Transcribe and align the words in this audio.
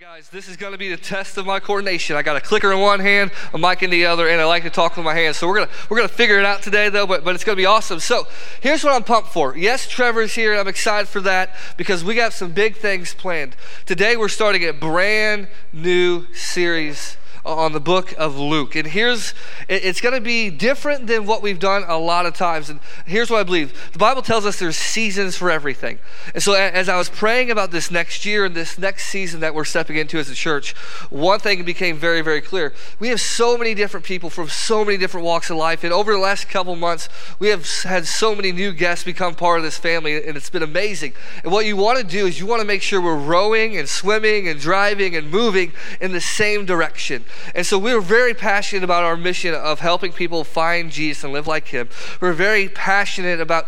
right, 0.00 0.16
guys, 0.16 0.28
this 0.30 0.48
is 0.48 0.56
going 0.56 0.72
to 0.72 0.78
be 0.78 0.88
the 0.88 0.96
test 0.96 1.38
of 1.38 1.46
my 1.46 1.60
coordination. 1.60 2.16
I 2.16 2.22
got 2.22 2.36
a 2.36 2.40
clicker 2.40 2.72
in 2.72 2.80
one 2.80 2.98
hand, 2.98 3.30
a 3.52 3.58
mic 3.58 3.82
in 3.84 3.90
the 3.90 4.06
other, 4.06 4.28
and 4.28 4.40
I 4.40 4.44
like 4.44 4.64
to 4.64 4.70
talk 4.70 4.96
with 4.96 5.04
my 5.04 5.14
hands. 5.14 5.36
So 5.36 5.46
we're 5.46 5.54
gonna 5.54 5.70
we're 5.88 5.98
gonna 5.98 6.08
figure 6.08 6.36
it 6.38 6.44
out 6.44 6.62
today, 6.62 6.88
though. 6.88 7.06
But 7.06 7.22
but 7.22 7.36
it's 7.36 7.44
to 7.44 7.54
be 7.54 7.66
awesome. 7.66 8.00
So 8.00 8.26
here's 8.60 8.82
what 8.82 8.92
I'm 8.92 9.04
pumped 9.04 9.28
for. 9.28 9.56
Yes, 9.56 9.86
Trevor's 9.86 10.34
here. 10.34 10.54
I'm 10.56 10.66
excited 10.66 11.06
for 11.06 11.20
that 11.20 11.54
because 11.76 12.02
we 12.02 12.16
got 12.16 12.32
some 12.32 12.50
big 12.50 12.76
things 12.76 13.14
planned. 13.14 13.54
Today 13.86 14.16
we're 14.16 14.28
starting 14.28 14.66
a 14.66 14.72
brand 14.72 15.46
new 15.72 16.26
series 16.32 17.16
on 17.44 17.72
the 17.72 17.80
book 17.80 18.14
of 18.16 18.38
Luke. 18.38 18.74
And 18.74 18.86
here's, 18.86 19.34
it's 19.68 20.00
going 20.00 20.14
to 20.14 20.20
be 20.20 20.50
different 20.50 21.06
than 21.06 21.26
what 21.26 21.42
we've 21.42 21.58
done 21.58 21.84
a 21.86 21.98
lot 21.98 22.26
of 22.26 22.34
times. 22.34 22.70
And 22.70 22.80
here's 23.06 23.30
what 23.30 23.40
I 23.40 23.42
believe 23.42 23.92
the 23.92 23.98
Bible 23.98 24.22
tells 24.22 24.46
us 24.46 24.58
there's 24.58 24.76
seasons 24.76 25.36
for 25.36 25.50
everything. 25.50 25.98
And 26.32 26.42
so 26.42 26.54
as 26.54 26.88
I 26.88 26.96
was 26.96 27.08
praying 27.08 27.50
about 27.50 27.70
this 27.70 27.90
next 27.90 28.24
year 28.24 28.44
and 28.44 28.54
this 28.54 28.78
next 28.78 29.08
season 29.08 29.40
that 29.40 29.54
we're 29.54 29.64
stepping 29.64 29.96
into 29.96 30.18
as 30.18 30.30
a 30.30 30.34
church, 30.34 30.72
one 31.10 31.38
thing 31.38 31.64
became 31.64 31.96
very, 31.96 32.22
very 32.22 32.40
clear. 32.40 32.72
We 32.98 33.08
have 33.08 33.20
so 33.20 33.58
many 33.58 33.74
different 33.74 34.06
people 34.06 34.30
from 34.30 34.48
so 34.48 34.84
many 34.84 34.96
different 34.96 35.26
walks 35.26 35.50
of 35.50 35.56
life. 35.56 35.84
And 35.84 35.92
over 35.92 36.12
the 36.12 36.18
last 36.18 36.48
couple 36.48 36.74
months, 36.76 37.08
we 37.38 37.48
have 37.48 37.68
had 37.82 38.06
so 38.06 38.34
many 38.34 38.52
new 38.52 38.72
guests 38.72 39.04
become 39.04 39.34
part 39.34 39.58
of 39.58 39.64
this 39.64 39.76
family, 39.76 40.26
and 40.26 40.36
it's 40.36 40.50
been 40.50 40.62
amazing. 40.62 41.12
And 41.42 41.52
what 41.52 41.66
you 41.66 41.76
want 41.76 41.98
to 41.98 42.04
do 42.04 42.26
is 42.26 42.40
you 42.40 42.46
want 42.46 42.60
to 42.60 42.66
make 42.66 42.82
sure 42.82 43.00
we're 43.00 43.16
rowing 43.16 43.76
and 43.76 43.88
swimming 43.88 44.48
and 44.48 44.58
driving 44.58 45.14
and 45.14 45.30
moving 45.30 45.72
in 46.00 46.12
the 46.12 46.20
same 46.20 46.64
direction. 46.64 47.24
And 47.54 47.66
so 47.66 47.78
we 47.78 47.94
were 47.94 48.00
very 48.00 48.34
passionate 48.34 48.84
about 48.84 49.04
our 49.04 49.16
mission 49.16 49.54
of 49.54 49.80
helping 49.80 50.12
people 50.12 50.44
find 50.44 50.90
Jesus 50.90 51.24
and 51.24 51.32
live 51.32 51.46
like 51.46 51.68
Him. 51.68 51.88
We're 52.20 52.32
very 52.32 52.68
passionate 52.68 53.40
about 53.40 53.66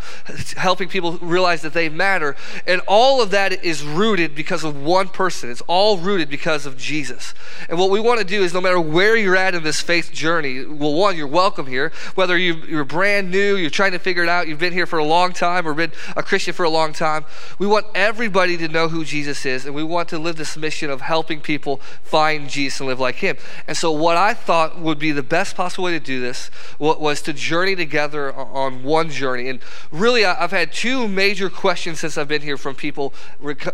helping 0.56 0.88
people 0.88 1.18
realize 1.18 1.62
that 1.62 1.72
they 1.72 1.88
matter. 1.88 2.36
And 2.66 2.80
all 2.86 3.22
of 3.22 3.30
that 3.30 3.64
is 3.64 3.84
rooted 3.84 4.34
because 4.34 4.64
of 4.64 4.82
one 4.82 5.08
person. 5.08 5.50
It's 5.50 5.62
all 5.62 5.98
rooted 5.98 6.28
because 6.28 6.66
of 6.66 6.76
Jesus. 6.76 7.34
And 7.68 7.78
what 7.78 7.90
we 7.90 8.00
want 8.00 8.18
to 8.18 8.24
do 8.24 8.42
is 8.42 8.52
no 8.54 8.60
matter 8.60 8.80
where 8.80 9.16
you're 9.16 9.36
at 9.36 9.54
in 9.54 9.62
this 9.62 9.80
faith 9.80 10.12
journey, 10.12 10.64
well, 10.64 10.94
one, 10.94 11.16
you're 11.16 11.26
welcome 11.26 11.66
here. 11.66 11.92
Whether 12.14 12.36
you, 12.38 12.78
are 12.78 12.84
brand 12.84 13.30
new, 13.30 13.56
you're 13.56 13.70
trying 13.70 13.92
to 13.92 13.98
figure 13.98 14.22
it 14.22 14.28
out, 14.28 14.48
you've 14.48 14.58
been 14.58 14.72
here 14.72 14.86
for 14.86 14.98
a 14.98 15.04
long 15.04 15.32
time 15.32 15.66
or 15.66 15.74
been 15.74 15.92
a 16.16 16.22
Christian 16.22 16.54
for 16.54 16.64
a 16.64 16.70
long 16.70 16.92
time, 16.92 17.24
we 17.58 17.66
want 17.66 17.86
everybody 17.94 18.56
to 18.58 18.68
know 18.68 18.88
who 18.88 19.04
Jesus 19.04 19.44
is. 19.46 19.66
And 19.66 19.74
we 19.74 19.82
want 19.82 20.08
to 20.10 20.18
live 20.18 20.36
this 20.36 20.56
mission 20.56 20.90
of 20.90 21.00
helping 21.00 21.40
people 21.40 21.78
find 22.02 22.48
Jesus 22.48 22.80
and 22.80 22.88
live 22.88 23.00
like 23.00 23.16
Him. 23.16 23.36
And 23.66 23.76
so, 23.76 23.90
what 23.90 24.16
I 24.16 24.34
thought 24.34 24.78
would 24.78 24.98
be 24.98 25.12
the 25.12 25.22
best 25.22 25.56
possible 25.56 25.84
way 25.84 25.92
to 25.92 26.00
do 26.00 26.20
this 26.20 26.50
was 26.78 27.22
to 27.22 27.32
journey 27.32 27.76
together 27.76 28.32
on 28.32 28.82
one 28.82 29.10
journey. 29.10 29.48
And 29.48 29.60
really, 29.90 30.24
I've 30.24 30.50
had 30.50 30.72
two 30.72 31.08
major 31.08 31.50
questions 31.50 32.00
since 32.00 32.18
I've 32.18 32.28
been 32.28 32.42
here 32.42 32.56
from 32.56 32.74
people 32.74 33.12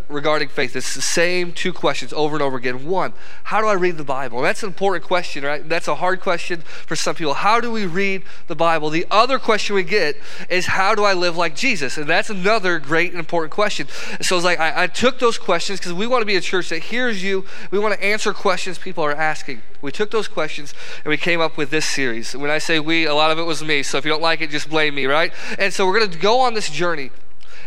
regarding 0.07 0.49
faith. 0.49 0.75
It's 0.75 0.95
the 0.95 1.01
same 1.01 1.51
two 1.51 1.73
questions 1.73 2.13
over 2.13 2.35
and 2.35 2.43
over 2.43 2.57
again. 2.57 2.85
One, 2.85 3.13
how 3.43 3.61
do 3.61 3.67
I 3.67 3.73
read 3.73 3.97
the 3.97 4.03
Bible? 4.03 4.39
And 4.39 4.45
that's 4.45 4.63
an 4.63 4.69
important 4.69 5.05
question, 5.05 5.43
right? 5.43 5.67
That's 5.67 5.87
a 5.87 5.95
hard 5.95 6.21
question 6.21 6.61
for 6.61 6.95
some 6.95 7.15
people. 7.15 7.33
How 7.33 7.59
do 7.59 7.71
we 7.71 7.85
read 7.85 8.23
the 8.47 8.55
Bible? 8.55 8.89
The 8.89 9.05
other 9.11 9.39
question 9.39 9.75
we 9.75 9.83
get 9.83 10.15
is, 10.49 10.65
how 10.67 10.95
do 10.95 11.03
I 11.03 11.13
live 11.13 11.37
like 11.37 11.55
Jesus? 11.55 11.97
And 11.97 12.07
that's 12.07 12.29
another 12.29 12.79
great 12.79 13.11
and 13.11 13.19
important 13.19 13.51
question. 13.51 13.87
So 14.21 14.35
it's 14.35 14.45
like 14.45 14.59
I, 14.59 14.83
I 14.83 14.87
took 14.87 15.19
those 15.19 15.37
questions 15.37 15.79
because 15.79 15.93
we 15.93 16.07
want 16.07 16.21
to 16.21 16.25
be 16.25 16.35
a 16.35 16.41
church 16.41 16.69
that 16.69 16.83
hears 16.83 17.23
you. 17.23 17.45
We 17.71 17.79
want 17.79 17.93
to 17.93 18.03
answer 18.03 18.33
questions 18.33 18.77
people 18.77 19.03
are 19.03 19.15
asking. 19.15 19.61
We 19.83 19.91
took 19.91 20.11
those 20.11 20.29
questions 20.29 20.73
and 21.03 21.09
we 21.09 21.17
came 21.17 21.41
up 21.41 21.57
with 21.57 21.69
this 21.69 21.85
series. 21.85 22.35
When 22.37 22.49
I 22.49 22.57
say 22.57 22.79
we, 22.79 23.05
a 23.05 23.13
lot 23.13 23.31
of 23.31 23.37
it 23.37 23.43
was 23.43 23.61
me. 23.61 23.83
So 23.83 23.97
if 23.97 24.05
you 24.05 24.11
don't 24.11 24.21
like 24.21 24.39
it, 24.39 24.49
just 24.49 24.69
blame 24.69 24.95
me, 24.95 25.07
right? 25.07 25.33
And 25.59 25.73
so 25.73 25.85
we're 25.85 25.99
going 25.99 26.09
to 26.09 26.17
go 26.17 26.39
on 26.39 26.53
this 26.53 26.69
journey. 26.69 27.11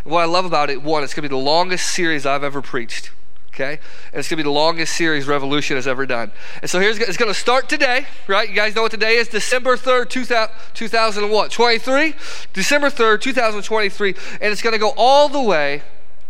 What 0.02 0.22
I 0.22 0.24
love 0.24 0.46
about 0.46 0.70
it, 0.70 0.82
one, 0.82 1.04
it's 1.04 1.12
going 1.12 1.24
to 1.24 1.28
be 1.28 1.36
the 1.36 1.44
longest 1.44 1.94
series 1.94 2.24
I've 2.24 2.42
ever 2.42 2.62
preached. 2.62 3.10
Okay? 3.52 3.80
And 4.12 4.18
it's 4.18 4.28
going 4.28 4.38
to 4.38 4.42
be 4.42 4.42
the 4.44 4.50
longest 4.50 4.96
series 4.96 5.26
Revolution 5.26 5.76
has 5.76 5.86
ever 5.86 6.06
done. 6.06 6.32
And 6.62 6.70
so 6.70 6.80
here's 6.80 6.96
it's 6.98 7.18
going 7.18 7.30
to 7.30 7.38
start 7.38 7.68
today, 7.68 8.06
right? 8.26 8.48
You 8.48 8.54
guys 8.54 8.74
know 8.74 8.82
what 8.82 8.92
today 8.92 9.16
is? 9.16 9.28
December 9.28 9.76
3rd, 9.76 10.08
2000, 10.08 10.54
2000 10.72 11.30
what? 11.30 11.50
23? 11.50 12.14
December 12.54 12.88
3rd, 12.88 13.20
2023. 13.20 14.14
And 14.40 14.52
it's 14.52 14.62
going 14.62 14.72
to 14.72 14.78
go 14.78 14.94
all 14.96 15.28
the 15.28 15.42
way 15.42 15.82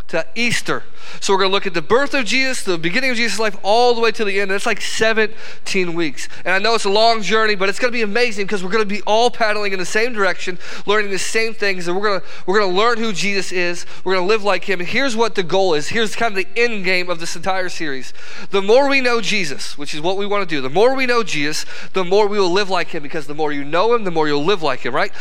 to 0.09 0.25
Easter. 0.35 0.83
So 1.19 1.33
we're 1.33 1.39
going 1.39 1.51
to 1.51 1.53
look 1.53 1.67
at 1.67 1.73
the 1.73 1.81
birth 1.81 2.13
of 2.13 2.25
Jesus, 2.25 2.63
the 2.63 2.77
beginning 2.77 3.11
of 3.11 3.17
Jesus' 3.17 3.39
life, 3.39 3.57
all 3.63 3.93
the 3.93 4.01
way 4.01 4.11
to 4.11 4.25
the 4.25 4.39
end. 4.39 4.51
That's 4.51 4.65
like 4.65 4.81
17 4.81 5.93
weeks. 5.93 6.27
And 6.45 6.53
I 6.53 6.59
know 6.59 6.75
it's 6.75 6.85
a 6.85 6.89
long 6.89 7.21
journey, 7.21 7.55
but 7.55 7.69
it's 7.69 7.79
going 7.79 7.91
to 7.91 7.97
be 7.97 8.01
amazing 8.01 8.45
because 8.45 8.63
we're 8.63 8.71
going 8.71 8.83
to 8.83 8.89
be 8.89 9.01
all 9.01 9.29
paddling 9.29 9.73
in 9.73 9.79
the 9.79 9.85
same 9.85 10.13
direction, 10.13 10.59
learning 10.85 11.11
the 11.11 11.19
same 11.19 11.53
things, 11.53 11.87
and 11.87 11.95
we're 11.95 12.03
going 12.03 12.21
to 12.21 12.27
we're 12.45 12.59
going 12.59 12.71
to 12.71 12.77
learn 12.77 12.97
who 12.97 13.13
Jesus 13.13 13.51
is. 13.51 13.85
We're 14.03 14.15
going 14.15 14.25
to 14.25 14.27
live 14.27 14.43
like 14.43 14.63
him. 14.63 14.79
And 14.79 14.87
here's 14.87 15.15
what 15.15 15.35
the 15.35 15.43
goal 15.43 15.73
is. 15.73 15.89
Here's 15.89 16.15
kind 16.15 16.37
of 16.37 16.43
the 16.43 16.61
end 16.61 16.85
game 16.85 17.09
of 17.09 17.19
this 17.19 17.35
entire 17.35 17.69
series. 17.69 18.13
The 18.51 18.61
more 18.61 18.89
we 18.89 19.01
know 19.01 19.21
Jesus, 19.21 19.77
which 19.77 19.93
is 19.93 20.01
what 20.01 20.17
we 20.17 20.25
want 20.25 20.47
to 20.47 20.55
do, 20.55 20.61
the 20.61 20.69
more 20.69 20.95
we 20.95 21.05
know 21.05 21.23
Jesus, 21.23 21.65
the 21.93 22.03
more 22.03 22.27
we 22.27 22.39
will 22.39 22.51
live 22.51 22.69
like 22.69 22.89
him 22.89 23.03
because 23.03 23.27
the 23.27 23.35
more 23.35 23.51
you 23.51 23.63
know 23.63 23.93
him, 23.93 24.03
the 24.03 24.11
more 24.11 24.27
you'll 24.27 24.43
live 24.43 24.61
like 24.61 24.81
him, 24.81 24.95
right? 24.95 25.11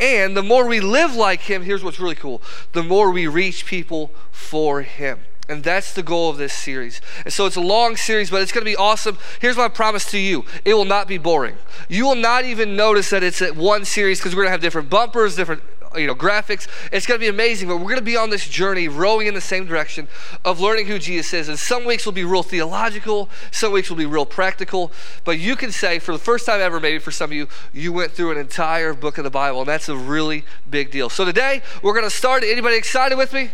And 0.00 0.36
the 0.36 0.42
more 0.42 0.66
we 0.66 0.80
live 0.80 1.14
like 1.14 1.40
him, 1.40 1.62
here's 1.62 1.84
what's 1.84 2.00
really 2.00 2.14
cool. 2.14 2.42
The 2.72 2.82
more 2.82 3.10
we 3.10 3.26
reach 3.26 3.66
people 3.66 4.10
for 4.30 4.82
him. 4.82 5.20
And 5.48 5.64
that's 5.64 5.92
the 5.92 6.04
goal 6.04 6.30
of 6.30 6.38
this 6.38 6.52
series. 6.52 7.00
And 7.24 7.32
so 7.32 7.44
it's 7.44 7.56
a 7.56 7.60
long 7.60 7.96
series, 7.96 8.30
but 8.30 8.40
it's 8.40 8.52
going 8.52 8.64
to 8.64 8.70
be 8.70 8.76
awesome. 8.76 9.18
Here's 9.40 9.56
my 9.56 9.68
promise 9.68 10.08
to 10.12 10.18
you 10.18 10.44
it 10.64 10.74
will 10.74 10.84
not 10.84 11.08
be 11.08 11.18
boring. 11.18 11.56
You 11.88 12.06
will 12.06 12.14
not 12.14 12.44
even 12.44 12.76
notice 12.76 13.10
that 13.10 13.24
it's 13.24 13.42
at 13.42 13.56
one 13.56 13.84
series 13.84 14.20
because 14.20 14.36
we're 14.36 14.42
going 14.42 14.48
to 14.48 14.52
have 14.52 14.60
different 14.60 14.88
bumpers, 14.88 15.34
different 15.34 15.62
you 15.96 16.06
know 16.06 16.14
graphics 16.14 16.68
it's 16.92 17.04
going 17.04 17.18
to 17.18 17.24
be 17.24 17.28
amazing 17.28 17.66
but 17.66 17.78
we're 17.78 17.82
going 17.82 17.96
to 17.96 18.02
be 18.02 18.16
on 18.16 18.30
this 18.30 18.48
journey 18.48 18.86
rowing 18.86 19.26
in 19.26 19.34
the 19.34 19.40
same 19.40 19.66
direction 19.66 20.06
of 20.44 20.60
learning 20.60 20.86
who 20.86 21.00
jesus 21.00 21.32
is 21.32 21.48
and 21.48 21.58
some 21.58 21.84
weeks 21.84 22.06
will 22.06 22.12
be 22.12 22.22
real 22.22 22.44
theological 22.44 23.28
some 23.50 23.72
weeks 23.72 23.90
will 23.90 23.96
be 23.96 24.06
real 24.06 24.24
practical 24.24 24.92
but 25.24 25.40
you 25.40 25.56
can 25.56 25.72
say 25.72 25.98
for 25.98 26.12
the 26.12 26.18
first 26.18 26.46
time 26.46 26.60
ever 26.60 26.78
maybe 26.78 27.00
for 27.00 27.10
some 27.10 27.30
of 27.30 27.34
you 27.34 27.48
you 27.72 27.92
went 27.92 28.12
through 28.12 28.30
an 28.30 28.38
entire 28.38 28.94
book 28.94 29.18
of 29.18 29.24
the 29.24 29.30
bible 29.30 29.58
and 29.60 29.68
that's 29.68 29.88
a 29.88 29.96
really 29.96 30.44
big 30.70 30.92
deal 30.92 31.08
so 31.08 31.24
today 31.24 31.60
we're 31.82 31.94
going 31.94 32.04
to 32.04 32.10
start 32.10 32.44
anybody 32.44 32.76
excited 32.76 33.18
with 33.18 33.32
me 33.32 33.50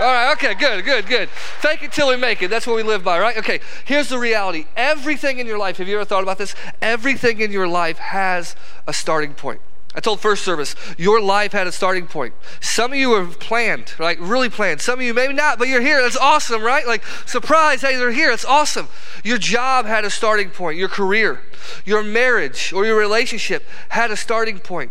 all 0.00 0.06
right, 0.06 0.32
okay, 0.32 0.54
good, 0.54 0.84
good, 0.84 1.06
good. 1.06 1.28
Fake 1.28 1.82
it 1.82 1.92
till 1.92 2.08
we 2.08 2.16
make 2.16 2.42
it. 2.42 2.48
That's 2.48 2.66
what 2.66 2.74
we 2.74 2.82
live 2.82 3.04
by, 3.04 3.20
right? 3.20 3.36
Okay, 3.36 3.60
here's 3.84 4.08
the 4.08 4.18
reality. 4.18 4.66
Everything 4.76 5.38
in 5.38 5.46
your 5.46 5.58
life, 5.58 5.76
have 5.76 5.86
you 5.86 5.94
ever 5.94 6.04
thought 6.04 6.24
about 6.24 6.38
this? 6.38 6.54
Everything 6.82 7.40
in 7.40 7.52
your 7.52 7.68
life 7.68 7.98
has 7.98 8.56
a 8.88 8.92
starting 8.92 9.34
point. 9.34 9.60
I 9.96 10.00
told 10.00 10.18
first 10.18 10.44
service, 10.44 10.74
your 10.98 11.20
life 11.20 11.52
had 11.52 11.68
a 11.68 11.72
starting 11.72 12.08
point. 12.08 12.34
Some 12.60 12.92
of 12.92 12.98
you 12.98 13.14
have 13.14 13.38
planned, 13.38 13.94
like 14.00 14.18
really 14.20 14.48
planned. 14.48 14.80
Some 14.80 14.98
of 14.98 15.04
you 15.04 15.14
maybe 15.14 15.32
not, 15.32 15.56
but 15.56 15.68
you're 15.68 15.80
here. 15.80 16.02
That's 16.02 16.16
awesome, 16.16 16.62
right? 16.62 16.84
Like, 16.84 17.04
surprise, 17.26 17.82
hey, 17.82 17.94
they're 17.94 18.10
here. 18.10 18.32
It's 18.32 18.44
awesome. 18.44 18.88
Your 19.22 19.38
job 19.38 19.86
had 19.86 20.04
a 20.04 20.10
starting 20.10 20.50
point. 20.50 20.78
Your 20.78 20.88
career, 20.88 21.42
your 21.84 22.02
marriage, 22.02 22.72
or 22.72 22.84
your 22.84 22.96
relationship 22.96 23.64
had 23.90 24.10
a 24.10 24.16
starting 24.16 24.58
point. 24.58 24.90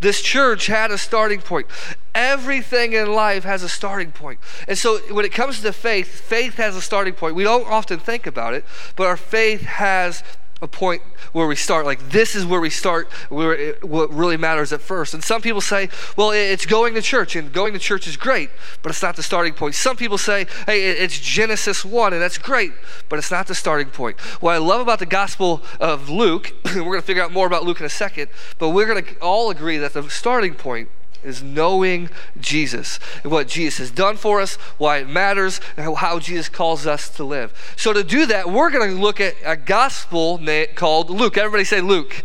This 0.00 0.20
church 0.20 0.66
had 0.66 0.90
a 0.90 0.98
starting 0.98 1.40
point. 1.40 1.66
Everything 2.14 2.92
in 2.92 3.12
life 3.12 3.44
has 3.44 3.62
a 3.62 3.68
starting 3.68 4.12
point. 4.12 4.38
And 4.68 4.78
so 4.78 4.98
when 5.12 5.24
it 5.24 5.32
comes 5.32 5.60
to 5.62 5.72
faith, 5.72 6.08
faith 6.20 6.54
has 6.54 6.76
a 6.76 6.82
starting 6.82 7.14
point. 7.14 7.34
We 7.34 7.44
don't 7.44 7.66
often 7.66 7.98
think 7.98 8.26
about 8.26 8.54
it, 8.54 8.64
but 8.96 9.06
our 9.06 9.16
faith 9.16 9.62
has 9.62 10.22
a 10.64 10.68
point 10.68 11.02
where 11.32 11.46
we 11.46 11.54
start. 11.54 11.86
Like 11.86 12.10
this 12.10 12.34
is 12.34 12.44
where 12.44 12.60
we 12.60 12.70
start, 12.70 13.12
where 13.28 13.54
it, 13.54 13.84
what 13.84 14.12
really 14.12 14.36
matters 14.36 14.72
at 14.72 14.80
first. 14.80 15.14
And 15.14 15.22
some 15.22 15.40
people 15.40 15.60
say, 15.60 15.88
well, 16.16 16.30
it's 16.32 16.66
going 16.66 16.94
to 16.94 17.02
church, 17.02 17.36
and 17.36 17.52
going 17.52 17.72
to 17.74 17.78
church 17.78 18.08
is 18.08 18.16
great, 18.16 18.50
but 18.82 18.90
it's 18.90 19.02
not 19.02 19.14
the 19.14 19.22
starting 19.22 19.52
point. 19.52 19.76
Some 19.76 19.96
people 19.96 20.18
say, 20.18 20.46
hey, 20.66 20.90
it's 20.90 21.20
Genesis 21.20 21.84
1, 21.84 22.12
and 22.12 22.20
that's 22.20 22.38
great, 22.38 22.72
but 23.08 23.18
it's 23.18 23.30
not 23.30 23.46
the 23.46 23.54
starting 23.54 23.88
point. 23.88 24.18
What 24.42 24.54
I 24.54 24.58
love 24.58 24.80
about 24.80 24.98
the 24.98 25.06
Gospel 25.06 25.62
of 25.78 26.08
Luke, 26.08 26.52
we're 26.64 26.82
going 26.82 27.00
to 27.00 27.02
figure 27.02 27.22
out 27.22 27.32
more 27.32 27.46
about 27.46 27.64
Luke 27.64 27.78
in 27.78 27.86
a 27.86 27.90
second, 27.90 28.28
but 28.58 28.70
we're 28.70 28.86
going 28.86 29.04
to 29.04 29.14
all 29.20 29.50
agree 29.50 29.76
that 29.76 29.92
the 29.92 30.08
starting 30.08 30.54
point 30.54 30.88
is 31.24 31.42
knowing 31.42 32.10
Jesus 32.40 32.98
and 33.22 33.32
what 33.32 33.48
Jesus 33.48 33.78
has 33.78 33.90
done 33.90 34.16
for 34.16 34.40
us, 34.40 34.56
why 34.78 34.98
it 34.98 35.08
matters, 35.08 35.60
and 35.76 35.96
how 35.96 36.18
Jesus 36.18 36.48
calls 36.48 36.86
us 36.86 37.08
to 37.10 37.24
live. 37.24 37.74
So, 37.76 37.92
to 37.92 38.04
do 38.04 38.26
that, 38.26 38.50
we're 38.50 38.70
going 38.70 38.90
to 38.90 39.00
look 39.00 39.20
at 39.20 39.34
a 39.44 39.56
gospel 39.56 40.40
called 40.74 41.10
Luke. 41.10 41.36
Everybody 41.36 41.64
say 41.64 41.80
Luke. 41.80 42.22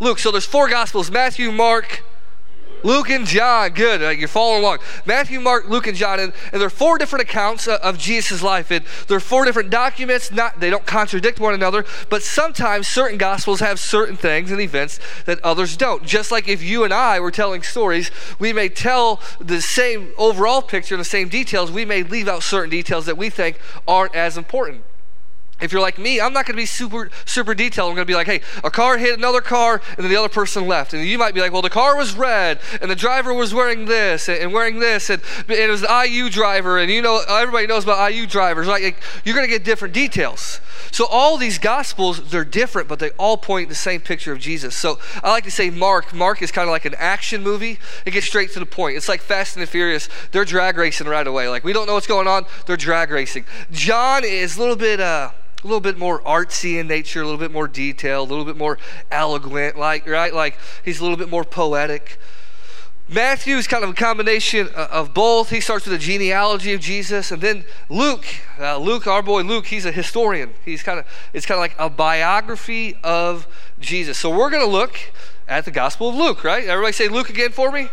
Luke. 0.00 0.18
So, 0.18 0.30
there's 0.30 0.46
four 0.46 0.68
gospels 0.68 1.10
Matthew, 1.10 1.52
Mark, 1.52 2.02
Luke 2.84 3.10
and 3.10 3.26
John. 3.26 3.70
Good. 3.70 4.18
You're 4.18 4.28
following 4.28 4.62
along. 4.62 4.78
Matthew, 5.06 5.40
Mark, 5.40 5.68
Luke, 5.68 5.86
and 5.86 5.96
John. 5.96 6.20
And, 6.20 6.32
and 6.52 6.60
there 6.60 6.66
are 6.66 6.70
four 6.70 6.98
different 6.98 7.22
accounts 7.22 7.66
of, 7.66 7.80
of 7.80 7.98
Jesus' 7.98 8.42
life. 8.42 8.70
And 8.70 8.84
there 9.08 9.16
are 9.16 9.20
four 9.20 9.44
different 9.44 9.70
documents. 9.70 10.30
Not 10.30 10.60
They 10.60 10.70
don't 10.70 10.86
contradict 10.86 11.40
one 11.40 11.54
another, 11.54 11.84
but 12.10 12.22
sometimes 12.22 12.86
certain 12.86 13.18
gospels 13.18 13.60
have 13.60 13.80
certain 13.80 14.16
things 14.16 14.50
and 14.50 14.60
events 14.60 15.00
that 15.24 15.42
others 15.42 15.76
don't. 15.76 16.04
Just 16.04 16.30
like 16.30 16.46
if 16.46 16.62
you 16.62 16.84
and 16.84 16.92
I 16.92 17.18
were 17.20 17.30
telling 17.30 17.62
stories, 17.62 18.10
we 18.38 18.52
may 18.52 18.68
tell 18.68 19.20
the 19.40 19.62
same 19.62 20.12
overall 20.18 20.62
picture, 20.62 20.94
and 20.94 21.00
the 21.00 21.06
same 21.06 21.28
details. 21.28 21.72
We 21.72 21.86
may 21.86 22.02
leave 22.02 22.28
out 22.28 22.42
certain 22.42 22.70
details 22.70 23.06
that 23.06 23.16
we 23.16 23.30
think 23.30 23.58
aren't 23.88 24.14
as 24.14 24.36
important. 24.36 24.82
If 25.64 25.72
you're 25.72 25.80
like 25.80 25.98
me, 25.98 26.20
I'm 26.20 26.32
not 26.32 26.46
going 26.46 26.54
to 26.54 26.62
be 26.62 26.66
super 26.66 27.10
super 27.24 27.54
detailed. 27.54 27.88
I'm 27.88 27.96
going 27.96 28.06
to 28.06 28.10
be 28.10 28.14
like, 28.14 28.26
hey, 28.26 28.42
a 28.62 28.70
car 28.70 28.98
hit 28.98 29.18
another 29.18 29.40
car, 29.40 29.80
and 29.96 30.04
then 30.04 30.10
the 30.10 30.16
other 30.16 30.28
person 30.28 30.66
left. 30.66 30.92
And 30.92 31.04
you 31.04 31.18
might 31.18 31.34
be 31.34 31.40
like, 31.40 31.52
well, 31.52 31.62
the 31.62 31.70
car 31.70 31.96
was 31.96 32.14
red, 32.14 32.60
and 32.80 32.90
the 32.90 32.96
driver 32.96 33.32
was 33.32 33.54
wearing 33.54 33.86
this 33.86 34.28
and, 34.28 34.52
wearing 34.52 34.78
this, 34.78 35.10
and, 35.10 35.22
it 35.48 35.70
was 35.70 35.80
the 35.80 36.06
IU 36.08 36.30
driver, 36.30 36.78
and 36.78 36.90
you 36.90 37.02
know 37.02 37.22
everybody 37.28 37.66
knows 37.66 37.84
about 37.84 38.12
IU 38.12 38.26
drivers. 38.26 38.66
Right? 38.66 38.82
Like, 38.82 39.02
you're 39.24 39.34
going 39.34 39.46
to 39.46 39.52
get 39.52 39.64
different 39.64 39.94
details. 39.94 40.60
So 40.90 41.06
all 41.06 41.36
these 41.36 41.58
gospels, 41.58 42.30
they're 42.30 42.44
different, 42.44 42.88
but 42.88 42.98
they 42.98 43.10
all 43.12 43.36
point 43.36 43.68
the 43.68 43.74
same 43.74 44.00
picture 44.00 44.32
of 44.32 44.38
Jesus. 44.38 44.76
So 44.76 44.98
I 45.22 45.30
like 45.30 45.44
to 45.44 45.50
say 45.50 45.70
Mark. 45.70 46.14
Mark 46.14 46.42
is 46.42 46.52
kind 46.52 46.68
of 46.68 46.72
like 46.72 46.84
an 46.84 46.94
action 46.98 47.42
movie. 47.42 47.78
It 48.06 48.12
gets 48.12 48.26
straight 48.26 48.52
to 48.52 48.60
the 48.60 48.66
point. 48.66 48.96
It's 48.96 49.08
like 49.08 49.20
Fast 49.20 49.56
and 49.56 49.62
the 49.62 49.66
Furious. 49.66 50.08
They're 50.30 50.44
drag 50.44 50.76
racing 50.76 51.08
right 51.08 51.26
away. 51.26 51.48
Like 51.48 51.64
we 51.64 51.72
don't 51.72 51.86
know 51.86 51.94
what's 51.94 52.06
going 52.06 52.28
on. 52.28 52.46
They're 52.66 52.76
drag 52.76 53.10
racing. 53.10 53.44
John 53.72 54.24
is 54.24 54.56
a 54.56 54.60
little 54.60 54.76
bit. 54.76 55.00
Uh, 55.00 55.30
a 55.64 55.66
little 55.66 55.80
bit 55.80 55.98
more 55.98 56.20
artsy 56.22 56.78
in 56.78 56.86
nature, 56.86 57.22
a 57.22 57.24
little 57.24 57.38
bit 57.38 57.50
more 57.50 57.66
detailed, 57.66 58.28
a 58.28 58.30
little 58.30 58.44
bit 58.44 58.56
more 58.56 58.78
eloquent, 59.10 59.78
like 59.78 60.06
right, 60.06 60.34
like 60.34 60.58
he's 60.84 61.00
a 61.00 61.02
little 61.02 61.16
bit 61.16 61.30
more 61.30 61.44
poetic. 61.44 62.18
Matthew 63.08 63.56
is 63.56 63.66
kind 63.66 63.84
of 63.84 63.90
a 63.90 63.94
combination 63.94 64.68
of 64.68 65.12
both. 65.12 65.50
He 65.50 65.60
starts 65.60 65.84
with 65.84 65.94
a 65.94 65.98
genealogy 65.98 66.72
of 66.72 66.80
Jesus, 66.80 67.30
and 67.30 67.42
then 67.42 67.64
Luke, 67.90 68.24
uh, 68.58 68.78
Luke, 68.78 69.06
our 69.06 69.22
boy 69.22 69.42
Luke, 69.42 69.66
he's 69.66 69.84
a 69.84 69.92
historian. 69.92 70.54
He's 70.64 70.82
kind 70.82 70.98
of 70.98 71.06
it's 71.32 71.44
kind 71.44 71.56
of 71.56 71.60
like 71.60 71.76
a 71.78 71.90
biography 71.90 72.96
of 73.04 73.46
Jesus. 73.78 74.16
So 74.18 74.34
we're 74.34 74.50
going 74.50 74.64
to 74.64 74.70
look 74.70 74.98
at 75.46 75.64
the 75.64 75.70
Gospel 75.70 76.08
of 76.08 76.14
Luke, 76.14 76.44
right? 76.44 76.64
Everybody 76.64 76.92
say 76.92 77.08
Luke 77.08 77.28
again 77.28 77.52
for 77.52 77.70
me. 77.70 77.88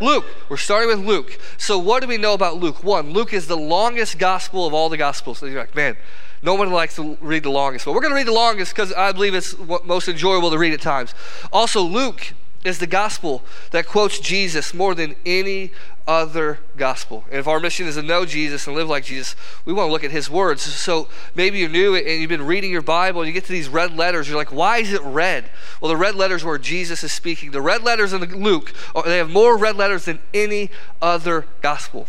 Luke. 0.00 0.24
We're 0.48 0.56
starting 0.56 0.88
with 0.88 1.06
Luke. 1.06 1.38
So 1.56 1.78
what 1.78 2.02
do 2.02 2.08
we 2.08 2.16
know 2.16 2.34
about 2.34 2.56
Luke? 2.56 2.82
One, 2.82 3.12
Luke 3.12 3.32
is 3.32 3.46
the 3.46 3.56
longest 3.56 4.18
gospel 4.18 4.66
of 4.66 4.74
all 4.74 4.88
the 4.88 4.96
gospels. 4.96 5.38
So 5.38 5.46
you're 5.46 5.60
like, 5.60 5.74
man, 5.74 5.96
no 6.44 6.54
one 6.54 6.70
likes 6.70 6.96
to 6.96 7.16
read 7.20 7.42
the 7.42 7.50
longest. 7.50 7.86
But 7.86 7.94
we're 7.94 8.02
going 8.02 8.12
to 8.12 8.16
read 8.16 8.26
the 8.26 8.32
longest 8.32 8.74
because 8.74 8.92
I 8.92 9.12
believe 9.12 9.34
it's 9.34 9.56
most 9.84 10.08
enjoyable 10.08 10.50
to 10.50 10.58
read 10.58 10.74
at 10.74 10.80
times. 10.80 11.14
Also, 11.52 11.80
Luke 11.82 12.34
is 12.64 12.78
the 12.78 12.86
gospel 12.86 13.42
that 13.70 13.86
quotes 13.86 14.18
Jesus 14.18 14.72
more 14.72 14.94
than 14.94 15.14
any 15.24 15.70
other 16.06 16.58
gospel. 16.76 17.24
And 17.30 17.38
if 17.38 17.48
our 17.48 17.60
mission 17.60 17.86
is 17.86 17.94
to 17.94 18.02
know 18.02 18.26
Jesus 18.26 18.66
and 18.66 18.76
live 18.76 18.88
like 18.88 19.04
Jesus, 19.04 19.36
we 19.64 19.72
want 19.72 19.88
to 19.88 19.92
look 19.92 20.04
at 20.04 20.10
his 20.10 20.28
words. 20.28 20.62
So 20.62 21.08
maybe 21.34 21.58
you're 21.58 21.68
new 21.68 21.94
and 21.94 22.20
you've 22.20 22.28
been 22.28 22.46
reading 22.46 22.70
your 22.70 22.82
Bible 22.82 23.22
and 23.22 23.28
you 23.28 23.32
get 23.32 23.44
to 23.46 23.52
these 23.52 23.68
red 23.68 23.96
letters. 23.96 24.28
You're 24.28 24.36
like, 24.36 24.52
why 24.52 24.78
is 24.78 24.92
it 24.92 25.02
red? 25.02 25.48
Well, 25.80 25.88
the 25.90 25.96
red 25.96 26.14
letters 26.14 26.44
where 26.44 26.58
Jesus 26.58 27.04
is 27.04 27.12
speaking. 27.12 27.52
The 27.52 27.62
red 27.62 27.82
letters 27.82 28.12
in 28.12 28.22
Luke, 28.42 28.72
they 29.04 29.18
have 29.18 29.30
more 29.30 29.56
red 29.56 29.76
letters 29.76 30.04
than 30.06 30.18
any 30.32 30.70
other 31.00 31.46
gospel. 31.62 32.06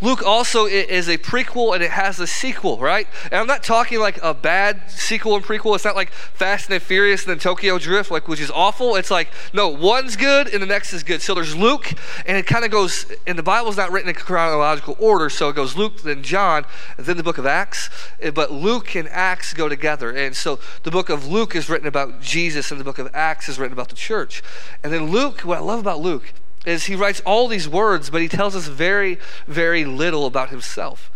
Luke 0.00 0.22
also 0.22 0.66
is 0.66 1.08
a 1.08 1.18
prequel 1.18 1.74
and 1.74 1.82
it 1.82 1.90
has 1.90 2.20
a 2.20 2.26
sequel, 2.26 2.78
right? 2.78 3.06
And 3.24 3.34
I'm 3.34 3.46
not 3.46 3.62
talking 3.62 4.00
like 4.00 4.18
a 4.22 4.34
bad 4.34 4.90
sequel 4.90 5.36
and 5.36 5.44
prequel. 5.44 5.74
It's 5.74 5.84
not 5.84 5.96
like 5.96 6.10
Fast 6.10 6.70
and 6.70 6.76
the 6.76 6.80
Furious 6.80 7.24
and 7.24 7.30
then 7.30 7.38
Tokyo 7.38 7.78
Drift, 7.78 8.10
like 8.10 8.28
which 8.28 8.40
is 8.40 8.50
awful. 8.50 8.96
It's 8.96 9.10
like 9.10 9.28
no, 9.52 9.68
one's 9.68 10.16
good 10.16 10.48
and 10.48 10.62
the 10.62 10.66
next 10.66 10.92
is 10.92 11.02
good. 11.02 11.22
So 11.22 11.34
there's 11.34 11.56
Luke, 11.56 11.92
and 12.26 12.36
it 12.36 12.46
kind 12.46 12.64
of 12.64 12.70
goes. 12.70 13.06
And 13.26 13.38
the 13.38 13.42
Bible's 13.42 13.76
not 13.76 13.90
written 13.90 14.08
in 14.08 14.14
chronological 14.14 14.96
order, 14.98 15.28
so 15.30 15.48
it 15.48 15.56
goes 15.56 15.76
Luke, 15.76 16.02
then 16.02 16.22
John, 16.22 16.64
then 16.96 17.16
the 17.16 17.22
book 17.22 17.38
of 17.38 17.46
Acts. 17.46 17.90
Eh, 18.20 18.30
but 18.30 18.52
Luke 18.52 18.94
and 18.94 19.08
Acts 19.08 19.52
go 19.52 19.68
together, 19.68 20.10
and 20.10 20.36
so 20.36 20.58
the 20.82 20.90
book 20.90 21.08
of 21.08 21.26
Luke 21.26 21.54
is 21.54 21.68
written 21.68 21.86
about 21.86 22.20
Jesus, 22.20 22.70
and 22.70 22.80
the 22.80 22.84
book 22.84 22.98
of 22.98 23.08
Acts 23.14 23.48
is 23.48 23.58
written 23.58 23.72
about 23.72 23.88
the 23.88 23.94
church. 23.94 24.42
And 24.82 24.92
then 24.92 25.10
Luke, 25.10 25.40
what 25.40 25.58
I 25.58 25.60
love 25.60 25.80
about 25.80 26.00
Luke 26.00 26.32
is 26.64 26.84
he 26.84 26.96
writes 26.96 27.20
all 27.26 27.48
these 27.48 27.68
words, 27.68 28.10
but 28.10 28.22
he 28.22 28.28
tells 28.28 28.56
us 28.56 28.66
very, 28.66 29.18
very 29.46 29.84
little 29.84 30.26
about 30.26 30.50
himself. 30.50 31.10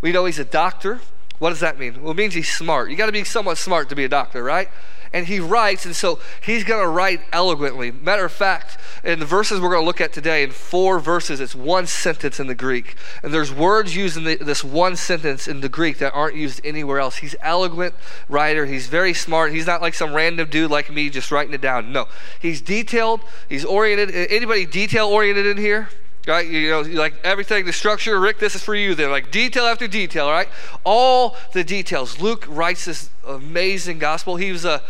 We 0.00 0.12
know 0.12 0.24
he's 0.24 0.38
a 0.38 0.44
doctor. 0.44 1.00
What 1.38 1.50
does 1.50 1.60
that 1.60 1.78
mean? 1.78 2.02
Well, 2.02 2.12
it 2.12 2.16
means 2.16 2.34
he's 2.34 2.52
smart. 2.52 2.90
You 2.90 2.96
got 2.96 3.06
to 3.06 3.12
be 3.12 3.24
somewhat 3.24 3.58
smart 3.58 3.88
to 3.90 3.96
be 3.96 4.04
a 4.04 4.08
doctor, 4.08 4.42
right? 4.42 4.68
And 5.14 5.28
he 5.28 5.38
writes, 5.38 5.86
and 5.86 5.94
so 5.94 6.18
he's 6.42 6.64
going 6.64 6.82
to 6.82 6.88
write 6.88 7.20
eloquently. 7.32 7.92
Matter 7.92 8.24
of 8.24 8.32
fact, 8.32 8.76
in 9.04 9.20
the 9.20 9.24
verses 9.24 9.60
we're 9.60 9.70
going 9.70 9.82
to 9.82 9.86
look 9.86 10.00
at 10.00 10.12
today, 10.12 10.42
in 10.42 10.50
four 10.50 10.98
verses, 10.98 11.38
it's 11.38 11.54
one 11.54 11.86
sentence 11.86 12.40
in 12.40 12.48
the 12.48 12.54
Greek. 12.54 12.96
And 13.22 13.32
there's 13.32 13.54
words 13.54 13.94
used 13.94 14.16
in 14.16 14.24
the, 14.24 14.34
this 14.34 14.64
one 14.64 14.96
sentence 14.96 15.46
in 15.46 15.60
the 15.60 15.68
Greek 15.68 15.98
that 15.98 16.12
aren't 16.12 16.34
used 16.34 16.60
anywhere 16.64 16.98
else. 16.98 17.18
He's 17.18 17.36
eloquent 17.42 17.94
writer. 18.28 18.66
He's 18.66 18.88
very 18.88 19.14
smart. 19.14 19.52
He's 19.52 19.68
not 19.68 19.80
like 19.80 19.94
some 19.94 20.14
random 20.14 20.50
dude 20.50 20.72
like 20.72 20.90
me 20.90 21.08
just 21.10 21.30
writing 21.30 21.54
it 21.54 21.60
down. 21.60 21.92
No, 21.92 22.08
he's 22.40 22.60
detailed. 22.60 23.20
He's 23.48 23.64
oriented. 23.64 24.12
Anybody 24.12 24.66
detail 24.66 25.06
oriented 25.06 25.46
in 25.46 25.58
here? 25.58 25.90
right? 26.26 26.46
You 26.46 26.70
know, 26.70 26.80
like 26.80 27.14
everything, 27.22 27.64
the 27.64 27.72
structure, 27.72 28.18
Rick, 28.18 28.38
this 28.38 28.54
is 28.54 28.62
for 28.62 28.74
you 28.74 28.94
then. 28.94 29.10
Like 29.10 29.30
detail 29.30 29.64
after 29.64 29.86
detail, 29.86 30.30
right? 30.30 30.48
All 30.84 31.36
the 31.52 31.64
details. 31.64 32.20
Luke 32.20 32.46
writes 32.48 32.84
this 32.84 33.10
amazing 33.26 33.98
gospel. 33.98 34.36
He 34.36 34.52
was 34.52 34.64
a 34.64 34.82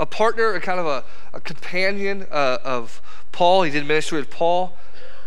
a 0.00 0.06
partner, 0.06 0.54
a 0.54 0.60
kind 0.60 0.80
of 0.80 0.86
a, 0.86 1.04
a 1.34 1.40
companion 1.40 2.26
uh, 2.30 2.58
of 2.64 3.00
Paul. 3.30 3.62
He 3.62 3.70
did 3.70 3.86
ministry 3.86 4.18
with 4.18 4.30
Paul. 4.30 4.76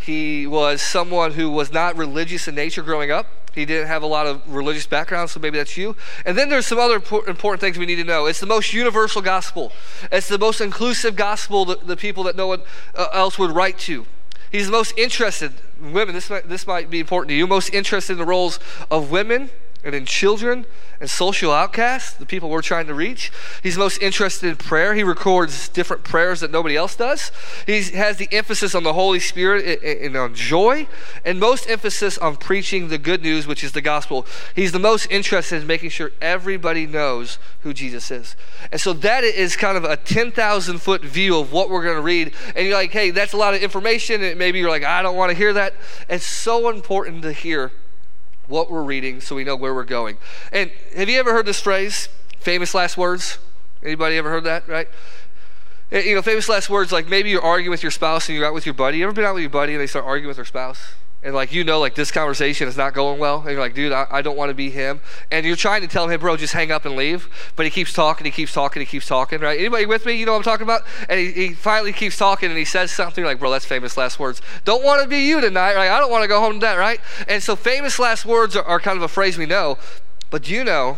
He 0.01 0.45
was 0.47 0.81
someone 0.81 1.31
who 1.33 1.49
was 1.49 1.71
not 1.71 1.95
religious 1.95 2.47
in 2.47 2.55
nature 2.55 2.81
growing 2.81 3.11
up. 3.11 3.27
He 3.53 3.65
didn't 3.65 3.87
have 3.87 4.01
a 4.01 4.07
lot 4.07 4.25
of 4.25 4.41
religious 4.51 4.87
background, 4.87 5.29
so 5.29 5.39
maybe 5.39 5.59
that's 5.59 5.77
you. 5.77 5.95
And 6.25 6.35
then 6.35 6.49
there's 6.49 6.65
some 6.65 6.79
other 6.79 6.95
important 7.27 7.61
things 7.61 7.77
we 7.77 7.85
need 7.85 7.97
to 7.97 8.03
know. 8.03 8.25
It's 8.25 8.39
the 8.39 8.47
most 8.47 8.73
universal 8.73 9.21
gospel. 9.21 9.71
It's 10.11 10.27
the 10.27 10.39
most 10.39 10.59
inclusive 10.59 11.15
gospel 11.15 11.63
that 11.65 11.85
the 11.85 11.95
people 11.95 12.23
that 12.23 12.35
no 12.35 12.47
one 12.47 12.63
uh, 12.95 13.07
else 13.13 13.37
would 13.37 13.51
write 13.51 13.77
to. 13.79 14.07
He's 14.51 14.65
the 14.65 14.71
most 14.71 14.97
interested, 14.97 15.53
women, 15.79 16.15
this 16.15 16.31
might, 16.31 16.49
this 16.49 16.65
might 16.65 16.89
be 16.89 16.99
important 16.99 17.29
to 17.29 17.35
you, 17.35 17.45
most 17.45 17.71
interested 17.73 18.13
in 18.13 18.19
the 18.19 18.25
roles 18.25 18.59
of 18.89 19.11
women 19.11 19.51
and 19.83 19.93
in 19.93 20.05
children 20.05 20.65
and 21.01 21.09
social 21.09 21.51
outcasts, 21.51 22.13
the 22.13 22.25
people 22.25 22.49
we're 22.49 22.61
trying 22.61 22.87
to 22.87 22.93
reach. 22.93 23.31
He's 23.61 23.77
most 23.77 24.01
interested 24.01 24.47
in 24.47 24.55
prayer. 24.55 24.93
He 24.93 25.03
records 25.03 25.67
different 25.67 26.03
prayers 26.03 26.39
that 26.39 26.51
nobody 26.51 26.77
else 26.77 26.95
does. 26.95 27.31
He 27.65 27.81
has 27.91 28.17
the 28.17 28.29
emphasis 28.31 28.73
on 28.73 28.83
the 28.83 28.93
Holy 28.93 29.19
Spirit 29.19 29.83
and 29.83 30.15
on 30.15 30.33
joy, 30.33 30.87
and 31.25 31.39
most 31.39 31.69
emphasis 31.69 32.17
on 32.17 32.37
preaching 32.37 32.87
the 32.87 32.97
good 32.97 33.21
news, 33.21 33.45
which 33.45 33.63
is 33.63 33.73
the 33.73 33.81
gospel. 33.81 34.25
He's 34.55 34.71
the 34.71 34.79
most 34.79 35.07
interested 35.11 35.61
in 35.61 35.67
making 35.67 35.89
sure 35.89 36.11
everybody 36.21 36.87
knows 36.87 37.37
who 37.61 37.73
Jesus 37.73 38.09
is. 38.09 38.35
And 38.71 38.79
so 38.79 38.93
that 38.93 39.23
is 39.23 39.55
kind 39.57 39.77
of 39.77 39.83
a 39.83 39.97
10,000 39.97 40.77
foot 40.79 41.01
view 41.01 41.37
of 41.37 41.51
what 41.51 41.69
we're 41.69 41.83
going 41.83 41.97
to 41.97 42.01
read. 42.01 42.33
And 42.55 42.65
you're 42.65 42.77
like, 42.77 42.91
hey, 42.91 43.09
that's 43.11 43.33
a 43.33 43.37
lot 43.37 43.53
of 43.53 43.61
information. 43.61 44.23
And 44.23 44.39
maybe 44.39 44.59
you're 44.59 44.69
like, 44.69 44.83
I 44.83 45.01
don't 45.01 45.17
want 45.17 45.31
to 45.31 45.37
hear 45.37 45.51
that. 45.53 45.73
It's 46.07 46.25
so 46.25 46.69
important 46.69 47.23
to 47.23 47.33
hear 47.33 47.71
what 48.47 48.69
we're 48.69 48.83
reading 48.83 49.21
so 49.21 49.35
we 49.35 49.43
know 49.43 49.55
where 49.55 49.73
we're 49.73 49.83
going. 49.83 50.17
And 50.51 50.71
have 50.95 51.09
you 51.09 51.19
ever 51.19 51.31
heard 51.31 51.45
this 51.45 51.59
phrase, 51.59 52.09
famous 52.39 52.73
last 52.73 52.97
words? 52.97 53.37
Anybody 53.83 54.17
ever 54.17 54.29
heard 54.29 54.43
that, 54.45 54.67
right? 54.67 54.87
Eh, 55.91 56.01
you 56.01 56.15
know, 56.15 56.21
famous 56.21 56.49
last 56.49 56.69
words 56.69 56.91
like 56.91 57.07
maybe 57.07 57.29
you're 57.29 57.41
arguing 57.41 57.71
with 57.71 57.83
your 57.83 57.91
spouse 57.91 58.27
and 58.27 58.37
you're 58.37 58.47
out 58.47 58.53
with 58.53 58.65
your 58.65 58.73
buddy. 58.73 58.97
You 58.97 59.05
ever 59.05 59.13
been 59.13 59.25
out 59.25 59.35
with 59.35 59.43
your 59.43 59.49
buddy 59.49 59.73
and 59.73 59.81
they 59.81 59.87
start 59.87 60.05
arguing 60.05 60.27
with 60.27 60.37
their 60.37 60.45
spouse? 60.45 60.93
And 61.23 61.33
like 61.33 61.53
you 61.53 61.63
know, 61.63 61.79
like 61.79 61.95
this 61.95 62.11
conversation 62.11 62.67
is 62.67 62.75
not 62.75 62.93
going 62.93 63.17
well, 63.17 63.39
and 63.39 63.51
you're 63.51 63.59
like, 63.59 63.73
dude, 63.73 63.93
I, 63.93 64.05
I 64.11 64.21
don't 64.21 64.35
want 64.35 64.49
to 64.49 64.53
be 64.53 64.69
him. 64.69 64.99
And 65.31 65.45
you're 65.45 65.55
trying 65.55 65.81
to 65.81 65.87
tell 65.87 66.03
him, 66.03 66.09
hey, 66.09 66.17
bro, 66.17 66.35
just 66.35 66.53
hang 66.53 66.69
up 66.69 66.83
and 66.83 66.97
leave. 66.97 67.29
But 67.55 67.65
he 67.65 67.69
keeps 67.69 67.93
talking, 67.93 68.25
he 68.25 68.31
keeps 68.31 68.51
talking, 68.51 68.81
he 68.81 68.85
keeps 68.85 69.07
talking, 69.07 69.39
right? 69.39 69.57
Anybody 69.57 69.85
with 69.85 70.05
me? 70.05 70.13
You 70.13 70.25
know 70.25 70.33
what 70.33 70.39
I'm 70.39 70.43
talking 70.43 70.65
about? 70.65 70.81
And 71.07 71.17
he, 71.19 71.31
he 71.31 71.53
finally 71.53 71.93
keeps 71.93 72.17
talking 72.17 72.49
and 72.49 72.57
he 72.57 72.65
says 72.65 72.91
something 72.91 73.23
like, 73.23 73.39
bro, 73.39 73.51
that's 73.51 73.65
famous 73.65 73.95
last 73.95 74.19
words. 74.19 74.41
Don't 74.65 74.83
want 74.83 75.01
to 75.01 75.07
be 75.07 75.25
you 75.25 75.39
tonight, 75.39 75.75
right? 75.75 75.89
I 75.89 75.99
don't 75.99 76.11
want 76.11 76.23
to 76.23 76.27
go 76.27 76.41
home 76.41 76.59
tonight, 76.59 76.77
right? 76.77 76.99
And 77.29 77.41
so 77.41 77.55
famous 77.55 77.99
last 77.99 78.25
words 78.25 78.57
are, 78.57 78.63
are 78.65 78.81
kind 78.81 78.97
of 78.97 79.03
a 79.03 79.07
phrase 79.07 79.37
we 79.37 79.45
know. 79.45 79.77
But 80.29 80.43
do 80.43 80.53
you 80.53 80.65
know 80.65 80.97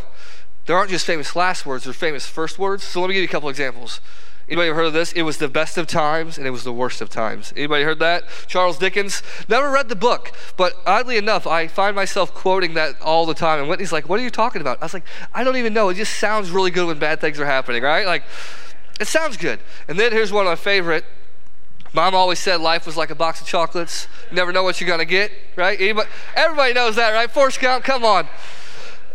there 0.65 0.75
aren't 0.75 0.89
just 0.89 1.05
famous 1.05 1.35
last 1.35 1.67
words, 1.67 1.83
they're 1.83 1.93
famous 1.93 2.25
first 2.25 2.57
words? 2.57 2.83
So 2.83 2.99
let 2.99 3.09
me 3.09 3.13
give 3.13 3.21
you 3.21 3.29
a 3.29 3.31
couple 3.31 3.49
examples. 3.49 4.01
Anybody 4.47 4.69
heard 4.69 4.85
of 4.85 4.93
this? 4.93 5.11
It 5.13 5.23
was 5.23 5.37
the 5.37 5.47
best 5.47 5.77
of 5.77 5.87
times 5.87 6.37
and 6.37 6.45
it 6.45 6.51
was 6.51 6.63
the 6.63 6.71
worst 6.71 7.01
of 7.01 7.09
times. 7.09 7.51
Anybody 7.55 7.83
heard 7.83 7.99
that? 7.99 8.25
Charles 8.45 8.77
Dickens. 8.77 9.23
Never 9.49 9.71
read 9.71 9.89
the 9.89 9.95
book, 9.95 10.31
but 10.55 10.73
oddly 10.85 11.17
enough, 11.17 11.47
I 11.47 11.67
find 11.67 11.95
myself 11.95 12.33
quoting 12.33 12.75
that 12.75 13.01
all 13.01 13.25
the 13.25 13.33
time. 13.33 13.59
And 13.59 13.67
Whitney's 13.67 13.91
like, 13.91 14.07
"What 14.07 14.19
are 14.19 14.23
you 14.23 14.29
talking 14.29 14.61
about?" 14.61 14.77
I 14.81 14.85
was 14.85 14.93
like, 14.93 15.05
"I 15.33 15.43
don't 15.43 15.57
even 15.57 15.73
know. 15.73 15.89
It 15.89 15.95
just 15.95 16.19
sounds 16.19 16.51
really 16.51 16.69
good 16.69 16.85
when 16.85 16.99
bad 16.99 17.21
things 17.21 17.39
are 17.39 17.45
happening, 17.45 17.81
right? 17.81 18.05
Like, 18.05 18.23
it 18.99 19.07
sounds 19.07 19.35
good." 19.35 19.59
And 19.87 19.99
then 19.99 20.11
here's 20.11 20.31
one 20.31 20.45
of 20.45 20.51
my 20.51 20.55
favorite. 20.55 21.05
Mom 21.93 22.13
always 22.13 22.39
said 22.39 22.61
life 22.61 22.85
was 22.85 22.97
like 22.97 23.09
a 23.09 23.15
box 23.15 23.41
of 23.41 23.47
chocolates. 23.47 24.07
You 24.29 24.35
never 24.35 24.51
know 24.51 24.63
what 24.63 24.79
you're 24.79 24.89
gonna 24.89 25.05
get, 25.05 25.31
right? 25.55 25.79
Anybody, 25.79 26.09
everybody 26.35 26.73
knows 26.73 26.97
that, 26.97 27.11
right? 27.11 27.31
Forrest 27.31 27.59
Gump, 27.59 27.83
come 27.83 28.03
on. 28.03 28.27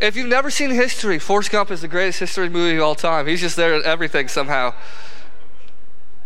If 0.00 0.16
you've 0.16 0.28
never 0.28 0.50
seen 0.50 0.70
history, 0.70 1.18
Forrest 1.18 1.50
Gump 1.50 1.70
is 1.70 1.82
the 1.82 1.88
greatest 1.88 2.20
history 2.20 2.48
movie 2.48 2.78
of 2.78 2.82
all 2.82 2.94
time. 2.94 3.26
He's 3.26 3.42
just 3.42 3.54
there 3.54 3.74
at 3.74 3.82
everything 3.82 4.28
somehow. 4.28 4.72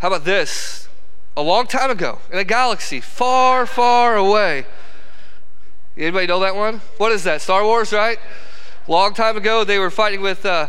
How 0.04 0.08
about 0.08 0.26
this? 0.26 0.86
A 1.34 1.40
long 1.40 1.66
time 1.66 1.90
ago, 1.90 2.18
in 2.30 2.38
a 2.38 2.44
galaxy 2.44 3.00
far, 3.00 3.64
far 3.64 4.16
away. 4.16 4.66
Anybody 5.96 6.26
know 6.26 6.40
that 6.40 6.54
one? 6.54 6.82
What 6.98 7.10
is 7.10 7.24
that? 7.24 7.40
Star 7.40 7.64
Wars, 7.64 7.90
right? 7.90 8.18
Long 8.86 9.14
time 9.14 9.38
ago, 9.38 9.64
they 9.64 9.78
were 9.78 9.90
fighting 9.90 10.20
with 10.20 10.44
uh, 10.44 10.68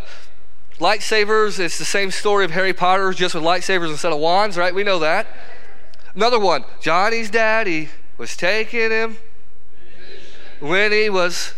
lightsabers. 0.79 1.59
It's 1.59 1.77
the 1.77 1.83
same 1.83 2.11
story 2.11 2.45
of 2.45 2.51
Harry 2.51 2.71
Potter, 2.71 3.11
just 3.11 3.35
with 3.35 3.43
lightsabers 3.43 3.89
instead 3.89 4.13
of 4.13 4.19
wands, 4.19 4.57
right? 4.57 4.73
We 4.73 4.85
know 4.85 4.99
that. 4.99 5.27
Another 6.15 6.39
one 6.39 6.63
Johnny's 6.79 7.29
daddy 7.29 7.89
was 8.17 8.37
taking 8.37 8.89
him 8.89 9.17
when 10.61 10.93
he 10.93 11.09
was 11.09 11.53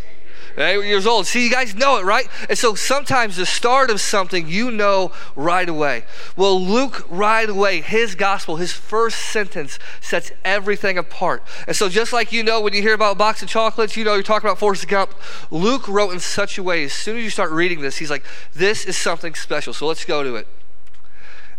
Eight 0.57 0.85
years 0.85 1.05
old. 1.05 1.27
See, 1.27 1.43
you 1.43 1.51
guys 1.51 1.75
know 1.75 1.97
it, 1.97 2.03
right? 2.03 2.27
And 2.49 2.57
so 2.57 2.73
sometimes 2.73 3.35
the 3.35 3.45
start 3.45 3.91
of 3.91 4.01
something 4.01 4.47
you 4.47 4.71
know 4.71 5.11
right 5.35 5.69
away. 5.69 6.03
Well, 6.35 6.59
Luke, 6.59 7.05
right 7.09 7.47
away, 7.47 7.81
his 7.81 8.15
gospel, 8.15 8.55
his 8.55 8.71
first 8.71 9.19
sentence 9.19 9.77
sets 10.01 10.31
everything 10.43 10.97
apart. 10.97 11.43
And 11.67 11.75
so, 11.75 11.89
just 11.89 12.11
like 12.11 12.31
you 12.31 12.41
know 12.41 12.59
when 12.59 12.73
you 12.73 12.81
hear 12.81 12.95
about 12.95 13.11
a 13.11 13.19
box 13.19 13.43
of 13.43 13.49
chocolates, 13.49 13.95
you 13.95 14.03
know 14.03 14.15
you're 14.15 14.23
talking 14.23 14.47
about 14.47 14.57
Forrest 14.57 14.87
Gump. 14.87 15.13
Luke 15.51 15.87
wrote 15.87 16.11
in 16.11 16.19
such 16.19 16.57
a 16.57 16.63
way, 16.63 16.83
as 16.83 16.93
soon 16.93 17.17
as 17.17 17.23
you 17.23 17.29
start 17.29 17.51
reading 17.51 17.81
this, 17.81 17.97
he's 17.97 18.09
like, 18.09 18.25
this 18.55 18.85
is 18.85 18.97
something 18.97 19.35
special. 19.35 19.73
So 19.73 19.85
let's 19.85 20.05
go 20.05 20.23
to 20.23 20.35
it. 20.37 20.47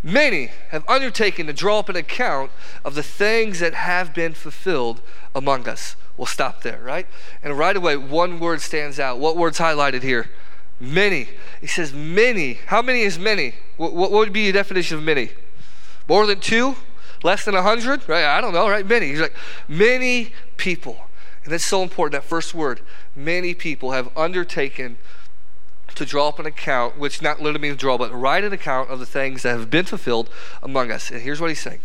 Many 0.03 0.51
have 0.71 0.89
undertaken 0.89 1.47
to 1.49 1.53
draw 1.53 1.81
up 1.81 1.89
an 1.89 1.97
account 1.97 2.51
of 2.85 2.95
the 2.95 3.03
things 3.03 3.59
that 3.61 3.75
have 3.75 4.15
been 4.15 4.33
fulfilled 4.33 5.01
among 5.35 5.69
us. 5.69 5.97
We'll 6.17 6.27
stop 6.27 6.63
there, 6.63 6.81
right? 6.83 7.07
And 7.43 7.59
right 7.59 7.77
away, 7.77 7.97
one 7.97 8.39
word 8.41 8.61
stands 8.61 9.01
out. 9.01 9.19
What 9.19 9.37
word's 9.37 9.59
highlighted 9.59 10.03
here? 10.03 10.31
Many. 10.81 11.29
He 11.61 11.67
says, 11.67 11.93
many. 11.93 12.55
How 12.67 12.83
many 12.83 13.03
is 13.03 13.19
many? 13.19 13.55
What, 13.77 13.93
what 13.93 14.13
would 14.13 14.33
be 14.33 14.43
your 14.43 14.53
definition 14.53 14.99
of 14.99 15.03
many? 15.03 15.31
More 16.09 16.27
than 16.27 16.41
two? 16.41 16.77
Less 17.25 17.45
than 17.45 17.57
a 17.57 17.63
hundred? 17.63 18.09
Right? 18.09 18.25
I 18.25 18.41
don't 18.41 18.55
know, 18.55 18.69
right? 18.69 18.87
Many. 18.87 19.09
He's 19.09 19.21
like, 19.21 19.35
many 19.67 20.33
people. 20.57 20.97
And 21.43 21.53
that's 21.53 21.65
so 21.67 21.83
important, 21.83 22.23
that 22.23 22.29
first 22.29 22.55
word. 22.55 22.81
Many 23.17 23.55
people 23.55 23.93
have 23.93 24.17
undertaken 24.17 24.99
to 25.99 26.07
draw 26.07 26.29
up 26.29 26.39
an 26.39 26.47
account, 26.47 26.99
which 26.99 27.21
not 27.21 27.41
literally 27.41 27.69
means 27.69 27.77
draw, 27.77 27.99
but 27.99 28.13
write 28.13 28.45
an 28.45 28.53
account 28.53 28.91
of 28.91 28.99
the 28.99 29.07
things 29.07 29.43
that 29.43 29.51
have 29.51 29.71
been 29.71 29.85
fulfilled 29.85 30.31
among 30.63 30.91
us. 30.91 31.11
And 31.11 31.21
here's 31.21 31.41
what 31.41 31.51
he's 31.51 31.61
saying 31.61 31.81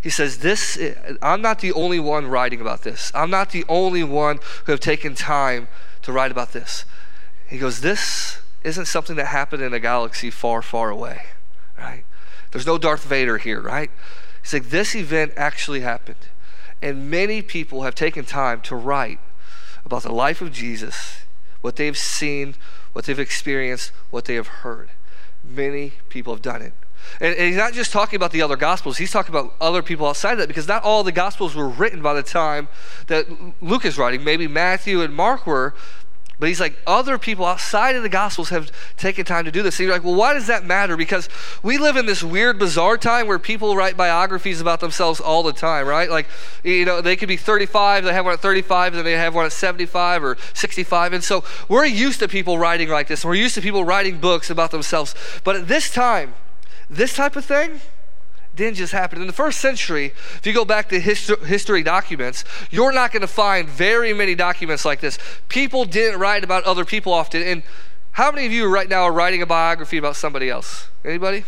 he 0.00 0.10
says, 0.10 0.38
This, 0.38 0.78
I'm 1.22 1.42
not 1.42 1.60
the 1.60 1.72
only 1.72 1.98
one 1.98 2.26
writing 2.26 2.60
about 2.60 2.82
this. 2.82 3.10
I'm 3.14 3.30
not 3.30 3.50
the 3.50 3.64
only 3.68 4.04
one 4.04 4.38
who 4.64 4.72
have 4.72 4.80
taken 4.80 5.14
time 5.14 5.68
to 6.02 6.12
write 6.12 6.30
about 6.30 6.52
this. 6.52 6.84
He 7.48 7.58
goes, 7.58 7.80
This 7.80 8.40
isn't 8.62 8.86
something 8.86 9.16
that 9.16 9.26
happened 9.26 9.62
in 9.62 9.74
a 9.74 9.80
galaxy 9.80 10.30
far, 10.30 10.62
far 10.62 10.90
away, 10.90 11.22
right? 11.76 12.04
There's 12.50 12.66
no 12.66 12.78
Darth 12.78 13.04
Vader 13.04 13.38
here, 13.38 13.60
right? 13.60 13.90
He's 14.42 14.52
like, 14.52 14.70
This 14.70 14.94
event 14.94 15.32
actually 15.36 15.80
happened. 15.80 16.28
And 16.80 17.10
many 17.10 17.42
people 17.42 17.82
have 17.82 17.94
taken 17.94 18.24
time 18.24 18.60
to 18.62 18.76
write 18.76 19.18
about 19.84 20.04
the 20.04 20.12
life 20.12 20.40
of 20.40 20.52
Jesus, 20.52 21.22
what 21.60 21.76
they've 21.76 21.98
seen, 21.98 22.54
what 22.98 23.04
they've 23.04 23.20
experienced, 23.20 23.92
what 24.10 24.24
they 24.24 24.34
have 24.34 24.48
heard. 24.48 24.88
Many 25.48 25.92
people 26.08 26.34
have 26.34 26.42
done 26.42 26.62
it. 26.62 26.72
And, 27.20 27.32
and, 27.36 27.46
he's 27.46 27.56
not 27.56 27.72
just 27.72 27.92
talking 27.92 28.16
about 28.16 28.32
the 28.32 28.42
other 28.42 28.56
gospels, 28.56 28.98
he's 28.98 29.12
talking 29.12 29.32
about 29.32 29.54
other 29.60 29.82
people 29.82 30.04
outside 30.04 30.32
of 30.32 30.38
that 30.38 30.48
because 30.48 30.66
not 30.66 30.82
all 30.82 31.04
the 31.04 31.12
gospels 31.12 31.54
were 31.54 31.68
written 31.68 32.02
by 32.02 32.12
the 32.12 32.24
time 32.24 32.66
that 33.06 33.28
Luke 33.62 33.84
is 33.84 33.98
writing. 33.98 34.24
Maybe 34.24 34.48
Matthew 34.48 35.00
and 35.00 35.14
Mark 35.14 35.46
were, 35.46 35.76
but 36.38 36.48
he's 36.48 36.60
like, 36.60 36.78
other 36.86 37.18
people 37.18 37.44
outside 37.44 37.96
of 37.96 38.02
the 38.04 38.08
Gospels 38.08 38.50
have 38.50 38.70
taken 38.96 39.24
time 39.24 39.44
to 39.44 39.50
do 39.50 39.62
this. 39.62 39.78
And 39.78 39.86
you're 39.86 39.94
like, 39.94 40.04
well, 40.04 40.14
why 40.14 40.34
does 40.34 40.46
that 40.46 40.64
matter? 40.64 40.96
Because 40.96 41.28
we 41.64 41.78
live 41.78 41.96
in 41.96 42.06
this 42.06 42.22
weird, 42.22 42.58
bizarre 42.60 42.96
time 42.96 43.26
where 43.26 43.40
people 43.40 43.74
write 43.74 43.96
biographies 43.96 44.60
about 44.60 44.78
themselves 44.78 45.18
all 45.20 45.42
the 45.42 45.52
time, 45.52 45.86
right? 45.86 46.08
Like, 46.08 46.28
you 46.62 46.84
know, 46.84 47.00
they 47.00 47.16
could 47.16 47.28
be 47.28 47.36
35, 47.36 48.04
they 48.04 48.12
have 48.12 48.24
one 48.24 48.34
at 48.34 48.40
35, 48.40 48.92
and 48.92 48.98
then 48.98 49.04
they 49.04 49.12
have 49.12 49.34
one 49.34 49.46
at 49.46 49.52
75 49.52 50.22
or 50.22 50.36
65. 50.54 51.12
And 51.12 51.24
so 51.24 51.42
we're 51.68 51.86
used 51.86 52.20
to 52.20 52.28
people 52.28 52.56
writing 52.56 52.88
like 52.88 53.08
this. 53.08 53.24
We're 53.24 53.34
used 53.34 53.56
to 53.56 53.60
people 53.60 53.84
writing 53.84 54.20
books 54.20 54.48
about 54.48 54.70
themselves. 54.70 55.16
But 55.42 55.56
at 55.56 55.66
this 55.66 55.90
time, 55.90 56.34
this 56.88 57.14
type 57.14 57.34
of 57.34 57.44
thing 57.44 57.80
didn't 58.58 58.76
just 58.76 58.92
happen. 58.92 59.20
In 59.20 59.26
the 59.26 59.32
first 59.32 59.60
century, 59.60 60.12
if 60.36 60.46
you 60.46 60.52
go 60.52 60.66
back 60.66 60.90
to 60.90 61.00
history, 61.00 61.36
history 61.46 61.82
documents, 61.82 62.44
you're 62.70 62.92
not 62.92 63.12
going 63.12 63.22
to 63.22 63.26
find 63.26 63.68
very 63.68 64.12
many 64.12 64.34
documents 64.34 64.84
like 64.84 65.00
this. 65.00 65.18
People 65.48 65.86
didn't 65.86 66.20
write 66.20 66.44
about 66.44 66.64
other 66.64 66.84
people 66.84 67.12
often. 67.14 67.42
And 67.42 67.62
how 68.12 68.30
many 68.30 68.44
of 68.44 68.52
you 68.52 68.66
right 68.66 68.88
now 68.88 69.04
are 69.04 69.12
writing 69.12 69.40
a 69.40 69.46
biography 69.46 69.96
about 69.96 70.16
somebody 70.16 70.50
else? 70.50 70.88
Anybody? 71.04 71.44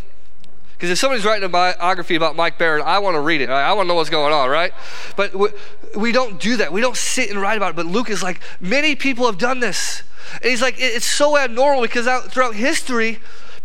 Because 0.73 0.89
if 0.89 0.99
somebody's 0.99 1.27
writing 1.27 1.45
a 1.45 1.49
biography 1.49 2.15
about 2.15 2.37
Mike 2.37 2.57
Barron, 2.57 2.83
I 2.83 3.01
want 3.01 3.17
to 3.17 3.21
read 3.21 3.43
it. 3.43 3.51
I 3.51 3.71
want 3.75 3.87
to 3.87 3.89
know 3.89 3.97
what's 3.97 4.09
going 4.09 4.33
on, 4.33 4.49
right? 4.49 4.73
But 5.15 5.35
we 5.95 6.11
don't 6.11 6.41
do 6.41 6.57
that. 6.57 6.73
We 6.73 6.81
don't 6.81 6.97
sit 6.97 7.29
and 7.29 7.39
write 7.39 7.59
about 7.59 7.71
it. 7.71 7.77
But 7.77 7.85
Luke 7.85 8.09
is 8.09 8.23
like, 8.23 8.41
many 8.61 8.97
people 8.97 9.27
have 9.27 9.37
done 9.37 9.61
this. 9.61 10.03
And 10.35 10.45
he's 10.45 10.63
like, 10.63 10.77
it's 10.79 11.05
so 11.05 11.37
abnormal 11.37 11.83
because 11.83 12.07
out, 12.07 12.33
throughout 12.33 12.55
history, 12.55 13.19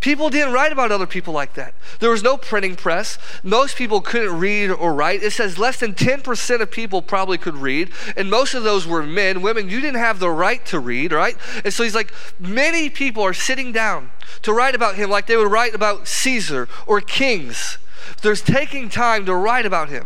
People 0.06 0.30
didn't 0.30 0.54
write 0.54 0.72
about 0.72 0.92
other 0.92 1.08
people 1.08 1.34
like 1.34 1.56
that. 1.56 1.74
There 2.00 2.12
was 2.12 2.22
no 2.22 2.38
printing 2.38 2.76
press. 2.76 3.18
Most 3.42 3.76
people 3.76 4.02
couldn't 4.02 4.38
read 4.38 4.70
or 4.70 4.94
write. 4.94 5.24
It 5.24 5.32
says 5.32 5.58
less 5.58 5.80
than 5.80 5.96
10% 5.96 6.62
of 6.62 6.70
people 6.70 7.02
probably 7.02 7.40
could 7.40 7.56
read, 7.56 7.90
and 8.16 8.30
most 8.30 8.54
of 8.54 8.62
those 8.62 8.86
were 8.86 9.02
men. 9.02 9.42
Women, 9.42 9.68
you 9.68 9.82
didn't 9.82 10.00
have 10.00 10.20
the 10.20 10.30
right 10.30 10.64
to 10.68 10.80
read, 10.80 11.12
right? 11.12 11.36
And 11.64 11.74
so 11.74 11.82
he's 11.82 11.96
like, 11.96 12.14
many 12.40 12.88
people 12.88 13.24
are 13.24 13.34
sitting 13.34 13.72
down 13.72 14.12
to 14.44 14.54
write 14.54 14.76
about 14.76 14.94
him 14.94 15.10
like 15.10 15.26
they 15.26 15.38
would 15.38 15.52
write 15.52 15.74
about 15.74 16.08
Caesar 16.08 16.70
or 16.86 17.02
kings. 17.02 17.80
There's 18.22 18.44
taking 18.44 18.90
time 18.90 19.26
to 19.26 19.34
write 19.34 19.66
about 19.66 19.90
him. 19.90 20.06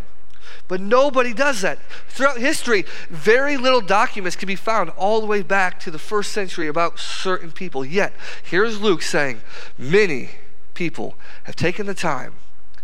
But 0.68 0.82
nobody 0.82 1.34
does 1.34 1.62
that. 1.62 1.79
Throughout 2.08 2.38
history, 2.38 2.86
very 3.10 3.58
little 3.58 3.82
documents 3.82 4.36
can 4.36 4.48
be 4.48 4.56
found 4.56 4.89
all 4.91 5.20
the 5.20 5.27
way 5.27 5.41
back 5.41 5.79
to 5.82 5.91
the 5.91 6.00
first 6.00 6.32
century 6.32 6.68
about 6.68 7.00
certain 7.00 7.51
people. 7.51 7.84
Yet, 7.84 8.13
here's 8.44 8.79
Luke 8.79 9.01
saying, 9.01 9.41
many 9.77 10.29
people 10.74 11.15
have 11.44 11.56
taken 11.56 11.86
the 11.86 11.94
time 11.94 12.34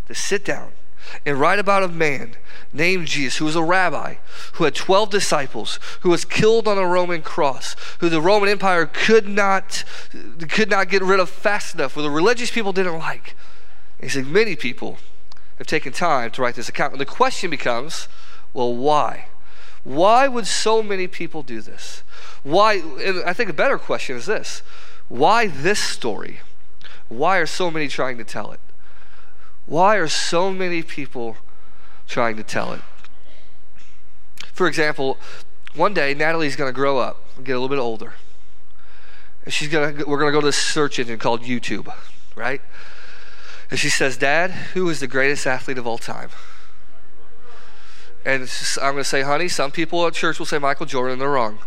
to 0.08 0.16
sit 0.16 0.44
down 0.44 0.72
and 1.26 1.40
write 1.40 1.60
about 1.60 1.84
a 1.84 1.88
man 1.88 2.36
named 2.74 3.08
Jesus, 3.08 3.38
who 3.38 3.46
was 3.46 3.56
a 3.56 3.64
rabbi, 3.64 4.16
who 4.54 4.64
had 4.64 4.76
12 4.76 5.10
disciples, 5.10 5.80
who 6.02 6.10
was 6.10 6.26
killed 6.26 6.68
on 6.68 6.78
a 6.78 6.86
Roman 6.86 7.22
cross, 7.22 7.76
who 8.00 8.10
the 8.10 8.22
Roman 8.22 8.50
Empire 8.50 8.86
could 8.86 9.28
not, 9.28 9.84
could 10.50 10.70
not 10.70 10.90
get 10.90 11.02
rid 11.02 11.20
of 11.20 11.30
fast 11.30 11.76
enough, 11.76 11.94
who 11.94 12.02
the 12.02 12.10
religious 12.10 12.52
people 12.52 12.74
didn't 12.74 12.98
like. 12.98 13.36
he 14.02 14.10
said, 14.10 14.28
many 14.28 14.56
people 14.56 14.98
have 15.58 15.68
taken 15.68 15.94
time 15.94 16.32
to 16.32 16.42
write 16.42 16.56
this 16.56 16.70
account. 16.70 16.94
And 16.94 17.02
the 17.02 17.06
question 17.06 17.50
becomes 17.50 18.08
well, 18.54 18.74
why? 18.74 19.28
Why 19.84 20.28
would 20.28 20.48
so 20.48 20.82
many 20.82 21.08
people 21.08 21.44
do 21.44 21.62
this? 21.62 22.04
Why? 22.44 22.76
And 22.76 23.24
I 23.26 23.34
think 23.34 23.50
a 23.50 23.54
better 23.54 23.78
question 23.78 24.16
is 24.16 24.26
this 24.26 24.64
why 25.08 25.48
this 25.48 25.80
story? 25.80 26.40
Why 27.08 27.38
are 27.38 27.46
so 27.46 27.70
many 27.70 27.88
trying 27.88 28.18
to 28.18 28.24
tell 28.24 28.52
it? 28.52 28.60
Why 29.68 29.98
are 29.98 30.08
so 30.08 30.52
many 30.52 30.82
people 30.82 31.38
trying 32.08 32.36
to 32.38 32.44
tell 32.44 32.74
it? 32.74 32.82
For 34.54 34.68
example, 34.68 35.18
one 35.76 35.94
day 35.94 36.14
Natalie's 36.14 36.56
going 36.56 36.70
to 36.70 36.76
grow 36.76 36.98
up 36.98 37.24
and 37.36 37.46
get 37.46 37.52
a 37.54 37.60
little 37.60 37.76
bit 37.76 37.82
older. 37.82 38.14
She's 39.48 39.68
going 39.68 39.98
to 39.98 40.06
we're 40.06 40.18
going 40.18 40.32
to 40.32 40.36
go 40.36 40.42
to 40.42 40.48
this 40.48 40.58
search 40.58 40.98
engine 40.98 41.20
called 41.20 41.44
YouTube, 41.44 41.94
right? 42.36 42.62
And 43.70 43.80
she 43.80 43.90
says, 43.90 44.18
Dad, 44.18 44.52
who 44.52 44.90
is 44.90 45.00
the 45.00 45.08
greatest 45.08 45.48
athlete 45.48 45.78
of 45.78 45.88
all 45.88 45.98
time? 45.98 46.30
And 48.26 48.50
I'm 48.82 48.94
going 48.94 48.98
to 48.98 49.04
say, 49.04 49.22
honey, 49.22 49.48
some 49.48 49.72
people 49.72 50.06
at 50.08 50.14
church 50.14 50.40
will 50.40 50.46
say 50.46 50.58
Michael 50.58 50.86
Jordan, 50.86 51.14
and 51.14 51.22
they're 51.22 51.30
wrong. 51.30 51.60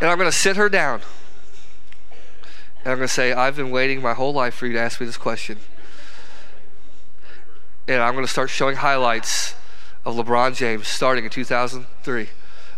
And 0.00 0.08
I'm 0.08 0.18
going 0.18 0.30
to 0.30 0.36
sit 0.36 0.56
her 0.56 0.68
down. 0.68 1.02
And 2.84 2.92
I'm 2.92 2.96
going 2.96 3.08
to 3.08 3.14
say, 3.14 3.32
I've 3.32 3.56
been 3.56 3.70
waiting 3.70 4.00
my 4.00 4.14
whole 4.14 4.32
life 4.32 4.54
for 4.54 4.66
you 4.66 4.72
to 4.72 4.80
ask 4.80 5.00
me 5.00 5.06
this 5.06 5.16
question. 5.16 5.58
And 7.86 8.00
I'm 8.00 8.14
going 8.14 8.24
to 8.24 8.30
start 8.30 8.50
showing 8.50 8.76
highlights 8.76 9.54
of 10.04 10.14
LeBron 10.14 10.56
James 10.56 10.88
starting 10.88 11.24
in 11.24 11.30
2003 11.30 12.28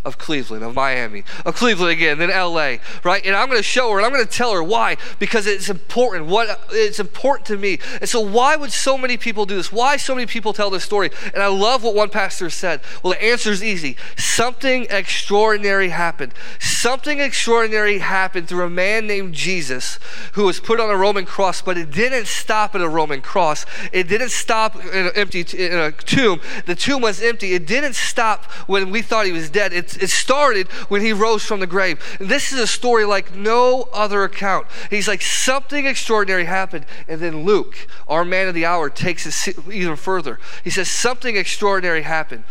of 0.04 0.18
Cleveland, 0.18 0.64
of 0.64 0.74
Miami, 0.74 1.22
of 1.44 1.54
Cleveland 1.54 1.92
again, 1.92 2.18
then 2.18 2.30
LA, 2.30 2.76
right? 3.04 3.24
And 3.24 3.36
I'm 3.36 3.46
going 3.46 3.58
to 3.58 3.62
show 3.62 3.90
her 3.92 3.98
and 3.98 4.06
I'm 4.06 4.12
going 4.12 4.24
to 4.24 4.30
tell 4.30 4.52
her 4.52 4.62
why 4.62 4.96
because 5.18 5.46
it's 5.46 5.68
important. 5.68 6.26
What 6.26 6.60
it's 6.70 6.98
important 6.98 7.46
to 7.46 7.56
me. 7.56 7.78
And 8.00 8.08
so 8.08 8.20
why 8.20 8.56
would 8.56 8.72
so 8.72 8.98
many 8.98 9.16
people 9.16 9.46
do 9.46 9.54
this? 9.54 9.72
Why 9.72 9.96
so 9.96 10.14
many 10.14 10.26
people 10.26 10.52
tell 10.52 10.70
this 10.70 10.84
story? 10.84 11.10
And 11.32 11.42
I 11.42 11.46
love 11.46 11.84
what 11.84 11.94
one 11.94 12.08
pastor 12.08 12.50
said. 12.50 12.80
Well, 13.02 13.12
the 13.12 13.24
answer 13.24 13.50
is 13.50 13.62
easy. 13.62 13.96
Something 14.16 14.86
extraordinary 14.90 15.90
happened. 15.90 16.34
Something 16.58 17.20
extraordinary 17.20 17.98
happened 17.98 18.48
through 18.48 18.64
a 18.64 18.70
man 18.70 19.06
named 19.06 19.34
Jesus 19.34 20.00
who 20.32 20.44
was 20.44 20.58
put 20.58 20.80
on 20.80 20.90
a 20.90 20.96
Roman 20.96 21.24
cross, 21.24 21.62
but 21.62 21.78
it 21.78 21.90
didn't 21.92 22.26
stop 22.26 22.74
at 22.74 22.80
a 22.80 22.88
Roman 22.88 23.20
cross. 23.20 23.64
It 23.92 24.08
didn't 24.08 24.30
stop 24.30 24.76
in 24.76 25.06
an 25.06 25.12
empty 25.14 25.40
in 25.40 25.78
a 25.78 25.92
tomb. 25.92 26.40
The 26.66 26.74
tomb 26.74 27.02
was 27.02 27.22
empty. 27.22 27.54
It 27.54 27.66
didn't 27.66 27.94
stop 27.94 28.46
when 28.66 28.90
we 28.90 29.02
thought 29.02 29.26
he 29.26 29.32
was 29.32 29.50
dead. 29.50 29.72
It 29.72 29.91
it 29.96 30.10
started 30.10 30.68
when 30.88 31.00
he 31.02 31.12
rose 31.12 31.44
from 31.44 31.60
the 31.60 31.66
grave. 31.66 32.00
And 32.20 32.28
This 32.28 32.52
is 32.52 32.58
a 32.58 32.66
story 32.66 33.04
like 33.04 33.34
no 33.34 33.88
other 33.92 34.24
account. 34.24 34.66
He's 34.90 35.08
like, 35.08 35.22
something 35.22 35.86
extraordinary 35.86 36.44
happened. 36.44 36.86
And 37.08 37.20
then 37.20 37.44
Luke, 37.44 37.86
our 38.08 38.24
man 38.24 38.48
of 38.48 38.54
the 38.54 38.66
hour, 38.66 38.90
takes 38.90 39.48
it 39.48 39.56
even 39.70 39.96
further. 39.96 40.38
He 40.62 40.70
says, 40.70 40.88
something 40.88 41.36
extraordinary 41.36 42.02
happened. 42.02 42.44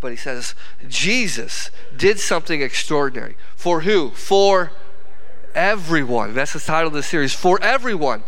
But 0.00 0.10
he 0.12 0.16
says, 0.16 0.54
Jesus 0.88 1.70
did 1.96 2.18
something 2.18 2.62
extraordinary. 2.62 3.36
For 3.54 3.82
who? 3.82 4.10
For 4.10 4.72
everyone. 5.54 6.34
That's 6.34 6.54
the 6.54 6.60
title 6.60 6.88
of 6.88 6.94
the 6.94 7.02
series. 7.02 7.34
For 7.34 7.62
everyone. 7.62 8.22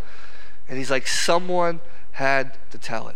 And 0.69 0.77
he's 0.77 0.91
like, 0.91 1.07
someone 1.07 1.81
had 2.13 2.53
to 2.71 2.77
tell 2.77 3.07
it. 3.07 3.15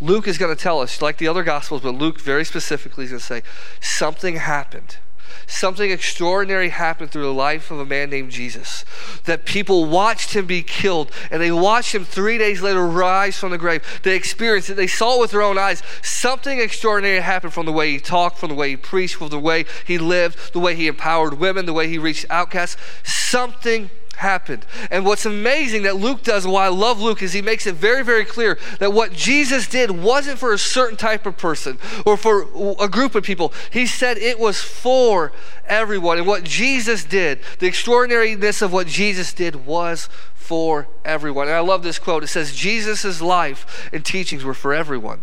Luke 0.00 0.28
is 0.28 0.38
going 0.38 0.54
to 0.54 0.60
tell 0.60 0.80
us, 0.80 1.00
like 1.00 1.18
the 1.18 1.28
other 1.28 1.42
Gospels, 1.42 1.82
but 1.82 1.92
Luke 1.92 2.20
very 2.20 2.44
specifically 2.44 3.04
is 3.04 3.10
going 3.10 3.20
to 3.20 3.26
say, 3.26 3.42
something 3.80 4.36
happened 4.36 4.98
something 5.46 5.90
extraordinary 5.90 6.70
happened 6.70 7.10
through 7.10 7.24
the 7.24 7.32
life 7.32 7.70
of 7.70 7.78
a 7.78 7.84
man 7.84 8.10
named 8.10 8.30
Jesus. 8.30 8.84
That 9.24 9.44
people 9.44 9.84
watched 9.84 10.34
him 10.34 10.46
be 10.46 10.62
killed 10.62 11.10
and 11.30 11.40
they 11.40 11.52
watched 11.52 11.94
him 11.94 12.04
three 12.04 12.38
days 12.38 12.62
later 12.62 12.86
rise 12.86 13.36
from 13.36 13.50
the 13.50 13.58
grave. 13.58 14.00
They 14.02 14.16
experienced 14.16 14.70
it, 14.70 14.74
they 14.74 14.86
saw 14.86 15.16
it 15.16 15.20
with 15.20 15.30
their 15.30 15.42
own 15.42 15.58
eyes. 15.58 15.82
Something 16.02 16.60
extraordinary 16.60 17.20
happened 17.20 17.52
from 17.52 17.66
the 17.66 17.72
way 17.72 17.92
he 17.92 18.00
talked, 18.00 18.38
from 18.38 18.48
the 18.50 18.54
way 18.54 18.70
he 18.70 18.76
preached, 18.76 19.16
from 19.16 19.28
the 19.28 19.38
way 19.38 19.64
he 19.86 19.98
lived, 19.98 20.52
the 20.52 20.60
way 20.60 20.74
he 20.74 20.88
empowered 20.88 21.34
women, 21.34 21.66
the 21.66 21.72
way 21.72 21.88
he 21.88 21.98
reached 21.98 22.26
outcasts. 22.30 22.76
Something 23.04 23.90
happened. 24.16 24.66
And 24.90 25.04
what's 25.04 25.26
amazing 25.26 25.82
that 25.82 25.96
Luke 25.96 26.22
does, 26.22 26.44
and 26.44 26.52
why 26.52 26.66
I 26.66 26.68
love 26.68 27.00
Luke, 27.00 27.22
is 27.22 27.32
he 27.32 27.42
makes 27.42 27.66
it 27.66 27.74
very, 27.74 28.04
very 28.04 28.24
clear 28.24 28.58
that 28.78 28.92
what 28.92 29.12
Jesus 29.12 29.66
did 29.66 29.90
wasn't 29.90 30.38
for 30.38 30.52
a 30.52 30.58
certain 30.58 30.96
type 30.96 31.26
of 31.26 31.36
person 31.36 31.78
or 32.04 32.16
for 32.16 32.42
a 32.80 32.88
group 32.88 33.14
of 33.14 33.24
people. 33.24 33.52
He 33.70 33.86
said 33.86 34.18
it 34.18 34.38
was 34.38 34.60
for 34.60 35.32
everyone. 35.66 36.18
And 36.18 36.26
what 36.26 36.44
Jesus 36.44 37.04
did, 37.04 37.40
the 37.58 37.66
extraordinariness 37.66 38.62
of 38.62 38.72
what 38.72 38.86
Jesus 38.86 39.32
did 39.32 39.66
was 39.66 40.08
for 40.34 40.88
everyone. 41.04 41.48
And 41.48 41.56
I 41.56 41.60
love 41.60 41.82
this 41.82 41.98
quote. 41.98 42.24
It 42.24 42.28
says, 42.28 42.54
Jesus' 42.54 43.20
life 43.20 43.90
and 43.92 44.04
teachings 44.04 44.44
were 44.44 44.54
for 44.54 44.72
everyone 44.72 45.20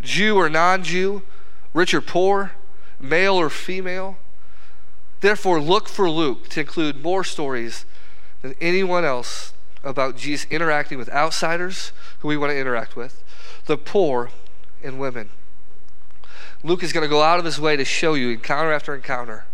Jew 0.00 0.36
or 0.36 0.48
non 0.48 0.82
Jew, 0.82 1.22
rich 1.72 1.92
or 1.92 2.00
poor, 2.00 2.52
male 3.00 3.34
or 3.34 3.50
female. 3.50 4.16
Therefore, 5.20 5.60
look 5.60 5.88
for 5.88 6.10
Luke 6.10 6.48
to 6.50 6.60
include 6.60 7.02
more 7.02 7.24
stories 7.24 7.84
than 8.44 8.54
anyone 8.60 9.06
else 9.06 9.54
about 9.82 10.18
Jesus 10.18 10.46
interacting 10.50 10.98
with 10.98 11.08
outsiders 11.08 11.92
who 12.18 12.28
we 12.28 12.36
want 12.36 12.50
to 12.50 12.58
interact 12.58 12.94
with, 12.94 13.24
the 13.64 13.78
poor, 13.78 14.28
and 14.82 15.00
women. 15.00 15.30
Luke 16.62 16.82
is 16.82 16.92
going 16.92 17.04
to 17.04 17.08
go 17.08 17.22
out 17.22 17.38
of 17.38 17.46
his 17.46 17.58
way 17.58 17.74
to 17.74 17.86
show 17.86 18.12
you, 18.12 18.28
encounter 18.28 18.70
after 18.70 18.94
encounter, 18.94 19.46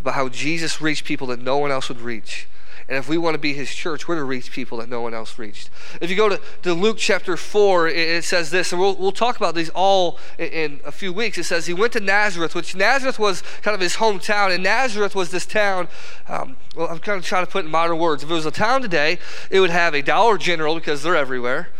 about 0.00 0.14
how 0.14 0.30
Jesus 0.30 0.80
reached 0.80 1.04
people 1.04 1.26
that 1.26 1.42
no 1.42 1.58
one 1.58 1.70
else 1.70 1.90
would 1.90 2.00
reach 2.00 2.48
and 2.88 2.98
if 2.98 3.08
we 3.08 3.18
want 3.18 3.34
to 3.34 3.38
be 3.38 3.52
his 3.52 3.74
church, 3.74 4.06
we're 4.06 4.14
to 4.14 4.24
reach 4.24 4.52
people 4.52 4.78
that 4.78 4.88
no 4.88 5.00
one 5.00 5.12
else 5.12 5.38
reached. 5.38 5.70
If 6.00 6.08
you 6.08 6.16
go 6.16 6.28
to, 6.28 6.40
to 6.62 6.72
Luke 6.72 6.98
chapter 6.98 7.36
4, 7.36 7.88
it, 7.88 7.96
it 7.96 8.24
says 8.24 8.50
this, 8.50 8.70
and 8.70 8.80
we'll, 8.80 8.94
we'll 8.94 9.10
talk 9.10 9.36
about 9.36 9.56
these 9.56 9.70
all 9.70 10.18
in, 10.38 10.48
in, 10.48 10.80
a 10.84 10.92
few 10.92 11.12
weeks. 11.12 11.36
It 11.36 11.44
says 11.44 11.66
he 11.66 11.74
went 11.74 11.92
to 11.94 12.00
Nazareth, 12.00 12.54
which 12.54 12.76
Nazareth 12.76 13.18
was 13.18 13.42
kind 13.62 13.74
of 13.74 13.80
his 13.80 13.96
hometown, 13.96 14.54
and 14.54 14.62
Nazareth 14.62 15.16
was 15.16 15.32
this 15.32 15.46
town. 15.46 15.88
Um, 16.28 16.56
well, 16.76 16.86
I'm 16.88 17.00
kind 17.00 17.18
of 17.18 17.24
trying 17.24 17.44
to 17.44 17.50
put 17.50 17.64
in 17.64 17.70
modern 17.70 17.98
words. 17.98 18.22
If 18.22 18.30
it 18.30 18.34
was 18.34 18.46
a 18.46 18.52
town 18.52 18.82
today, 18.82 19.18
it 19.50 19.58
would 19.58 19.70
have 19.70 19.92
a 19.92 20.02
Dollar 20.02 20.38
General 20.38 20.76
because 20.76 21.02
they're 21.02 21.16
everywhere 21.16 21.70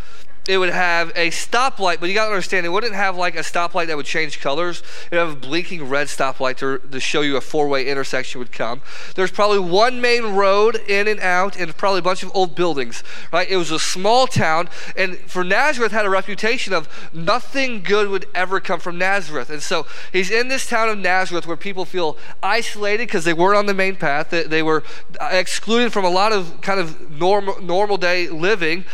it 0.48 0.58
would 0.58 0.70
have 0.70 1.10
a 1.16 1.30
stoplight, 1.30 1.98
but 1.98 2.08
you 2.08 2.14
got 2.14 2.26
to 2.26 2.30
understand, 2.30 2.64
it 2.64 2.68
wouldn't 2.68 2.94
have 2.94 3.16
like 3.16 3.34
a 3.34 3.40
stoplight 3.40 3.88
that 3.88 3.96
would 3.96 4.06
change 4.06 4.40
colors. 4.40 4.82
It 5.10 5.16
would 5.16 5.18
have 5.18 5.32
a 5.32 5.36
blinking 5.36 5.88
red 5.88 6.06
stoplight 6.06 6.56
to, 6.58 6.78
to 6.78 7.00
show 7.00 7.20
you 7.22 7.36
a 7.36 7.40
four 7.40 7.66
way 7.68 7.86
intersection 7.86 8.38
would 8.38 8.52
come. 8.52 8.80
There's 9.16 9.30
probably 9.30 9.58
one 9.58 10.00
main 10.00 10.34
road 10.34 10.76
in 10.86 11.08
and 11.08 11.18
out, 11.20 11.56
and 11.58 11.76
probably 11.76 11.98
a 11.98 12.02
bunch 12.02 12.22
of 12.22 12.30
old 12.34 12.54
buildings, 12.54 13.02
right? 13.32 13.48
It 13.48 13.56
was 13.56 13.70
a 13.70 13.78
small 13.78 14.26
town, 14.26 14.68
and 14.96 15.16
for 15.18 15.42
Nazareth 15.42 15.92
had 15.92 16.06
a 16.06 16.10
reputation 16.10 16.72
of 16.72 16.88
nothing 17.12 17.82
good 17.82 18.08
would 18.08 18.26
ever 18.34 18.60
come 18.60 18.78
from 18.78 18.98
Nazareth. 18.98 19.50
And 19.50 19.62
so 19.62 19.86
he's 20.12 20.30
in 20.30 20.48
this 20.48 20.68
town 20.68 20.88
of 20.88 20.98
Nazareth 20.98 21.46
where 21.46 21.56
people 21.56 21.84
feel 21.84 22.16
isolated 22.42 23.08
because 23.08 23.24
they 23.24 23.32
weren't 23.32 23.58
on 23.58 23.66
the 23.66 23.74
main 23.74 23.96
path, 23.96 24.30
they, 24.30 24.44
they 24.44 24.62
were 24.62 24.84
uh, 25.20 25.30
excluded 25.32 25.92
from 25.92 26.04
a 26.04 26.10
lot 26.10 26.32
of 26.32 26.60
kind 26.60 26.78
of 26.78 27.10
normal, 27.10 27.60
normal 27.60 27.96
day 27.96 28.28
living. 28.28 28.84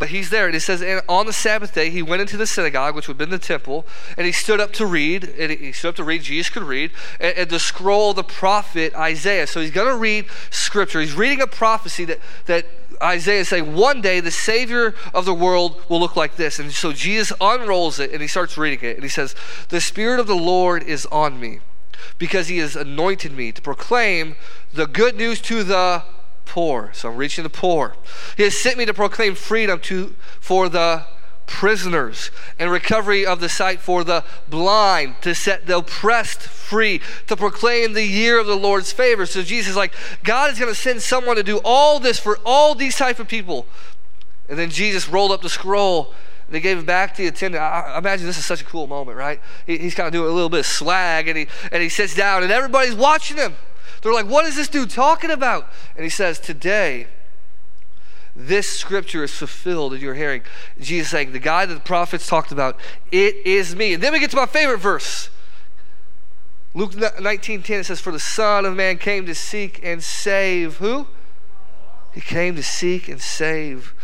But 0.00 0.08
he's 0.08 0.30
there, 0.30 0.46
and 0.46 0.56
it 0.56 0.60
says, 0.60 0.80
and 0.80 1.02
on 1.10 1.26
the 1.26 1.32
Sabbath 1.32 1.74
day, 1.74 1.90
he 1.90 2.02
went 2.02 2.22
into 2.22 2.38
the 2.38 2.46
synagogue, 2.46 2.96
which 2.96 3.06
would 3.06 3.12
have 3.12 3.18
been 3.18 3.28
the 3.28 3.38
temple, 3.38 3.86
and 4.16 4.24
he 4.24 4.32
stood 4.32 4.58
up 4.58 4.72
to 4.72 4.86
read. 4.86 5.24
And 5.38 5.52
he 5.52 5.72
stood 5.72 5.90
up 5.90 5.96
to 5.96 6.04
read. 6.04 6.22
Jesus 6.22 6.48
could 6.48 6.62
read, 6.62 6.90
and, 7.20 7.36
and 7.36 7.50
the 7.50 7.58
scroll 7.58 8.14
the 8.14 8.24
prophet 8.24 8.94
Isaiah. 8.94 9.46
So 9.46 9.60
he's 9.60 9.70
going 9.70 9.88
to 9.88 9.98
read 9.98 10.24
scripture. 10.48 11.02
He's 11.02 11.12
reading 11.12 11.42
a 11.42 11.46
prophecy 11.46 12.06
that 12.06 12.18
that 12.46 12.64
Isaiah 13.02 13.40
is 13.40 13.48
saying, 13.48 13.74
one 13.74 14.00
day 14.00 14.20
the 14.20 14.30
Savior 14.30 14.94
of 15.12 15.26
the 15.26 15.34
world 15.34 15.82
will 15.90 16.00
look 16.00 16.16
like 16.16 16.36
this. 16.36 16.58
And 16.58 16.72
so 16.72 16.94
Jesus 16.94 17.36
unrolls 17.38 17.98
it 17.98 18.10
and 18.12 18.22
he 18.22 18.26
starts 18.26 18.56
reading 18.56 18.88
it. 18.88 18.94
And 18.94 19.02
he 19.02 19.08
says, 19.10 19.34
The 19.68 19.82
Spirit 19.82 20.18
of 20.18 20.26
the 20.26 20.34
Lord 20.34 20.82
is 20.82 21.04
on 21.06 21.38
me 21.38 21.60
because 22.16 22.48
he 22.48 22.58
has 22.58 22.74
anointed 22.74 23.32
me 23.32 23.52
to 23.52 23.60
proclaim 23.60 24.36
the 24.72 24.86
good 24.86 25.16
news 25.16 25.42
to 25.42 25.62
the 25.62 26.04
poor. 26.50 26.90
So 26.92 27.10
I'm 27.10 27.16
reaching 27.16 27.44
the 27.44 27.50
poor. 27.50 27.94
He 28.36 28.42
has 28.42 28.58
sent 28.58 28.76
me 28.76 28.84
to 28.84 28.92
proclaim 28.92 29.36
freedom 29.36 29.78
to, 29.80 30.16
for 30.40 30.68
the 30.68 31.04
prisoners 31.46 32.30
and 32.58 32.70
recovery 32.70 33.24
of 33.24 33.40
the 33.40 33.48
sight 33.48 33.80
for 33.80 34.02
the 34.02 34.24
blind, 34.48 35.14
to 35.22 35.32
set 35.32 35.66
the 35.66 35.78
oppressed 35.78 36.40
free, 36.40 37.00
to 37.28 37.36
proclaim 37.36 37.92
the 37.92 38.04
year 38.04 38.38
of 38.38 38.46
the 38.48 38.56
Lord's 38.56 38.92
favor. 38.92 39.26
So 39.26 39.42
Jesus 39.42 39.70
is 39.70 39.76
like, 39.76 39.92
God 40.24 40.50
is 40.50 40.58
going 40.58 40.72
to 40.72 40.78
send 40.78 41.02
someone 41.02 41.36
to 41.36 41.44
do 41.44 41.60
all 41.64 42.00
this 42.00 42.18
for 42.18 42.38
all 42.44 42.74
these 42.74 42.96
type 42.96 43.20
of 43.20 43.28
people. 43.28 43.66
And 44.48 44.58
then 44.58 44.70
Jesus 44.70 45.08
rolled 45.08 45.30
up 45.30 45.42
the 45.42 45.48
scroll 45.48 46.12
they 46.50 46.60
gave 46.60 46.78
it 46.78 46.86
back 46.86 47.14
to 47.14 47.22
the 47.22 47.28
attendant. 47.28 47.62
I, 47.62 47.92
I 47.94 47.98
imagine 47.98 48.26
this 48.26 48.36
is 48.36 48.44
such 48.44 48.60
a 48.60 48.64
cool 48.64 48.88
moment, 48.88 49.16
right? 49.16 49.40
He, 49.66 49.78
he's 49.78 49.94
kind 49.94 50.08
of 50.08 50.12
doing 50.12 50.28
a 50.28 50.32
little 50.32 50.48
bit 50.48 50.60
of 50.60 50.66
swag, 50.66 51.28
and 51.28 51.38
he 51.38 51.46
and 51.70 51.80
he 51.80 51.88
sits 51.88 52.14
down, 52.14 52.42
and 52.42 52.50
everybody's 52.50 52.94
watching 52.94 53.36
him. 53.36 53.54
They're 54.02 54.12
like, 54.12 54.26
what 54.26 54.46
is 54.46 54.56
this 54.56 54.68
dude 54.68 54.90
talking 54.90 55.30
about? 55.30 55.68
And 55.94 56.04
he 56.04 56.10
says, 56.10 56.38
Today, 56.38 57.06
this 58.34 58.68
scripture 58.68 59.24
is 59.24 59.34
fulfilled 59.34 59.94
in 59.94 60.00
your 60.00 60.14
hearing. 60.14 60.42
Jesus 60.80 61.10
saying, 61.10 61.32
The 61.32 61.38
guy 61.38 61.66
that 61.66 61.74
the 61.74 61.80
prophets 61.80 62.26
talked 62.26 62.52
about, 62.52 62.78
it 63.12 63.34
is 63.46 63.74
me. 63.76 63.94
And 63.94 64.02
then 64.02 64.12
we 64.12 64.20
get 64.20 64.30
to 64.30 64.36
my 64.36 64.46
favorite 64.46 64.78
verse. 64.78 65.30
Luke 66.72 66.94
19 67.20 67.62
10, 67.62 67.80
it 67.80 67.84
says, 67.84 68.00
For 68.00 68.12
the 68.12 68.20
Son 68.20 68.64
of 68.64 68.74
Man 68.74 68.98
came 68.98 69.26
to 69.26 69.34
seek 69.34 69.80
and 69.82 70.02
save 70.02 70.76
who? 70.76 71.08
He 72.14 72.20
came 72.20 72.56
to 72.56 72.62
seek 72.62 73.08
and 73.08 73.20
save 73.20 73.94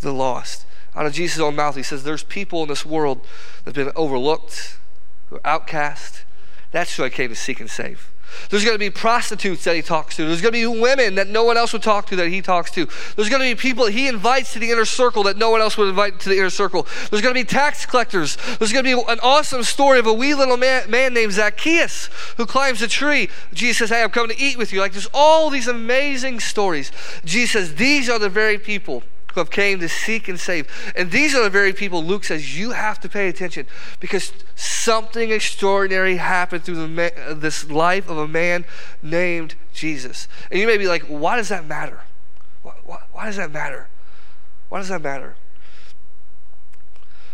the 0.00 0.12
lost. 0.12 0.66
Out 0.94 1.06
of 1.06 1.12
Jesus' 1.12 1.40
own 1.40 1.56
mouth, 1.56 1.76
he 1.76 1.82
says, 1.82 2.04
There's 2.04 2.24
people 2.24 2.62
in 2.62 2.68
this 2.68 2.84
world 2.84 3.26
that 3.64 3.74
have 3.74 3.86
been 3.86 3.94
overlooked, 3.96 4.78
who 5.28 5.36
are 5.36 5.46
outcast. 5.46 6.24
That's 6.72 6.94
who 6.96 7.04
I 7.04 7.08
came 7.08 7.30
to 7.30 7.36
seek 7.36 7.60
and 7.60 7.70
save. 7.70 8.10
There's 8.50 8.64
going 8.64 8.74
to 8.74 8.78
be 8.78 8.90
prostitutes 8.90 9.64
that 9.64 9.76
he 9.76 9.82
talks 9.82 10.16
to. 10.16 10.26
There's 10.26 10.42
going 10.42 10.52
to 10.52 10.58
be 10.58 10.80
women 10.80 11.14
that 11.16 11.28
no 11.28 11.44
one 11.44 11.56
else 11.56 11.72
would 11.72 11.82
talk 11.82 12.06
to 12.08 12.16
that 12.16 12.28
he 12.28 12.42
talks 12.42 12.70
to. 12.72 12.86
There's 13.16 13.28
going 13.28 13.42
to 13.42 13.54
be 13.54 13.60
people 13.60 13.86
he 13.86 14.08
invites 14.08 14.52
to 14.52 14.58
the 14.58 14.70
inner 14.70 14.84
circle 14.84 15.22
that 15.24 15.36
no 15.36 15.50
one 15.50 15.60
else 15.60 15.76
would 15.76 15.88
invite 15.88 16.20
to 16.20 16.28
the 16.28 16.38
inner 16.38 16.50
circle. 16.50 16.86
There's 17.10 17.22
going 17.22 17.34
to 17.34 17.40
be 17.40 17.44
tax 17.44 17.86
collectors. 17.86 18.36
There's 18.58 18.72
going 18.72 18.84
to 18.84 18.96
be 18.96 19.12
an 19.12 19.20
awesome 19.22 19.62
story 19.62 19.98
of 19.98 20.06
a 20.06 20.12
wee 20.12 20.34
little 20.34 20.56
man, 20.56 20.90
man 20.90 21.14
named 21.14 21.32
Zacchaeus 21.32 22.08
who 22.36 22.46
climbs 22.46 22.82
a 22.82 22.88
tree. 22.88 23.28
Jesus 23.52 23.78
says, 23.78 23.90
Hey, 23.90 24.02
I'm 24.02 24.10
coming 24.10 24.36
to 24.36 24.42
eat 24.42 24.56
with 24.56 24.72
you. 24.72 24.80
Like 24.80 24.92
there's 24.92 25.08
all 25.12 25.50
these 25.50 25.68
amazing 25.68 26.40
stories. 26.40 26.92
Jesus 27.24 27.52
says, 27.52 27.74
These 27.76 28.08
are 28.08 28.18
the 28.18 28.28
very 28.28 28.58
people 28.58 29.02
have 29.36 29.50
came 29.50 29.80
to 29.80 29.88
seek 29.88 30.28
and 30.28 30.38
save. 30.38 30.68
And 30.96 31.10
these 31.10 31.34
are 31.34 31.42
the 31.42 31.50
very 31.50 31.72
people 31.72 32.02
Luke 32.02 32.24
says 32.24 32.58
you 32.58 32.72
have 32.72 33.00
to 33.00 33.08
pay 33.08 33.28
attention 33.28 33.66
because 34.00 34.32
something 34.54 35.30
extraordinary 35.30 36.16
happened 36.16 36.64
through 36.64 36.76
the, 36.76 37.34
this 37.34 37.70
life 37.70 38.08
of 38.08 38.18
a 38.18 38.28
man 38.28 38.64
named 39.02 39.54
Jesus. 39.72 40.28
And 40.50 40.60
you 40.60 40.66
may 40.66 40.78
be 40.78 40.86
like, 40.86 41.02
why 41.02 41.36
does 41.36 41.48
that 41.48 41.66
matter? 41.66 42.00
Why, 42.62 42.74
why, 42.84 42.98
why 43.12 43.26
does 43.26 43.36
that 43.36 43.52
matter? 43.52 43.88
Why 44.68 44.78
does 44.78 44.88
that 44.88 45.02
matter? 45.02 45.34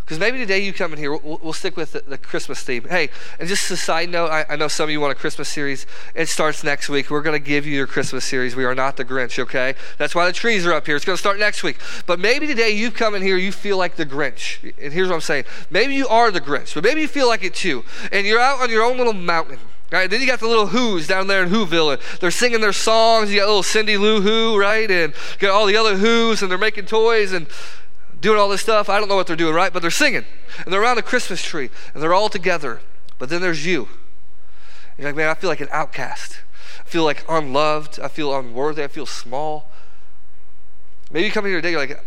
Because 0.07 0.21
maybe 0.21 0.38
today 0.38 0.61
you 0.61 0.73
come 0.73 0.92
in 0.92 1.01
here, 1.01 1.16
we'll, 1.16 1.40
we'll 1.42 1.53
stick 1.53 1.77
with 1.77 1.90
the, 1.90 2.01
the, 2.01 2.16
Christmas 2.16 2.62
theme. 2.62 2.85
Hey, 2.88 3.11
and 3.40 3.49
just 3.49 3.69
a 3.73 3.77
side 3.77 4.09
note, 4.09 4.29
I, 4.29 4.47
I, 4.49 4.55
know 4.55 4.69
some 4.69 4.85
of 4.85 4.90
you 4.90 5.01
want 5.01 5.11
a 5.11 5.16
Christmas 5.16 5.49
series. 5.49 5.85
It 6.14 6.29
starts 6.29 6.62
next 6.62 6.88
week. 6.88 7.11
We're 7.11 7.23
going 7.23 7.35
to 7.35 7.45
give 7.45 7.66
you 7.66 7.75
your 7.75 7.88
Christmas 7.88 8.25
series. 8.25 8.55
We 8.55 8.64
are 8.64 8.75
not 8.75 8.97
the 8.97 9.05
Grinch, 9.05 9.37
okay? 9.40 9.75
That's 9.99 10.14
why 10.14 10.29
the 10.29 10.33
trees 10.33 10.64
are 10.64 10.73
up 10.73 10.87
here. 10.87 10.95
It's 10.95 11.05
going 11.05 11.16
to 11.16 11.21
start 11.21 11.40
next 11.40 11.64
week. 11.64 11.81
But 12.07 12.21
maybe 12.21 12.47
today 12.47 12.71
you 12.71 12.92
come 12.92 13.16
in 13.16 13.23
here, 13.23 13.37
you 13.37 13.51
feel 13.51 13.79
like 13.79 13.97
the 13.97 14.07
Grinch. 14.07 14.62
And 14.81 14.92
here's 14.92 15.09
what 15.09 15.16
I'm 15.16 15.21
saying. 15.23 15.45
Maybe 15.71 15.97
you 15.97 16.07
are 16.07 16.31
the 16.31 16.40
Grinch, 16.40 16.73
but 16.73 16.85
maybe 16.85 17.01
you 17.01 17.09
feel 17.09 17.27
like 17.27 17.42
it 17.42 17.55
too. 17.55 17.85
And 18.12 18.29
you're 18.29 18.38
out 18.38 18.61
on 18.61 18.71
your 18.71 18.85
own 18.85 18.99
little 18.99 19.12
mountain. 19.12 19.59
Right, 19.90 20.11
then 20.11 20.21
you 20.21 20.27
got 20.27 20.40
the 20.40 20.49
little 20.49 20.66
Who's 20.66 21.07
down 21.07 21.29
there 21.29 21.45
in 21.45 21.49
Whoville. 21.49 22.19
They're 22.19 22.33
singing 22.33 22.61
their 22.61 22.73
songs. 22.73 23.31
You 23.31 23.38
got 23.38 23.47
little 23.47 23.62
Cindy 23.62 23.97
Lou 23.97 24.21
Who, 24.21 24.59
right? 24.59 24.90
And 24.90 25.14
got 25.38 25.53
all 25.53 25.64
the 25.66 25.77
other 25.77 25.97
Who's, 25.97 26.42
and 26.42 26.51
they're 26.51 26.59
making 26.59 26.87
toys. 26.87 27.31
And 27.31 27.47
doing 28.27 28.41
all 28.41 28.49
this 28.49 28.61
stuff. 28.61 28.89
I 28.89 28.99
don't 28.99 29.09
know 29.09 29.15
what 29.15 29.29
they're 29.29 29.37
doing, 29.37 29.55
right? 29.55 29.73
But 29.73 29.83
they're 29.83 29.91
singing. 29.91 30.25
And 30.65 30.73
they're 30.73 30.83
around 30.83 30.97
the 30.97 31.03
Christmas 31.03 31.43
tree. 31.43 31.71
And 31.95 32.03
they're 32.03 32.12
all 32.12 32.29
together. 32.29 32.81
But 33.19 33.29
then 33.29 33.41
there's 33.41 33.65
you. 33.65 33.89
You're 34.99 35.09
like, 35.09 35.17
man, 35.17 35.29
I 35.29 35.35
feel 35.35 35.49
like 35.49 35.61
an 35.61 35.69
outcast. 35.71 36.41
I 36.81 36.89
feel 36.89 37.05
like 37.05 37.25
unloved. 37.29 38.01
I 38.01 38.09
feel 38.09 38.37
unworthy. 38.37 38.83
I 38.83 38.89
feel 38.89 39.07
small. 39.07 39.71
Maybe 41.12 41.27
you 41.27 41.33
come 41.33 41.45
here 41.45 41.57
today, 41.57 41.71
you're 41.71 41.81
like, 41.81 42.05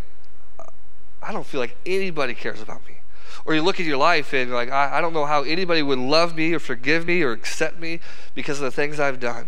I 1.22 1.32
don't 1.32 1.46
feel 1.46 1.62
like 1.62 1.78
anybody 1.86 2.34
cares 2.34 2.62
about 2.62 2.86
me. 2.86 2.98
Or 3.46 3.56
you 3.56 3.62
look 3.62 3.80
at 3.80 3.86
your 3.86 3.98
life 3.98 4.34
and 4.34 4.50
you're 4.50 4.58
like, 4.58 4.72
I, 4.72 4.98
I 4.98 5.02
don't 5.02 5.14
know 5.14 5.26
how 5.26 5.44
anybody 5.44 5.82
would 5.82 6.00
love 6.00 6.36
me 6.36 6.54
or 6.54 6.60
forgive 6.60 7.08
me 7.08 7.22
or 7.22 7.32
accept 7.32 7.80
me 7.80 8.02
because 8.36 8.60
of 8.60 8.66
the 8.66 8.72
things 8.72 9.00
I've 9.00 9.22
done. 9.22 9.48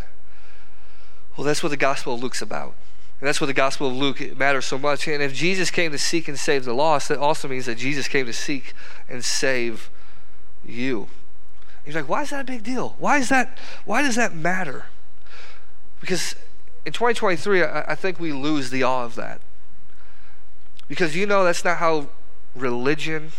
Well, 1.36 1.46
that's 1.46 1.62
what 1.62 1.70
the 1.70 1.78
Gospel 1.78 2.14
of 2.14 2.24
Luke's 2.24 2.42
about. 2.42 2.76
And 3.22 3.28
that's 3.28 3.40
what 3.40 3.46
the 3.46 3.54
Gospel 3.54 3.88
of 3.88 3.94
Luke 3.94 4.36
matters 4.36 4.66
so 4.66 4.80
much. 4.80 5.08
And 5.08 5.22
if 5.22 5.32
Jesus 5.32 5.70
came 5.70 5.92
to 5.92 6.00
seek 6.00 6.28
and 6.28 6.40
save 6.40 6.66
the 6.66 6.74
lost, 6.74 7.08
that 7.10 7.20
also 7.20 7.48
means 7.48 7.68
that 7.68 7.78
Jesus 7.78 8.08
came 8.08 8.26
to 8.26 8.34
seek 8.34 8.74
and 9.08 9.24
save 9.24 9.92
you. 10.66 11.08
He's 11.86 11.94
like, 11.94 12.10
why 12.10 12.24
is 12.24 12.32
that 12.32 12.42
a 12.42 12.44
big 12.44 12.64
deal? 12.64 12.96
Why 12.98 13.20
is 13.20 13.30
that? 13.30 13.60
Why 13.86 14.02
does 14.02 14.16
that 14.16 14.34
matter? 14.34 14.86
Because 16.00 16.36
in 16.84 16.94
2023, 16.94 17.64
I, 17.64 17.92
I 17.92 17.96
think 17.96 18.20
we 18.20 18.34
lose 18.34 18.72
the 18.72 18.82
awe 18.82 19.06
of 19.06 19.14
that. 19.16 19.40
Because 20.88 21.16
you 21.16 21.28
know 21.28 21.44
that's 21.44 21.64
not 21.64 21.78
how 21.78 22.10
religion 22.56 23.32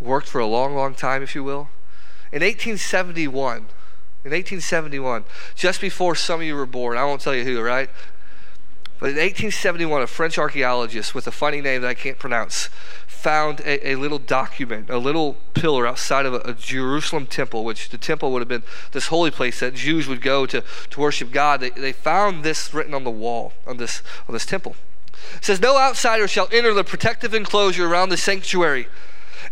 worked 0.00 0.28
for 0.28 0.40
a 0.40 0.46
long, 0.46 0.76
long 0.76 0.94
time, 0.94 1.24
if 1.24 1.34
you 1.34 1.42
will. 1.42 1.70
In 2.30 2.42
1871, 2.42 3.66
in 4.26 4.32
1871, 4.32 5.24
just 5.54 5.80
before 5.80 6.16
some 6.16 6.40
of 6.40 6.46
you 6.46 6.56
were 6.56 6.66
born, 6.66 6.98
I 6.98 7.04
won't 7.04 7.20
tell 7.20 7.34
you 7.34 7.44
who, 7.44 7.60
right? 7.62 7.88
But 8.98 9.10
in 9.10 9.16
1871, 9.16 10.02
a 10.02 10.06
French 10.06 10.36
archaeologist 10.36 11.14
with 11.14 11.26
a 11.26 11.30
funny 11.30 11.60
name 11.60 11.82
that 11.82 11.88
I 11.88 11.94
can't 11.94 12.18
pronounce 12.18 12.68
found 13.06 13.60
a, 13.60 13.90
a 13.90 13.94
little 13.96 14.18
document, 14.18 14.90
a 14.90 14.98
little 14.98 15.36
pillar 15.54 15.86
outside 15.86 16.26
of 16.26 16.34
a, 16.34 16.38
a, 16.38 16.54
Jerusalem 16.54 17.26
temple, 17.26 17.64
which 17.64 17.90
the 17.90 17.98
temple 17.98 18.32
would 18.32 18.40
have 18.40 18.48
been 18.48 18.62
this 18.92 19.08
holy 19.08 19.30
place 19.30 19.60
that 19.60 19.74
Jews 19.74 20.08
would 20.08 20.22
go 20.22 20.46
to, 20.46 20.64
to 20.90 21.00
worship 21.00 21.30
God. 21.30 21.60
They, 21.60 21.70
they 21.70 21.92
found 21.92 22.42
this 22.42 22.72
written 22.72 22.94
on 22.94 23.04
the 23.04 23.10
wall 23.10 23.52
on 23.66 23.76
this, 23.76 24.02
on 24.28 24.32
this 24.32 24.46
temple. 24.46 24.76
It 25.36 25.44
says, 25.44 25.60
No 25.60 25.78
outsider 25.78 26.26
shall 26.26 26.48
enter 26.50 26.72
the 26.72 26.84
protective 26.84 27.34
enclosure 27.34 27.86
around 27.86 28.08
the 28.08 28.16
sanctuary, 28.16 28.88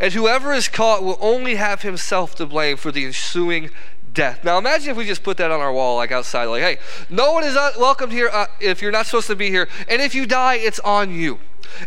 and 0.01 0.13
whoever 0.15 0.53
is 0.53 0.69
caught 0.69 1.03
will 1.03 1.19
only 1.21 1.57
have 1.57 1.83
himself 1.83 2.35
to 2.37 2.47
blame 2.47 2.77
for 2.77 2.91
the 2.91 3.05
ensuing 3.05 3.71
death. 4.15 4.45
Now 4.45 4.59
imagine 4.59 4.91
if 4.91 4.97
we 4.97 5.05
just 5.05 5.23
put 5.23 5.37
that 5.37 5.51
on 5.51 5.61
our 5.61 5.73
wall, 5.73 5.97
like 5.97 6.13
outside, 6.13 6.45
like, 6.45 6.63
hey, 6.63 6.79
no 7.11 7.33
one 7.33 7.45
is 7.45 7.55
welcomed 7.79 8.13
here 8.13 8.31
uh, 8.33 8.47
if 8.61 8.81
you're 8.81 8.93
not 8.93 9.07
supposed 9.07 9.27
to 9.27 9.37
be 9.37 9.51
here, 9.51 9.69
and 9.89 10.01
if 10.01 10.15
you 10.15 10.27
die, 10.27 10.55
it's 10.55 10.81
on 10.81 11.13
you. 11.13 11.39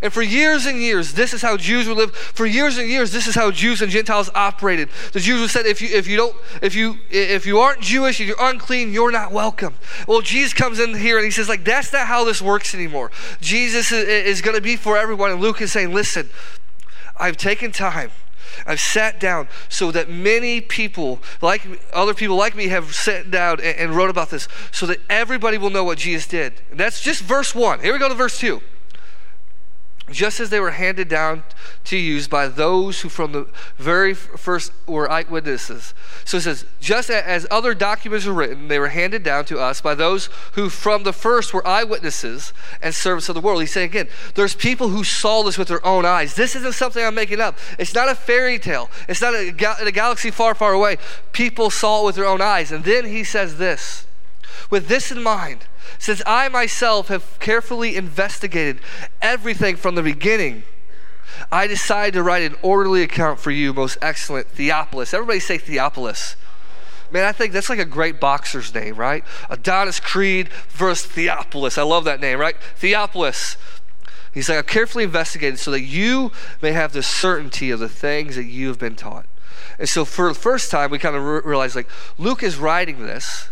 And 0.02 0.12
for 0.12 0.22
years 0.22 0.66
and 0.66 0.82
years, 0.82 1.14
this 1.14 1.34
is 1.34 1.42
how 1.42 1.56
Jews 1.56 1.88
would 1.88 1.98
live. 1.98 2.14
For 2.16 2.46
years 2.46 2.78
and 2.78 2.90
years, 2.90 3.12
this 3.12 3.28
is 3.28 3.36
how 3.36 3.52
Jews 3.52 3.82
and 3.82 3.92
Gentiles 3.92 4.30
operated. 4.36 4.90
The 5.14 5.20
Jews 5.20 5.40
would 5.40 5.50
say, 5.50 5.62
if 5.62 5.82
you 5.82 5.90
if 5.96 6.08
you 6.08 6.18
don't 6.18 6.36
if 6.62 6.76
you 6.76 6.98
if 7.10 7.46
you 7.46 7.60
aren't 7.60 7.82
Jewish, 7.82 8.20
if 8.20 8.28
you're 8.28 8.36
unclean, 8.42 8.92
you're 8.92 9.12
not 9.12 9.32
welcome. 9.32 9.76
Well, 10.08 10.22
Jesus 10.22 10.54
comes 10.54 10.80
in 10.80 10.96
here 10.96 11.18
and 11.18 11.26
he 11.26 11.32
says, 11.32 11.48
like, 11.48 11.64
that's 11.64 11.94
not 11.94 12.08
how 12.08 12.26
this 12.26 12.42
works 12.42 12.76
anymore. 12.76 13.12
Jesus 13.40 13.92
is, 13.92 14.08
is 14.08 14.42
going 14.42 14.56
to 14.56 14.62
be 14.62 14.76
for 14.76 14.98
everyone. 14.98 15.32
And 15.32 15.40
Luke 15.40 15.62
is 15.62 15.72
saying, 15.72 15.94
listen, 15.94 16.30
I've 17.16 17.38
taken 17.38 17.72
time 17.72 18.12
I've 18.66 18.80
sat 18.80 19.20
down 19.20 19.48
so 19.70 19.92
that 19.92 20.10
many 20.10 20.62
people, 20.62 21.20
like 21.42 21.62
other 21.94 22.14
people 22.14 22.36
like 22.36 22.56
me, 22.56 22.68
have 22.68 22.96
sat 22.96 23.30
down 23.32 23.60
and, 23.60 23.78
and 23.78 23.96
wrote 23.96 24.10
about 24.10 24.30
this 24.30 24.48
so 24.72 24.86
that 24.88 25.00
everybody 25.10 25.58
will 25.58 25.70
know 25.70 25.84
what 25.84 25.98
Jesus 25.98 26.28
did. 26.28 26.62
And 26.72 26.80
that's 26.80 27.02
just 27.02 27.22
verse 27.22 27.54
1. 27.54 27.82
Here 27.82 27.94
we 27.94 28.00
go 28.00 28.10
to 28.10 28.16
verse 28.16 28.40
2 28.40 28.62
just 30.10 30.40
as 30.40 30.50
they 30.50 30.60
were 30.60 30.72
handed 30.72 31.10
down 31.10 31.44
to 31.84 31.98
use 31.98 32.28
by 32.28 32.48
those 32.48 33.02
who 33.02 33.10
from 33.10 33.34
the 33.34 33.48
very 33.78 34.14
first 34.14 34.72
were 34.88 35.10
eyewitnesses. 35.12 35.94
So 36.24 36.38
it 36.38 36.42
says, 36.42 36.66
just 36.80 37.10
as 37.10 37.46
other 37.52 37.74
documents 37.74 38.26
were 38.26 38.34
written, 38.34 38.70
they 38.70 38.80
were 38.80 38.88
handed 38.88 39.24
down 39.24 39.46
to 39.46 39.60
us 39.60 39.82
by 39.82 39.96
those 39.96 40.30
who 40.54 40.70
from 40.70 41.04
the 41.04 41.14
first 41.14 41.54
were 41.54 41.66
eyewitnesses 41.68 42.54
and 42.82 42.96
servants 42.96 43.28
of 43.28 43.36
the 43.36 43.42
world. 43.42 43.60
He's 43.62 43.72
saying 43.72 43.90
again, 43.90 44.08
there's 44.36 44.56
people 44.56 44.90
who 44.90 45.04
saw 45.04 45.44
this 45.44 45.58
with 45.58 45.68
their 45.68 45.86
own 45.86 46.06
eyes. 46.06 46.36
This 46.36 46.56
isn't 46.56 46.74
something 46.74 47.04
I'm 47.04 47.16
making 47.16 47.42
up. 47.42 47.58
It's 47.78 47.94
not 47.94 48.10
a 48.10 48.16
fairy 48.16 48.60
tale. 48.60 48.90
It's 49.10 49.22
not 49.22 49.34
a, 49.34 49.50
a 49.50 49.92
galaxy 49.92 50.32
far, 50.32 50.56
far 50.56 50.74
away. 50.74 50.98
People 51.34 51.70
saw 51.70 52.02
it 52.02 52.06
with 52.06 52.16
their 52.16 52.26
own 52.26 52.42
eyes. 52.42 52.72
And 52.72 52.84
then 52.86 53.06
he 53.06 53.24
says 53.24 53.58
this, 53.58 54.07
with 54.70 54.88
this 54.88 55.12
in 55.12 55.24
mind, 55.24 55.66
since 56.00 56.22
I 56.26 56.50
myself 56.50 57.08
have 57.08 57.40
carefully 57.40 57.96
investigated 57.96 58.80
everything 59.22 59.76
from 59.76 59.96
the 59.96 60.04
beginning, 60.04 60.64
I 61.52 61.68
decided 61.68 62.14
to 62.14 62.24
write 62.24 62.44
an 62.44 62.56
orderly 62.62 63.04
account 63.04 63.40
for 63.40 63.52
you, 63.52 63.74
most 63.74 63.98
excellent 64.02 64.48
Theophilus. 64.48 65.14
Everybody 65.14 65.40
say 65.40 65.58
Theophilus. 65.58 66.36
Man, 67.12 67.24
I 67.24 67.32
think 67.32 67.54
that's 67.54 67.70
like 67.70 67.80
a 67.80 67.86
great 67.86 68.20
boxer's 68.20 68.74
name, 68.74 68.96
right? 68.96 69.24
Adonis 69.50 70.00
Creed 70.00 70.50
versus 70.70 71.10
Theophilus. 71.10 71.78
I 71.78 71.84
love 71.84 72.04
that 72.04 72.20
name, 72.20 72.40
right? 72.40 72.56
Theophilus. 72.76 73.56
He's 74.34 74.50
like, 74.50 74.58
I've 74.58 74.68
carefully 74.68 75.06
investigated 75.06 75.58
so 75.58 75.72
that 75.72 75.82
you 75.82 76.32
may 76.62 76.74
have 76.74 76.92
the 76.92 77.02
certainty 77.02 77.72
of 77.72 77.80
the 77.80 77.90
things 77.90 78.36
that 78.36 78.44
you 78.44 78.68
have 78.68 78.78
been 78.78 78.96
taught. 78.96 79.26
And 79.80 79.88
so, 79.88 80.06
for 80.06 80.28
the 80.28 80.36
first 80.36 80.70
time, 80.70 80.92
we 80.92 81.00
kind 81.00 81.16
of 81.16 81.24
re- 81.24 81.42
realize 81.44 81.76
like 81.76 81.90
Luke 82.18 82.44
is 82.44 82.58
writing 82.58 83.06
this 83.06 83.50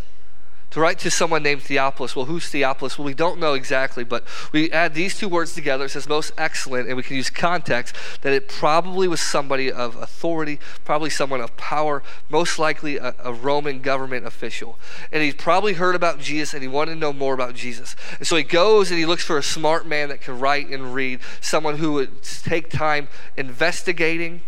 to 0.75 0.81
write 0.81 0.99
to 0.99 1.09
someone 1.09 1.41
named 1.41 1.61
Theophilus. 1.61 2.17
Well, 2.17 2.25
who's 2.25 2.49
Theophilus? 2.49 2.99
Well, 2.99 3.05
we 3.05 3.13
don't 3.13 3.39
know 3.39 3.53
exactly, 3.53 4.03
but 4.03 4.25
we 4.51 4.69
add 4.71 4.93
these 4.93 5.17
two 5.17 5.29
words 5.29 5.55
together. 5.55 5.85
It 5.85 5.89
says 5.91 6.09
most 6.09 6.33
excellent, 6.38 6.89
and 6.89 6.97
we 6.97 7.03
can 7.03 7.15
use 7.15 7.29
context 7.29 7.95
that 8.23 8.33
it 8.33 8.49
probably 8.49 9.07
was 9.07 9.21
somebody 9.21 9.71
of 9.71 9.95
authority, 9.95 10.59
probably 10.83 11.09
someone 11.09 11.39
of 11.39 11.55
power, 11.55 12.03
most 12.29 12.59
likely 12.59 12.97
a, 12.97 13.15
a 13.23 13.31
Roman 13.31 13.79
government 13.79 14.25
official. 14.25 14.77
And 15.13 15.23
he 15.23 15.31
probably 15.31 15.75
heard 15.75 15.95
about 15.95 16.19
Jesus 16.19 16.53
and 16.53 16.61
he 16.61 16.67
wanted 16.67 16.95
to 16.95 16.99
know 16.99 17.13
more 17.13 17.33
about 17.33 17.55
Jesus. 17.55 17.95
And 18.19 18.27
so 18.27 18.35
he 18.35 18.43
goes 18.43 18.91
and 18.91 18.99
he 18.99 19.05
looks 19.05 19.23
for 19.23 19.38
a 19.38 19.43
smart 19.43 19.88
man 19.88 20.09
that 20.09 20.19
can 20.19 20.41
write 20.41 20.67
and 20.67 20.93
read, 20.93 21.21
someone 21.39 21.77
who 21.77 21.93
would 21.93 22.21
take 22.21 22.69
time 22.69 23.07
investigating 23.38 24.41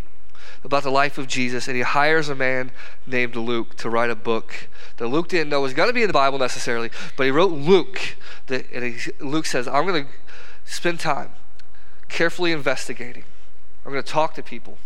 about 0.64 0.82
the 0.82 0.90
life 0.90 1.18
of 1.18 1.26
Jesus, 1.26 1.68
and 1.68 1.76
he 1.76 1.82
hires 1.82 2.28
a 2.28 2.34
man 2.34 2.70
named 3.06 3.36
Luke 3.36 3.76
to 3.76 3.90
write 3.90 4.10
a 4.10 4.14
book 4.16 4.68
that 4.96 5.06
Luke 5.06 5.28
didn't 5.28 5.50
know 5.50 5.60
was 5.60 5.74
going 5.74 5.88
to 5.88 5.92
be 5.92 6.02
in 6.02 6.08
the 6.08 6.12
Bible 6.12 6.38
necessarily, 6.38 6.90
but 7.16 7.24
he 7.24 7.30
wrote 7.30 7.52
Luke. 7.52 8.16
That, 8.46 8.70
and 8.72 8.84
he, 8.84 9.12
Luke 9.20 9.46
says, 9.46 9.68
I'm 9.68 9.86
going 9.86 10.04
to 10.04 10.10
spend 10.64 11.00
time 11.00 11.30
carefully 12.08 12.52
investigating. 12.52 13.24
I'm 13.84 13.92
going 13.92 14.02
to 14.02 14.10
talk 14.10 14.34
to 14.34 14.42
people. 14.42 14.78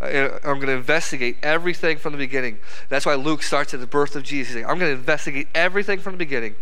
Uh, 0.00 0.38
I'm 0.44 0.56
going 0.56 0.66
to 0.66 0.72
investigate 0.72 1.36
everything 1.42 1.98
from 1.98 2.12
the 2.12 2.18
beginning. 2.18 2.58
That's 2.88 3.04
why 3.04 3.14
Luke 3.14 3.42
starts 3.42 3.74
at 3.74 3.80
the 3.80 3.86
birth 3.86 4.16
of 4.16 4.22
Jesus. 4.22 4.56
I'm 4.56 4.78
going 4.78 4.92
to 4.92 4.98
investigate 4.98 5.48
everything 5.54 5.98
from 5.98 6.12
the 6.14 6.18
beginning 6.18 6.54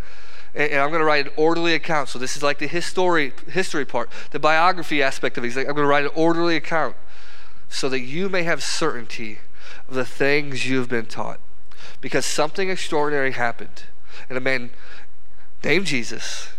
and, 0.54 0.74
I'm 0.74 0.90
going 0.90 1.00
to 1.00 1.06
write 1.06 1.26
an 1.26 1.32
orderly 1.36 1.74
account. 1.74 2.08
So 2.08 2.18
this 2.18 2.36
is 2.36 2.42
like 2.42 2.58
the 2.58 2.66
history 2.66 3.32
history 3.50 3.84
part, 3.84 4.10
the 4.30 4.38
biography 4.38 5.02
aspect 5.02 5.38
of 5.38 5.44
it. 5.44 5.48
He's 5.48 5.56
like, 5.56 5.68
I'm 5.68 5.74
going 5.74 5.84
to 5.84 5.88
write 5.88 6.04
an 6.04 6.10
orderly 6.14 6.56
account 6.56 6.96
so 7.68 7.88
that 7.88 8.00
you 8.00 8.28
may 8.28 8.42
have 8.42 8.62
certainty 8.62 9.38
of 9.88 9.94
the 9.94 10.04
things 10.04 10.68
you've 10.68 10.88
been 10.88 11.06
taught. 11.06 11.40
Because 12.00 12.24
something 12.24 12.70
extraordinary 12.70 13.32
happened. 13.32 13.84
And 14.28 14.38
a 14.38 14.40
man 14.40 14.70
named 15.62 15.86
Jesus, 15.86 16.50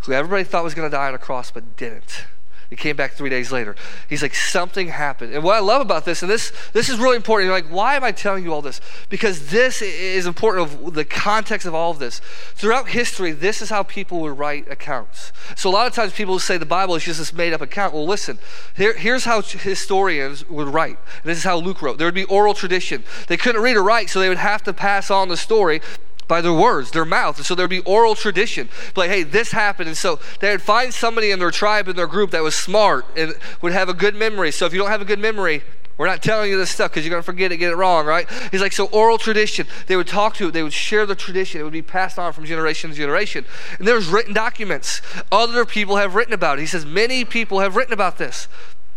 who 0.00 0.12
everybody 0.12 0.44
thought 0.44 0.64
was 0.64 0.74
going 0.74 0.90
to 0.90 0.96
die 0.96 1.08
on 1.08 1.14
a 1.14 1.18
cross 1.18 1.50
but 1.50 1.76
didn't, 1.76 2.26
he 2.72 2.76
came 2.76 2.96
back 2.96 3.12
three 3.12 3.28
days 3.28 3.52
later. 3.52 3.76
He's 4.08 4.22
like, 4.22 4.34
something 4.34 4.88
happened. 4.88 5.34
And 5.34 5.44
what 5.44 5.56
I 5.56 5.58
love 5.58 5.82
about 5.82 6.06
this, 6.06 6.22
and 6.22 6.30
this, 6.30 6.54
this 6.72 6.88
is 6.88 6.98
really 6.98 7.16
important, 7.16 7.44
you're 7.44 7.54
like, 7.54 7.70
why 7.70 7.96
am 7.96 8.02
I 8.02 8.12
telling 8.12 8.44
you 8.44 8.54
all 8.54 8.62
this? 8.62 8.80
Because 9.10 9.50
this 9.50 9.82
is 9.82 10.24
important 10.24 10.86
of 10.86 10.94
the 10.94 11.04
context 11.04 11.66
of 11.66 11.74
all 11.74 11.90
of 11.90 11.98
this. 11.98 12.22
Throughout 12.54 12.88
history, 12.88 13.32
this 13.32 13.60
is 13.60 13.68
how 13.68 13.82
people 13.82 14.20
would 14.22 14.38
write 14.38 14.70
accounts. 14.70 15.34
So 15.54 15.68
a 15.68 15.70
lot 15.70 15.86
of 15.86 15.92
times 15.92 16.14
people 16.14 16.38
say 16.38 16.56
the 16.56 16.64
Bible 16.64 16.94
is 16.94 17.04
just 17.04 17.18
this 17.18 17.34
made 17.34 17.52
up 17.52 17.60
account. 17.60 17.92
Well, 17.92 18.06
listen, 18.06 18.38
here, 18.74 18.94
here's 18.94 19.26
how 19.26 19.42
historians 19.42 20.48
would 20.48 20.68
write. 20.68 20.98
This 21.24 21.36
is 21.36 21.44
how 21.44 21.58
Luke 21.58 21.82
wrote. 21.82 21.98
There 21.98 22.06
would 22.06 22.14
be 22.14 22.24
oral 22.24 22.54
tradition. 22.54 23.04
They 23.28 23.36
couldn't 23.36 23.60
read 23.60 23.76
or 23.76 23.82
write, 23.82 24.08
so 24.08 24.18
they 24.18 24.30
would 24.30 24.38
have 24.38 24.62
to 24.62 24.72
pass 24.72 25.10
on 25.10 25.28
the 25.28 25.36
story 25.36 25.82
by 26.32 26.40
their 26.40 26.54
words, 26.54 26.92
their 26.92 27.04
mouth. 27.04 27.36
And 27.36 27.44
so 27.44 27.54
there'd 27.54 27.68
be 27.68 27.80
oral 27.80 28.14
tradition. 28.14 28.70
Like, 28.96 29.10
hey, 29.10 29.22
this 29.22 29.52
happened. 29.52 29.88
And 29.88 29.96
so 29.98 30.18
they 30.40 30.50
would 30.50 30.62
find 30.62 30.94
somebody 30.94 31.30
in 31.30 31.38
their 31.38 31.50
tribe, 31.50 31.88
in 31.88 31.94
their 31.94 32.06
group 32.06 32.30
that 32.30 32.42
was 32.42 32.54
smart 32.54 33.04
and 33.14 33.34
would 33.60 33.72
have 33.72 33.90
a 33.90 33.92
good 33.92 34.14
memory. 34.14 34.50
So 34.50 34.64
if 34.64 34.72
you 34.72 34.78
don't 34.78 34.88
have 34.88 35.02
a 35.02 35.04
good 35.04 35.18
memory, 35.18 35.62
we're 35.98 36.06
not 36.06 36.22
telling 36.22 36.50
you 36.50 36.56
this 36.56 36.70
stuff 36.70 36.90
because 36.90 37.04
you're 37.04 37.10
going 37.10 37.20
to 37.20 37.26
forget 37.26 37.52
it, 37.52 37.58
get 37.58 37.70
it 37.70 37.76
wrong, 37.76 38.06
right? 38.06 38.26
He's 38.50 38.62
like, 38.62 38.72
so 38.72 38.86
oral 38.86 39.18
tradition. 39.18 39.66
They 39.88 39.94
would 39.94 40.06
talk 40.06 40.34
to 40.36 40.48
it, 40.48 40.52
they 40.52 40.62
would 40.62 40.72
share 40.72 41.04
the 41.04 41.14
tradition. 41.14 41.60
It 41.60 41.64
would 41.64 41.72
be 41.74 41.82
passed 41.82 42.18
on 42.18 42.32
from 42.32 42.46
generation 42.46 42.88
to 42.88 42.96
generation. 42.96 43.44
And 43.78 43.86
there's 43.86 44.06
written 44.06 44.32
documents. 44.32 45.02
Other 45.30 45.66
people 45.66 45.96
have 45.96 46.14
written 46.14 46.32
about 46.32 46.56
it. 46.56 46.62
He 46.62 46.66
says, 46.66 46.86
many 46.86 47.26
people 47.26 47.60
have 47.60 47.76
written 47.76 47.92
about 47.92 48.16
this. 48.16 48.48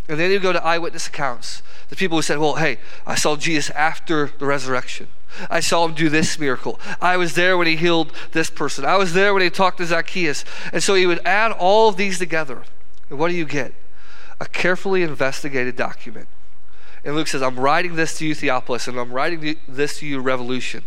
And 0.07 0.17
then 0.17 0.31
you 0.31 0.39
go 0.39 0.53
to 0.53 0.63
eyewitness 0.63 1.07
accounts. 1.07 1.63
The 1.89 1.97
people 1.97 2.17
who 2.17 2.21
said, 2.21 2.37
well, 2.37 2.55
hey, 2.55 2.77
I 3.05 3.15
saw 3.15 3.35
Jesus 3.35 3.71
after 3.71 4.31
the 4.39 4.45
resurrection. 4.45 5.09
I 5.49 5.59
saw 5.59 5.85
him 5.85 5.93
do 5.93 6.09
this 6.09 6.39
miracle. 6.39 6.79
I 7.01 7.17
was 7.17 7.35
there 7.35 7.57
when 7.57 7.67
he 7.67 7.75
healed 7.75 8.11
this 8.31 8.49
person. 8.49 8.85
I 8.85 8.97
was 8.97 9.13
there 9.13 9.33
when 9.33 9.43
he 9.43 9.49
talked 9.49 9.77
to 9.77 9.85
Zacchaeus. 9.85 10.45
And 10.71 10.81
so 10.81 10.95
he 10.95 11.05
would 11.05 11.25
add 11.25 11.51
all 11.51 11.89
of 11.89 11.97
these 11.97 12.19
together. 12.19 12.63
And 13.09 13.19
what 13.19 13.29
do 13.29 13.35
you 13.35 13.45
get? 13.45 13.73
A 14.39 14.45
carefully 14.45 15.03
investigated 15.03 15.75
document. 15.75 16.27
And 17.03 17.15
Luke 17.15 17.27
says, 17.27 17.41
I'm 17.41 17.59
writing 17.59 17.95
this 17.95 18.17
to 18.17 18.25
you, 18.25 18.33
Theophilus, 18.33 18.87
and 18.87 18.99
I'm 18.99 19.13
writing 19.13 19.57
this 19.67 19.99
to 19.99 20.07
you, 20.07 20.19
Revolution, 20.19 20.83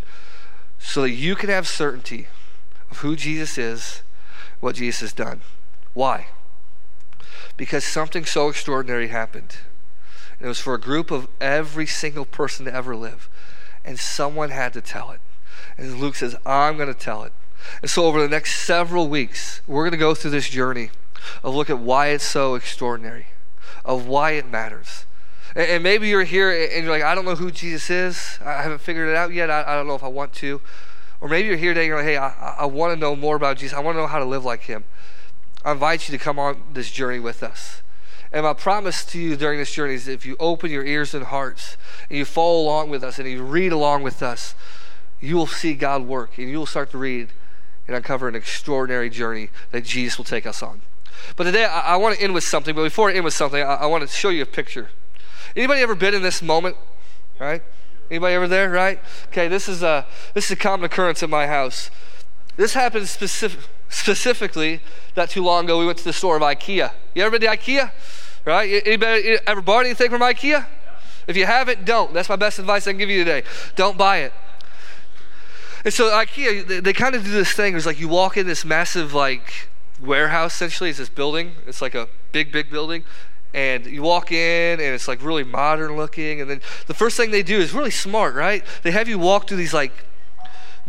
so 0.77 1.03
that 1.03 1.11
you 1.11 1.35
can 1.35 1.49
have 1.49 1.67
certainty 1.67 2.27
of 2.91 2.97
who 2.97 3.15
Jesus 3.15 3.57
is, 3.57 4.01
what 4.59 4.75
Jesus 4.75 4.99
has 4.99 5.13
done. 5.13 5.41
Why? 5.93 6.27
Because 7.55 7.85
something 7.85 8.25
so 8.25 8.49
extraordinary 8.49 9.07
happened. 9.07 9.57
And 10.37 10.45
it 10.45 10.49
was 10.49 10.59
for 10.59 10.73
a 10.73 10.79
group 10.79 11.09
of 11.09 11.27
every 11.39 11.85
single 11.85 12.25
person 12.25 12.65
to 12.65 12.73
ever 12.73 12.95
live 12.95 13.29
and 13.83 13.99
someone 13.99 14.49
had 14.49 14.73
to 14.73 14.81
tell 14.81 15.11
it. 15.11 15.19
And 15.77 15.99
Luke 15.99 16.15
says, 16.15 16.35
I'm 16.45 16.77
going 16.77 16.93
to 16.93 16.99
tell 16.99 17.23
it. 17.23 17.33
And 17.81 17.89
so, 17.89 18.05
over 18.05 18.21
the 18.21 18.27
next 18.27 18.61
several 18.61 19.07
weeks, 19.07 19.61
we're 19.67 19.83
going 19.83 19.91
to 19.91 19.97
go 19.97 20.15
through 20.15 20.31
this 20.31 20.49
journey 20.49 20.91
of 21.43 21.53
look 21.55 21.69
at 21.69 21.79
why 21.79 22.07
it's 22.07 22.23
so 22.23 22.55
extraordinary, 22.55 23.27
of 23.83 24.07
why 24.07 24.31
it 24.31 24.47
matters. 24.47 25.05
And, 25.55 25.83
maybe 25.83 26.07
you're 26.07 26.23
here 26.23 26.51
and 26.51 26.83
you're 26.83 26.91
like, 26.91 27.03
I 27.03 27.15
don't 27.15 27.25
know 27.25 27.35
who 27.35 27.51
Jesus 27.51 27.89
is. 27.89 28.39
I 28.43 28.61
haven't 28.61 28.81
figured 28.81 29.09
it 29.09 29.15
out 29.15 29.33
yet. 29.33 29.49
I, 29.49 29.63
I 29.63 29.75
don't 29.75 29.87
know 29.87 29.95
if 29.95 30.03
I 30.03 30.07
want 30.07 30.33
to. 30.33 30.61
Or 31.21 31.27
maybe 31.27 31.47
you're 31.47 31.57
here 31.57 31.73
today 31.73 31.81
and 31.81 31.87
you're 31.87 31.97
like, 31.97 32.05
hey, 32.05 32.17
I, 32.17 32.55
I 32.59 32.65
want 32.65 32.93
to 32.93 32.99
know 32.99 33.15
more 33.15 33.35
about 33.35 33.57
Jesus. 33.57 33.75
I 33.75 33.81
want 33.81 33.95
to 33.95 34.01
know 34.01 34.07
how 34.07 34.19
to 34.19 34.25
live 34.25 34.45
like 34.45 34.63
him. 34.63 34.85
I 35.65 35.71
invite 35.73 36.07
you 36.07 36.17
to 36.17 36.23
come 36.23 36.39
on 36.39 36.61
this 36.73 36.91
journey 36.91 37.19
with 37.19 37.43
us. 37.43 37.81
And 38.31 38.43
my 38.43 38.53
promise 38.53 39.03
to 39.05 39.19
you 39.19 39.35
during 39.35 39.57
this 39.57 39.73
journey 39.73 39.95
is 39.95 40.07
if 40.07 40.25
you 40.25 40.35
open 40.39 40.69
your 40.69 40.85
ears 40.85 41.13
and 41.13 41.25
hearts 41.25 41.77
and 42.09 42.17
you 42.17 42.25
follow 42.25 42.61
along 42.61 42.89
with 42.89 43.03
us 43.03 43.17
and 43.17 43.27
you 43.27 43.41
read 43.43 43.71
along 43.71 44.03
with 44.03 44.21
us, 44.21 44.53
you 45.19 45.35
will 45.35 45.47
see 45.47 45.73
God 45.73 46.03
work 46.03 46.37
and 46.37 46.49
you 46.49 46.59
will 46.59 46.65
start 46.65 46.91
to 46.91 46.97
read 46.97 47.29
and 47.87 47.95
uncover 47.95 48.27
an 48.27 48.35
extraordinary 48.35 49.09
journey 49.09 49.49
that 49.71 49.83
Jesus 49.83 50.17
will 50.17 50.25
take 50.25 50.45
us 50.45 50.61
on. 50.61 50.81
But 51.35 51.45
today 51.45 51.65
I, 51.65 51.93
I 51.93 51.95
want 51.95 52.17
to 52.17 52.21
end 52.21 52.35
with 52.35 52.43
something, 52.43 52.75
but 52.75 52.83
before 52.83 53.09
I 53.09 53.13
end 53.13 53.25
with 53.25 53.33
something, 53.33 53.61
I, 53.61 53.75
I 53.75 53.85
want 53.87 54.03
to 54.03 54.07
show 54.07 54.29
you 54.29 54.43
a 54.43 54.45
picture. 54.45 54.89
Anybody 55.55 55.81
ever 55.81 55.95
been 55.95 56.13
in 56.13 56.21
this 56.21 56.41
moment? 56.41 56.75
Right? 57.39 57.63
Anybody 58.11 58.35
ever 58.35 58.47
there? 58.47 58.69
Right? 58.69 58.99
Okay, 59.27 59.47
this 59.47 59.67
is 59.67 59.81
a 59.81 60.05
this 60.33 60.45
is 60.45 60.51
a 60.51 60.55
common 60.55 60.85
occurrence 60.85 61.23
in 61.23 61.29
my 61.29 61.47
house. 61.47 61.89
This 62.59 62.73
happened 62.73 63.07
specific, 63.07 63.57
specifically 63.87 64.81
not 65.15 65.29
too 65.29 65.41
long 65.41 65.63
ago. 65.63 65.79
We 65.79 65.85
went 65.85 65.97
to 65.99 66.03
the 66.03 66.11
store 66.11 66.35
of 66.35 66.41
IKEA. 66.41 66.91
You 67.15 67.23
ever 67.23 67.39
been 67.39 67.49
to 67.49 67.55
IKEA? 67.55 67.89
Right? 68.43 68.85
Anybody 68.85 69.37
ever 69.47 69.61
bought 69.61 69.85
anything 69.85 70.09
from 70.09 70.19
IKEA? 70.19 70.65
If 71.25 71.37
you 71.37 71.45
haven't, 71.45 71.85
don't. 71.85 72.13
That's 72.13 72.27
my 72.27 72.35
best 72.35 72.59
advice 72.59 72.85
I 72.85 72.91
can 72.91 72.97
give 72.97 73.09
you 73.09 73.23
today. 73.23 73.43
Don't 73.77 73.97
buy 73.97 74.17
it. 74.17 74.33
And 75.85 75.93
so 75.93 76.09
IKEA, 76.09 76.67
they, 76.67 76.79
they 76.81 76.91
kind 76.91 77.15
of 77.15 77.23
do 77.23 77.31
this 77.31 77.53
thing. 77.53 77.77
It's 77.77 77.85
like 77.85 77.97
you 77.97 78.09
walk 78.09 78.35
in 78.35 78.45
this 78.45 78.65
massive 78.65 79.13
like 79.13 79.69
warehouse. 80.03 80.55
Essentially, 80.55 80.89
it's 80.89 80.99
this 80.99 81.07
building. 81.07 81.53
It's 81.65 81.81
like 81.81 81.95
a 81.95 82.09
big, 82.33 82.51
big 82.51 82.69
building, 82.69 83.05
and 83.53 83.85
you 83.85 84.01
walk 84.01 84.33
in, 84.33 84.81
and 84.81 84.93
it's 84.93 85.07
like 85.07 85.23
really 85.23 85.45
modern 85.45 85.95
looking. 85.95 86.41
And 86.41 86.49
then 86.49 86.59
the 86.87 86.93
first 86.93 87.15
thing 87.15 87.31
they 87.31 87.41
do 87.41 87.57
is 87.57 87.73
really 87.73 87.89
smart, 87.89 88.35
right? 88.35 88.65
They 88.83 88.91
have 88.91 89.07
you 89.07 89.17
walk 89.17 89.47
through 89.47 89.57
these 89.57 89.73
like 89.73 89.93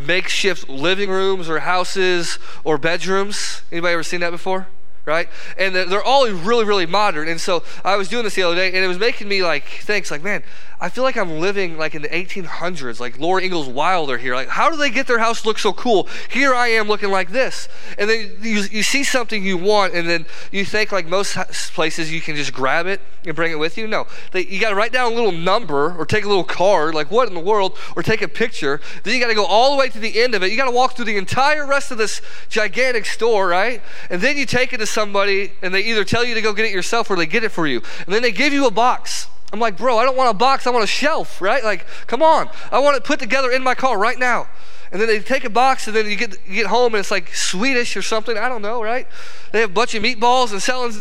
makeshift 0.01 0.69
living 0.69 1.11
rooms 1.11 1.49
or 1.49 1.61
houses 1.61 2.39
or 2.65 2.79
bedrooms. 2.79 3.63
Anybody 3.71 3.95
ever 3.95 4.03
seen 4.03 4.21
that 4.21 4.31
before? 4.31 4.67
Right? 5.07 5.29
And 5.59 5.75
they're 5.75 6.03
all 6.03 6.29
really, 6.31 6.65
really 6.65 6.87
modern. 6.87 7.29
And 7.29 7.41
so 7.41 7.63
I 7.85 7.97
was 7.97 8.09
doing 8.09 8.25
this 8.25 8.35
the 8.35 8.43
other 8.43 8.57
day, 8.57 8.69
and 8.69 8.77
it 8.77 8.89
was 8.89 8.99
making 8.99 9.29
me 9.29 9.43
like 9.43 9.65
thanks, 9.83 10.11
like, 10.11 10.23
man, 10.23 10.43
I 10.83 10.89
feel 10.89 11.05
like 11.05 11.17
I'm 11.17 11.41
living 11.41 11.77
like 11.77 11.95
in 11.95 12.01
the 12.01 12.09
1800s, 12.09 13.01
like 13.01 13.19
Laura 13.19 13.43
Ingalls 13.43 13.69
Wilder 13.69 14.17
here. 14.17 14.35
Like, 14.35 14.49
how 14.49 14.71
do 14.71 14.77
they 14.77 14.89
get 14.89 15.07
their 15.07 15.19
house 15.19 15.43
to 15.43 15.49
look 15.49 15.59
so 15.59 15.75
cool? 15.75 16.09
Here 16.31 16.55
I 16.55 16.69
am 16.69 16.89
looking 16.89 17.11
like 17.11 17.31
this. 17.31 17.69
And 17.99 18.09
then 18.09 18.33
you, 18.41 18.63
you 18.63 18.83
see 18.83 19.05
something 19.05 19.45
you 19.45 19.59
want, 19.59 19.93
and 19.93 20.09
then 20.09 20.25
you 20.51 20.65
think, 20.65 20.91
like 20.91 21.07
most 21.07 21.37
places, 21.75 22.11
you 22.11 22.23
can 22.23 22.35
just 22.35 22.55
grab 22.55 22.87
it 22.87 23.03
and 23.27 23.37
bring 23.37 23.53
it 23.53 23.59
with 23.59 23.77
you. 23.77 23.87
No, 23.87 24.07
they, 24.33 24.47
you 24.47 24.59
got 24.59 24.71
to 24.71 24.75
write 24.75 24.93
down 24.93 25.13
a 25.13 25.15
little 25.15 25.33
number 25.33 25.95
or 25.95 26.07
take 26.07 26.25
a 26.25 26.29
little 26.29 26.45
card, 26.45 26.95
like 26.95 27.11
what 27.11 27.29
in 27.29 27.35
the 27.35 27.41
world, 27.41 27.77
or 27.95 28.03
take 28.03 28.23
a 28.23 28.29
picture. 28.29 28.81
Then 29.05 29.15
you 29.15 29.21
got 29.21 29.29
to 29.29 29.35
go 29.35 29.45
all 29.45 29.73
the 29.73 29.77
way 29.77 29.91
to 29.91 29.99
the 29.99 30.23
end 30.23 30.35
of 30.35 30.43
it. 30.43 30.51
You 30.51 30.57
got 30.57 30.65
to 30.65 30.75
walk 30.75 30.97
through 30.97 31.05
the 31.05 31.19
entire 31.19 31.67
rest 31.67 31.91
of 31.91 31.99
this 31.99 32.23
gigantic 32.49 33.05
store, 33.05 33.49
right? 33.49 33.83
And 34.09 34.23
then 34.23 34.39
you 34.39 34.47
take 34.47 34.73
it 34.73 34.79
to 34.79 34.87
somebody, 34.91 35.53
and 35.63 35.75
they 35.75 35.81
either 35.81 36.05
tell 36.05 36.25
you 36.25 36.35
to 36.35 36.43
go 36.43 36.53
get 36.53 36.67
it 36.67 36.73
yourself 36.73 37.11
or 37.11 37.17
they 37.17 37.27
get 37.27 37.45
it 37.45 37.51
for 37.51 37.67
you. 37.67 37.83
And 38.05 38.15
then 38.15 38.23
they 38.23 38.33
give 38.33 38.53
you 38.53 38.67
a 38.67 38.71
box. 38.71 39.29
I'm 39.53 39.59
like, 39.59 39.77
bro, 39.77 39.99
I 39.99 40.05
don't 40.05 40.17
want 40.17 40.31
a 40.31 40.35
box, 40.35 40.67
I 40.67 40.71
want 40.71 40.85
a 40.85 40.89
shelf, 40.89 41.41
right? 41.41 41.65
Like, 41.65 41.87
come 42.07 42.23
on. 42.23 42.49
I 42.71 42.79
want 42.79 42.97
it 42.97 43.05
put 43.05 43.19
together 43.19 43.51
in 43.51 43.63
my 43.63 43.75
car 43.75 43.99
right 43.99 44.19
now. 44.19 44.49
And 44.93 45.01
then 45.01 45.09
they 45.09 45.21
take 45.21 45.45
a 45.45 45.51
box, 45.51 45.87
and 45.87 45.95
then 45.95 46.07
you 46.07 46.17
get 46.17 46.37
you 46.47 46.55
get 46.55 46.67
home, 46.67 46.95
and 46.95 47.01
it's 47.01 47.13
like 47.13 47.33
Swedish 47.33 47.97
or 47.97 48.03
something. 48.03 48.37
I 48.37 48.49
don't 48.49 48.63
know, 48.63 48.83
right? 48.83 49.07
They 49.53 49.61
have 49.61 49.71
a 49.71 49.73
bunch 49.73 49.95
of 49.95 50.03
meatballs 50.03 50.51
and 50.51 50.61
selling 50.61 50.93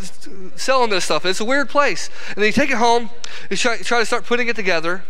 selling 0.55 0.91
this 0.91 1.05
stuff. 1.05 1.25
It's 1.25 1.39
a 1.39 1.45
weird 1.45 1.69
place. 1.69 2.09
And 2.27 2.37
then 2.37 2.45
you 2.45 2.51
take 2.51 2.69
it 2.69 2.77
home, 2.77 3.09
you 3.49 3.57
try, 3.57 3.77
try 3.77 3.99
to 3.99 4.05
start 4.05 4.25
putting 4.25 4.47
it 4.47 4.55
together. 4.55 5.03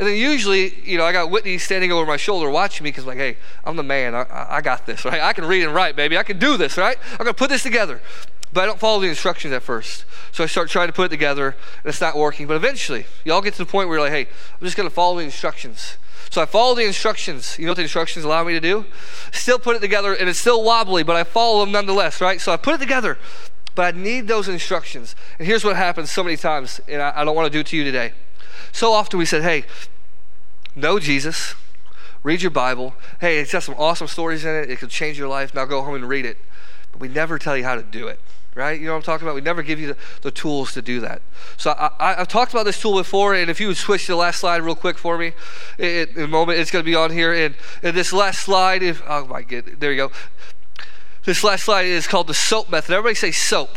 And 0.00 0.08
then 0.08 0.16
usually, 0.16 0.80
you 0.82 0.96
know, 0.96 1.04
I 1.04 1.12
got 1.12 1.30
Whitney 1.30 1.58
standing 1.58 1.92
over 1.92 2.06
my 2.06 2.16
shoulder 2.16 2.48
watching 2.48 2.84
me 2.84 2.88
because, 2.88 3.04
like, 3.04 3.18
hey, 3.18 3.36
I'm 3.66 3.76
the 3.76 3.82
man. 3.82 4.14
I, 4.14 4.46
I 4.48 4.60
got 4.62 4.86
this, 4.86 5.04
right? 5.04 5.20
I 5.20 5.34
can 5.34 5.44
read 5.44 5.62
and 5.62 5.74
write, 5.74 5.94
baby. 5.94 6.16
I 6.16 6.22
can 6.22 6.38
do 6.38 6.56
this, 6.56 6.78
right? 6.78 6.96
I'm 7.12 7.18
going 7.18 7.26
to 7.28 7.34
put 7.34 7.50
this 7.50 7.62
together. 7.62 8.00
But 8.50 8.62
I 8.62 8.66
don't 8.66 8.80
follow 8.80 9.00
the 9.00 9.08
instructions 9.08 9.52
at 9.52 9.62
first. 9.62 10.06
So 10.32 10.42
I 10.42 10.46
start 10.46 10.70
trying 10.70 10.86
to 10.86 10.94
put 10.94 11.04
it 11.04 11.08
together, 11.10 11.48
and 11.48 11.84
it's 11.84 12.00
not 12.00 12.16
working. 12.16 12.46
But 12.46 12.54
eventually, 12.54 13.04
y'all 13.26 13.42
get 13.42 13.52
to 13.54 13.58
the 13.58 13.70
point 13.70 13.90
where 13.90 13.98
you're 13.98 14.06
like, 14.06 14.26
hey, 14.26 14.32
I'm 14.58 14.64
just 14.64 14.74
going 14.74 14.88
to 14.88 14.94
follow 14.94 15.18
the 15.18 15.24
instructions. 15.24 15.98
So 16.30 16.40
I 16.40 16.46
follow 16.46 16.74
the 16.74 16.86
instructions. 16.86 17.58
You 17.58 17.66
know 17.66 17.72
what 17.72 17.76
the 17.76 17.82
instructions 17.82 18.24
allow 18.24 18.42
me 18.42 18.54
to 18.54 18.60
do? 18.60 18.86
Still 19.32 19.58
put 19.58 19.76
it 19.76 19.80
together, 19.80 20.14
and 20.14 20.30
it's 20.30 20.38
still 20.38 20.64
wobbly, 20.64 21.02
but 21.02 21.14
I 21.14 21.24
follow 21.24 21.60
them 21.60 21.72
nonetheless, 21.72 22.22
right? 22.22 22.40
So 22.40 22.52
I 22.52 22.56
put 22.56 22.76
it 22.76 22.78
together, 22.78 23.18
but 23.74 23.94
I 23.94 23.98
need 23.98 24.28
those 24.28 24.48
instructions. 24.48 25.14
And 25.38 25.46
here's 25.46 25.62
what 25.62 25.76
happens 25.76 26.10
so 26.10 26.24
many 26.24 26.38
times, 26.38 26.80
and 26.88 27.02
I, 27.02 27.12
I 27.16 27.24
don't 27.26 27.36
want 27.36 27.46
to 27.46 27.52
do 27.52 27.60
it 27.60 27.66
to 27.66 27.76
you 27.76 27.84
today. 27.84 28.12
So 28.72 28.92
often 28.92 29.18
we 29.18 29.26
said, 29.26 29.42
hey, 29.42 29.64
know 30.74 30.98
Jesus, 30.98 31.54
read 32.22 32.42
your 32.42 32.50
Bible. 32.50 32.94
Hey, 33.20 33.38
it's 33.38 33.52
got 33.52 33.62
some 33.62 33.74
awesome 33.78 34.06
stories 34.06 34.44
in 34.44 34.54
it. 34.54 34.70
It 34.70 34.78
could 34.78 34.90
change 34.90 35.18
your 35.18 35.28
life. 35.28 35.54
Now 35.54 35.64
go 35.64 35.82
home 35.82 35.94
and 35.94 36.08
read 36.08 36.24
it. 36.24 36.38
But 36.92 37.00
we 37.00 37.08
never 37.08 37.38
tell 37.38 37.56
you 37.56 37.64
how 37.64 37.74
to 37.74 37.82
do 37.82 38.08
it 38.08 38.20
right? 38.54 38.80
You 38.80 38.86
know 38.86 38.92
what 38.92 38.98
I'm 38.98 39.02
talking 39.04 39.26
about? 39.26 39.34
We 39.34 39.40
never 39.40 39.62
give 39.62 39.78
you 39.78 39.88
the, 39.88 39.96
the 40.22 40.30
tools 40.30 40.72
to 40.74 40.82
do 40.82 41.00
that. 41.00 41.22
So 41.56 41.74
I, 41.78 42.14
have 42.14 42.28
talked 42.28 42.52
about 42.52 42.64
this 42.64 42.80
tool 42.80 42.94
before, 42.94 43.34
and 43.34 43.50
if 43.50 43.60
you 43.60 43.68
would 43.68 43.76
switch 43.76 44.06
to 44.06 44.12
the 44.12 44.16
last 44.16 44.40
slide 44.40 44.58
real 44.58 44.74
quick 44.74 44.98
for 44.98 45.16
me, 45.18 45.32
it, 45.78 46.16
in 46.16 46.24
a 46.24 46.28
moment, 46.28 46.58
it's 46.58 46.70
going 46.70 46.84
to 46.84 46.90
be 46.90 46.94
on 46.94 47.10
here. 47.10 47.32
And, 47.32 47.54
and 47.82 47.96
this 47.96 48.12
last 48.12 48.40
slide, 48.40 48.82
if 48.82 49.02
oh 49.06 49.26
my 49.26 49.42
god, 49.42 49.76
there 49.78 49.92
you 49.92 49.96
go. 49.96 50.12
This 51.24 51.44
last 51.44 51.64
slide 51.64 51.86
is 51.86 52.06
called 52.06 52.26
the 52.26 52.34
SOAP 52.34 52.70
method. 52.70 52.92
Everybody 52.92 53.14
say 53.14 53.30
SOAP 53.30 53.76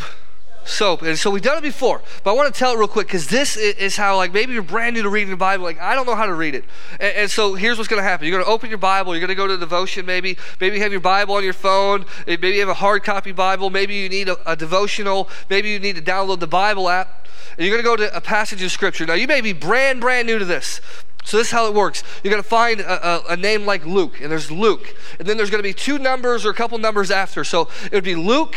soap. 0.65 1.01
And 1.01 1.17
so 1.17 1.29
we've 1.29 1.41
done 1.41 1.57
it 1.57 1.61
before, 1.61 2.01
but 2.23 2.31
I 2.31 2.33
want 2.33 2.53
to 2.53 2.57
tell 2.57 2.73
it 2.73 2.77
real 2.77 2.87
quick 2.87 3.07
because 3.07 3.27
this 3.27 3.57
is 3.57 3.95
how, 3.95 4.17
like, 4.17 4.33
maybe 4.33 4.53
you're 4.53 4.63
brand 4.63 4.95
new 4.95 5.03
to 5.03 5.09
reading 5.09 5.29
the 5.29 5.37
Bible. 5.37 5.63
Like, 5.63 5.79
I 5.79 5.95
don't 5.95 6.05
know 6.05 6.15
how 6.15 6.25
to 6.25 6.33
read 6.33 6.55
it. 6.55 6.65
And, 6.99 7.15
and 7.15 7.31
so 7.31 7.55
here's 7.55 7.77
what's 7.77 7.87
going 7.87 8.01
to 8.01 8.07
happen 8.07 8.27
you're 8.27 8.35
going 8.35 8.45
to 8.45 8.51
open 8.51 8.69
your 8.69 8.77
Bible, 8.77 9.13
you're 9.13 9.25
going 9.25 9.29
to 9.29 9.35
go 9.35 9.47
to 9.47 9.57
devotion, 9.57 10.05
maybe. 10.05 10.37
Maybe 10.59 10.77
you 10.77 10.83
have 10.83 10.91
your 10.91 11.01
Bible 11.01 11.35
on 11.35 11.43
your 11.43 11.53
phone, 11.53 12.05
maybe 12.27 12.49
you 12.49 12.59
have 12.59 12.69
a 12.69 12.73
hard 12.73 13.03
copy 13.03 13.31
Bible, 13.31 13.69
maybe 13.69 13.95
you 13.95 14.09
need 14.09 14.29
a, 14.29 14.51
a 14.51 14.55
devotional, 14.55 15.29
maybe 15.49 15.69
you 15.69 15.79
need 15.79 15.95
to 15.95 16.01
download 16.01 16.39
the 16.39 16.47
Bible 16.47 16.89
app. 16.89 17.27
And 17.57 17.67
you're 17.67 17.81
going 17.81 17.97
to 17.97 18.03
go 18.03 18.09
to 18.09 18.15
a 18.15 18.21
passage 18.21 18.63
of 18.63 18.71
Scripture. 18.71 19.05
Now, 19.05 19.13
you 19.13 19.27
may 19.27 19.41
be 19.41 19.53
brand, 19.53 20.01
brand 20.01 20.27
new 20.27 20.39
to 20.39 20.45
this. 20.45 20.81
So 21.23 21.37
this 21.37 21.47
is 21.47 21.53
how 21.53 21.67
it 21.67 21.73
works. 21.73 22.03
You're 22.23 22.31
going 22.31 22.43
to 22.43 22.49
find 22.49 22.81
a, 22.81 23.07
a, 23.07 23.33
a, 23.33 23.37
name 23.37 23.65
like 23.65 23.85
Luke, 23.85 24.19
and 24.21 24.31
there's 24.31 24.51
Luke. 24.51 24.93
And 25.19 25.27
then 25.27 25.37
there's 25.37 25.49
going 25.49 25.63
to 25.63 25.67
be 25.67 25.73
two 25.73 25.97
numbers 25.97 26.45
or 26.45 26.49
a 26.49 26.53
couple 26.53 26.77
numbers 26.77 27.11
after. 27.11 27.43
So 27.43 27.69
it 27.85 27.93
would 27.93 28.03
be 28.03 28.15
Luke 28.15 28.55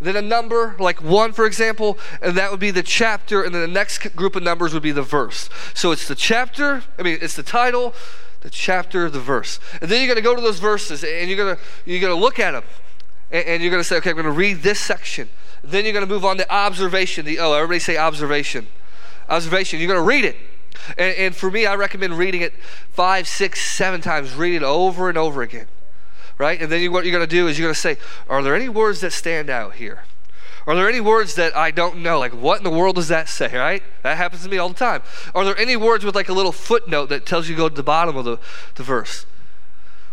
then 0.00 0.16
a 0.16 0.22
number, 0.22 0.76
like 0.78 1.02
one, 1.02 1.32
for 1.32 1.44
example, 1.44 1.98
and 2.22 2.36
that 2.36 2.50
would 2.50 2.60
be 2.60 2.70
the 2.70 2.82
chapter, 2.82 3.42
and 3.42 3.54
then 3.54 3.60
the 3.60 3.68
next 3.68 3.98
group 4.16 4.34
of 4.34 4.42
numbers 4.42 4.72
would 4.72 4.82
be 4.82 4.92
the 4.92 5.02
verse. 5.02 5.50
So 5.74 5.92
it's 5.92 6.08
the 6.08 6.14
chapter, 6.14 6.82
I 6.98 7.02
mean, 7.02 7.18
it's 7.20 7.36
the 7.36 7.42
title, 7.42 7.94
the 8.40 8.48
chapter, 8.48 9.10
the 9.10 9.20
verse. 9.20 9.60
And 9.80 9.90
then 9.90 10.00
you're 10.00 10.08
going 10.08 10.16
to 10.16 10.22
go 10.22 10.34
to 10.34 10.40
those 10.40 10.58
verses, 10.58 11.04
and 11.04 11.28
you're 11.28 11.36
going 11.36 11.56
to, 11.56 11.62
you're 11.84 12.00
going 12.00 12.14
to 12.14 12.20
look 12.20 12.38
at 12.38 12.52
them, 12.52 12.64
and, 13.30 13.46
and 13.46 13.62
you're 13.62 13.70
going 13.70 13.82
to 13.82 13.88
say, 13.88 13.96
okay, 13.96 14.10
I'm 14.10 14.16
going 14.16 14.24
to 14.24 14.32
read 14.32 14.62
this 14.62 14.80
section. 14.80 15.28
Then 15.62 15.84
you're 15.84 15.92
going 15.92 16.06
to 16.06 16.12
move 16.12 16.24
on 16.24 16.38
to 16.38 16.50
observation. 16.50 17.26
The 17.26 17.38
oh, 17.38 17.52
everybody 17.52 17.80
say 17.80 17.98
observation. 17.98 18.68
Observation. 19.28 19.78
You're 19.78 19.88
going 19.88 20.00
to 20.00 20.08
read 20.08 20.24
it. 20.24 20.36
And, 20.96 21.14
and 21.16 21.36
for 21.36 21.50
me, 21.50 21.66
I 21.66 21.74
recommend 21.74 22.16
reading 22.16 22.40
it 22.40 22.54
five, 22.92 23.28
six, 23.28 23.60
seven 23.60 24.00
times. 24.00 24.34
Read 24.34 24.54
it 24.54 24.62
over 24.62 25.10
and 25.10 25.18
over 25.18 25.42
again 25.42 25.66
right? 26.40 26.60
And 26.60 26.72
then 26.72 26.80
you, 26.80 26.90
what 26.90 27.04
you're 27.04 27.12
going 27.12 27.28
to 27.28 27.30
do 27.30 27.46
is 27.46 27.58
you're 27.58 27.66
going 27.66 27.74
to 27.74 27.80
say, 27.80 27.98
Are 28.28 28.42
there 28.42 28.56
any 28.56 28.68
words 28.68 29.02
that 29.02 29.12
stand 29.12 29.50
out 29.50 29.74
here? 29.74 30.04
Are 30.66 30.74
there 30.74 30.88
any 30.88 31.00
words 31.00 31.34
that 31.34 31.54
I 31.54 31.70
don't 31.70 31.98
know? 31.98 32.18
Like, 32.18 32.32
what 32.32 32.58
in 32.58 32.64
the 32.64 32.70
world 32.70 32.96
does 32.96 33.08
that 33.08 33.28
say, 33.28 33.54
right? 33.56 33.82
That 34.02 34.16
happens 34.16 34.42
to 34.44 34.48
me 34.48 34.56
all 34.58 34.68
the 34.68 34.74
time. 34.74 35.02
Are 35.34 35.44
there 35.44 35.56
any 35.56 35.76
words 35.76 36.04
with 36.04 36.14
like 36.14 36.28
a 36.28 36.32
little 36.32 36.52
footnote 36.52 37.06
that 37.06 37.26
tells 37.26 37.48
you 37.48 37.54
to 37.54 37.58
go 37.58 37.68
to 37.68 37.74
the 37.74 37.82
bottom 37.82 38.16
of 38.16 38.24
the, 38.24 38.38
the 38.74 38.82
verse? 38.82 39.26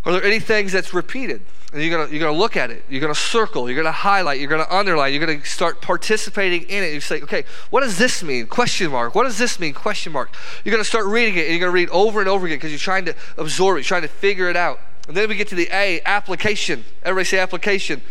Are 0.06 0.12
there 0.12 0.24
any 0.24 0.40
things 0.40 0.72
that's 0.72 0.94
repeated? 0.94 1.42
And 1.74 1.82
you're 1.82 1.92
gonna 1.92 2.10
you're 2.10 2.22
gonna 2.22 2.38
look 2.38 2.56
at 2.56 2.72
it. 2.72 2.86
You're 2.90 3.02
gonna 3.02 3.14
circle. 3.14 3.70
You're 3.70 3.76
gonna 3.76 3.92
highlight. 3.92 4.40
You're 4.40 4.50
gonna 4.50 4.68
underline. 4.70 5.14
You're 5.14 5.26
gonna 5.26 5.44
start 5.44 5.82
participating 5.82 6.64
in 6.70 6.84
it. 6.84 6.94
You 6.94 7.02
say, 7.02 7.22
okay, 7.22 7.44
what 7.72 7.82
does 7.82 7.98
this 7.98 8.24
mean? 8.24 8.48
Question 8.48 8.92
mark. 8.92 9.16
What 9.16 9.24
does 9.24 9.38
this 9.38 9.60
mean? 9.60 9.74
Question 9.74 10.14
mark. 10.14 10.34
You're 10.64 10.72
gonna 10.72 10.86
start 10.86 11.08
reading 11.08 11.36
it, 11.36 11.42
and 11.42 11.52
you're 11.52 11.60
gonna 11.60 11.72
read 11.72 11.90
over 11.90 12.22
and 12.22 12.30
over 12.30 12.46
again 12.46 12.58
because 12.58 12.72
you're 12.72 12.80
trying 12.80 13.04
to 13.06 13.16
absorb 13.38 13.76
it. 13.76 13.80
You're 13.80 13.84
trying 13.84 14.04
to 14.04 14.08
figure 14.08 14.50
it 14.50 14.56
out. 14.56 14.80
And 15.08 15.16
then 15.16 15.30
we 15.30 15.36
get 15.36 15.48
to 15.50 15.56
the 15.56 15.70
A, 15.72 16.02
application. 16.06 16.84
Everybody 17.04 17.26
say 17.26 17.40
application. 17.40 18.02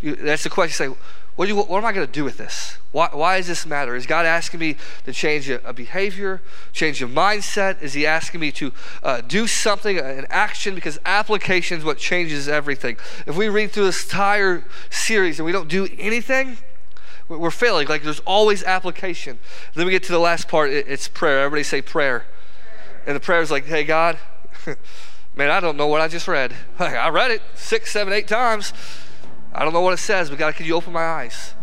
You, 0.00 0.14
that's 0.14 0.44
the 0.44 0.50
question. 0.50 0.90
You 0.90 0.94
say, 0.94 1.00
what, 1.36 1.48
you, 1.48 1.56
what 1.56 1.78
am 1.78 1.84
I 1.84 1.92
going 1.92 2.06
to 2.06 2.12
do 2.12 2.24
with 2.24 2.38
this? 2.38 2.78
Why, 2.92 3.10
why 3.12 3.36
does 3.36 3.46
this 3.46 3.66
matter? 3.66 3.94
Is 3.94 4.06
God 4.06 4.24
asking 4.24 4.60
me 4.60 4.76
to 5.04 5.12
change 5.12 5.50
a, 5.50 5.62
a 5.68 5.74
behavior, 5.74 6.40
change 6.72 7.02
a 7.02 7.06
mindset? 7.06 7.82
Is 7.82 7.92
He 7.92 8.06
asking 8.06 8.40
me 8.40 8.50
to 8.52 8.72
uh, 9.02 9.20
do 9.20 9.46
something, 9.46 9.98
an 9.98 10.26
action? 10.30 10.74
Because 10.74 10.98
application 11.04 11.78
is 11.78 11.84
what 11.84 11.98
changes 11.98 12.48
everything. 12.48 12.96
If 13.26 13.36
we 13.36 13.48
read 13.48 13.72
through 13.72 13.84
this 13.84 14.04
entire 14.04 14.64
series 14.88 15.38
and 15.38 15.44
we 15.44 15.52
don't 15.52 15.68
do 15.68 15.88
anything, 15.98 16.56
we're 17.28 17.50
failing. 17.50 17.86
Like 17.88 18.02
there's 18.02 18.20
always 18.20 18.62
application. 18.62 19.38
Then 19.74 19.84
we 19.84 19.92
get 19.92 20.04
to 20.04 20.12
the 20.12 20.18
last 20.18 20.48
part. 20.48 20.70
it's 20.70 21.08
prayer. 21.08 21.40
Everybody 21.40 21.64
say 21.64 21.82
prayer. 21.82 22.24
And 23.06 23.14
the 23.14 23.20
prayer 23.20 23.42
is 23.42 23.50
like, 23.50 23.66
hey, 23.66 23.84
God. 23.84 24.18
Man, 25.36 25.50
I 25.50 25.60
don't 25.60 25.76
know 25.76 25.86
what 25.86 26.00
I 26.00 26.08
just 26.08 26.26
read. 26.26 26.54
I 26.78 27.10
read 27.10 27.30
it 27.30 27.42
six, 27.54 27.92
seven, 27.92 28.12
eight 28.14 28.26
times. 28.26 28.72
I 29.52 29.64
don't 29.64 29.74
know 29.74 29.82
what 29.82 29.92
it 29.92 29.98
says, 29.98 30.30
but 30.30 30.38
God, 30.38 30.54
can 30.54 30.64
you 30.64 30.74
open 30.74 30.94
my 30.94 31.04
eyes? 31.04 31.54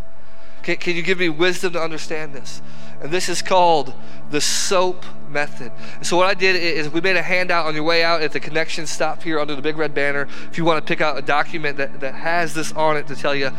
Can, 0.61 0.77
can 0.77 0.95
you 0.95 1.01
give 1.01 1.17
me 1.17 1.29
wisdom 1.29 1.73
to 1.73 1.81
understand 1.81 2.33
this? 2.33 2.61
And 3.01 3.11
this 3.11 3.27
is 3.27 3.41
called 3.41 3.93
the 4.29 4.39
SOAP 4.39 5.03
method. 5.27 5.71
So 6.03 6.15
what 6.15 6.27
I 6.27 6.35
did 6.35 6.55
is 6.55 6.89
we 6.89 7.01
made 7.01 7.17
a 7.17 7.21
handout 7.21 7.65
on 7.65 7.73
your 7.73 7.83
way 7.83 8.03
out 8.03 8.21
at 8.21 8.31
the 8.31 8.39
connection 8.39 8.85
stop 8.85 9.23
here 9.23 9.39
under 9.39 9.55
the 9.55 9.61
big 9.61 9.77
red 9.77 9.93
banner. 9.93 10.27
If 10.49 10.57
you 10.57 10.65
want 10.65 10.85
to 10.85 10.87
pick 10.87 11.01
out 11.01 11.17
a 11.17 11.21
document 11.21 11.77
that, 11.77 11.99
that 11.99 12.13
has 12.13 12.53
this 12.53 12.71
on 12.73 12.95
it 12.95 13.07
to 13.07 13.15
tell 13.15 13.35
you 13.35 13.49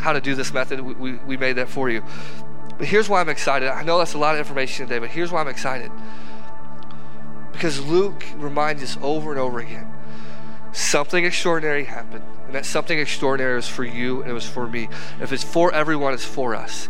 how 0.00 0.12
to 0.12 0.20
do 0.20 0.34
this 0.34 0.52
method, 0.52 0.80
we, 0.80 0.92
we, 0.94 1.12
we 1.18 1.36
made 1.36 1.54
that 1.54 1.68
for 1.68 1.88
you. 1.88 2.02
But 2.78 2.88
here's 2.88 3.08
why 3.08 3.20
I'm 3.20 3.28
excited. 3.28 3.68
I 3.68 3.82
know 3.84 3.98
that's 3.98 4.14
a 4.14 4.18
lot 4.18 4.34
of 4.34 4.40
information 4.40 4.86
today, 4.86 4.98
but 4.98 5.08
here's 5.08 5.30
why 5.30 5.40
I'm 5.40 5.48
excited. 5.48 5.90
Because 7.52 7.80
Luke 7.80 8.24
reminds 8.36 8.82
us 8.82 8.98
over 9.02 9.30
and 9.30 9.40
over 9.40 9.60
again 9.60 9.92
something 10.72 11.24
extraordinary 11.24 11.84
happened. 11.84 12.24
And 12.46 12.54
that 12.54 12.66
something 12.66 12.98
extraordinary 12.98 13.56
was 13.56 13.68
for 13.68 13.84
you 13.84 14.22
and 14.22 14.30
it 14.30 14.34
was 14.34 14.46
for 14.46 14.66
me. 14.66 14.88
If 15.20 15.32
it's 15.32 15.44
for 15.44 15.72
everyone, 15.72 16.14
it's 16.14 16.24
for 16.24 16.54
us. 16.54 16.88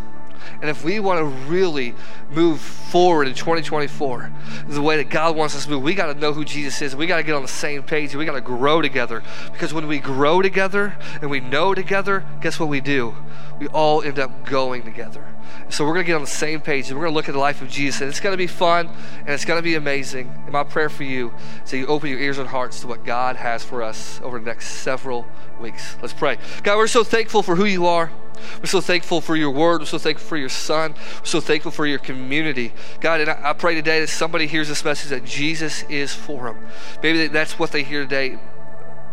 And 0.61 0.71
if 0.71 0.85
we 0.85 1.01
want 1.01 1.19
to 1.19 1.25
really 1.25 1.95
move 2.31 2.61
forward 2.61 3.29
in 3.29 3.35
2024, 3.35 4.33
the 4.69 4.83
way 4.83 4.97
that 4.97 5.11
God 5.11 5.37
wants 5.37 5.57
us 5.57 5.65
to 5.65 5.71
move, 5.71 5.83
we 5.83 5.95
got 5.95 6.13
to 6.13 6.15
know 6.15 6.33
who 6.33 6.45
Jesus 6.45 6.81
is. 6.83 6.97
We 6.97 7.07
got 7.07 7.17
to 7.17 7.23
get 7.23 7.35
on 7.35 7.43
the 7.43 7.49
same 7.49 7.83
page. 7.83 8.15
We 8.15 8.25
got 8.25 8.35
to 8.35 8.41
grow 8.41 8.83
together. 8.83 9.23
Because 9.53 9.73
when 9.73 9.87
we 9.87 9.99
grow 9.99 10.43
together 10.43 10.97
and 11.21 11.31
we 11.31 11.41
know 11.41 11.75
together, 11.75 12.25
guess 12.41 12.61
what 12.61 12.69
we 12.69 12.81
do? 12.81 13.15
We 13.59 13.69
all 13.69 14.03
end 14.03 14.19
up 14.19 14.45
going 14.47 14.83
together. 14.83 15.27
So 15.69 15.85
we're 15.85 15.95
going 15.95 16.05
to 16.05 16.07
get 16.09 16.17
on 16.17 16.23
the 16.23 16.27
same 16.27 16.61
page 16.61 16.89
and 16.89 16.99
we're 16.99 17.05
going 17.05 17.13
to 17.13 17.17
look 17.17 17.29
at 17.29 17.33
the 17.33 17.39
life 17.39 17.63
of 17.63 17.69
Jesus. 17.69 18.01
And 18.01 18.11
it's 18.11 18.21
going 18.21 18.33
to 18.33 18.39
be 18.39 18.47
fun 18.47 18.89
and 19.21 19.29
it's 19.31 19.45
going 19.45 19.59
to 19.59 19.63
be 19.63 19.75
amazing. 19.75 20.29
And 20.45 20.53
my 20.53 20.65
prayer 20.65 20.89
for 20.89 21.05
you 21.05 21.33
is 21.65 21.71
that 21.71 21.79
you 21.79 21.87
open 21.87 22.11
your 22.11 22.19
ears 22.19 22.39
and 22.39 22.49
hearts 22.49 22.81
to 22.81 22.87
what 22.87 23.05
God 23.05 23.37
has 23.37 23.65
for 23.65 23.83
us 23.83 24.21
over 24.23 24.39
the 24.39 24.45
next 24.45 24.69
several 24.69 25.27
weeks. 25.61 25.97
Let's 26.03 26.15
pray. 26.15 26.39
God, 26.63 26.77
we're 26.77 26.87
so 26.87 27.05
thankful 27.05 27.43
for 27.43 27.57
who 27.57 27.65
you 27.65 27.87
are. 27.87 28.11
We're 28.59 28.67
so 28.67 28.81
thankful 28.81 29.21
for 29.21 29.37
your 29.37 29.51
word. 29.51 29.81
We're 29.81 29.87
so 29.87 29.99
thankful 29.99 30.27
for 30.27 30.37
your 30.37 30.49
son. 30.49 30.95
We're 31.21 31.25
so 31.27 31.41
thankful 31.41 31.71
for 31.71 31.87
your 31.87 31.99
community. 31.99 32.73
God, 33.01 33.21
and 33.21 33.31
I, 33.31 33.53
pray 33.53 33.75
today 33.75 34.01
that 34.01 34.09
somebody 34.09 34.47
hears 34.47 34.69
this 34.69 34.85
message 34.85 35.11
that 35.11 35.25
Jesus 35.25 35.83
is 35.85 36.15
for 36.15 36.45
them. 36.45 36.67
Maybe 37.03 37.27
that's 37.29 37.59
what 37.59 37.73
they 37.73 37.83
hear 37.83 38.03
today 38.03 38.39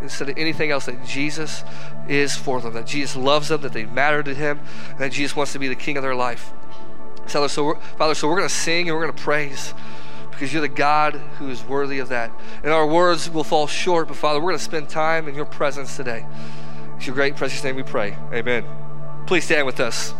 instead 0.02 0.30
of 0.30 0.38
anything 0.38 0.72
else, 0.72 0.86
that 0.86 1.06
Jesus 1.06 1.64
is 2.08 2.36
for 2.36 2.62
them, 2.62 2.74
that 2.74 2.88
Jesus 2.88 3.16
loves 3.16 3.50
them, 3.50 3.62
that 3.62 3.74
they 3.74 3.86
matter 3.86 4.24
to 4.24 4.34
Him, 4.34 4.60
and 4.92 5.00
that 5.00 5.12
Jesus 5.12 5.36
wants 5.36 5.54
to 5.54 5.60
be 5.60 5.68
the 5.68 5.76
King 5.76 5.98
of 5.98 6.04
their 6.04 6.16
life. 6.16 6.54
Father, 7.28 7.48
so 7.48 7.66
we're, 7.66 7.80
Father, 7.80 8.16
so 8.16 8.28
we're 8.28 8.38
going 8.38 8.50
to 8.50 8.54
sing 8.54 8.88
and 8.88 8.98
we're 8.98 9.04
going 9.04 9.16
to 9.16 9.24
praise 9.24 9.74
because 10.32 10.54
you're 10.54 10.62
the 10.62 10.70
God 10.70 11.16
who 11.38 11.50
is 11.50 11.64
worthy 11.64 12.00
of 12.00 12.10
that. 12.10 12.32
And 12.64 12.72
our 12.72 12.88
words 12.88 13.30
will 13.30 13.44
fall 13.44 13.68
short, 13.68 14.08
but 14.08 14.18
Father, 14.18 14.40
we're 14.40 14.52
going 14.52 14.58
to 14.58 14.64
spend 14.64 14.90
time 14.90 15.28
in 15.28 15.36
your 15.36 15.46
presence 15.46 15.96
today. 15.96 16.26
It's 16.96 17.06
your 17.06 17.16
great 17.16 17.36
precious 17.36 17.64
name 17.64 17.76
we 17.76 17.84
pray. 17.84 18.18
Amen. 18.34 18.89
Please 19.30 19.46
stand 19.46 19.68
with 19.68 19.80
us. 19.80 20.12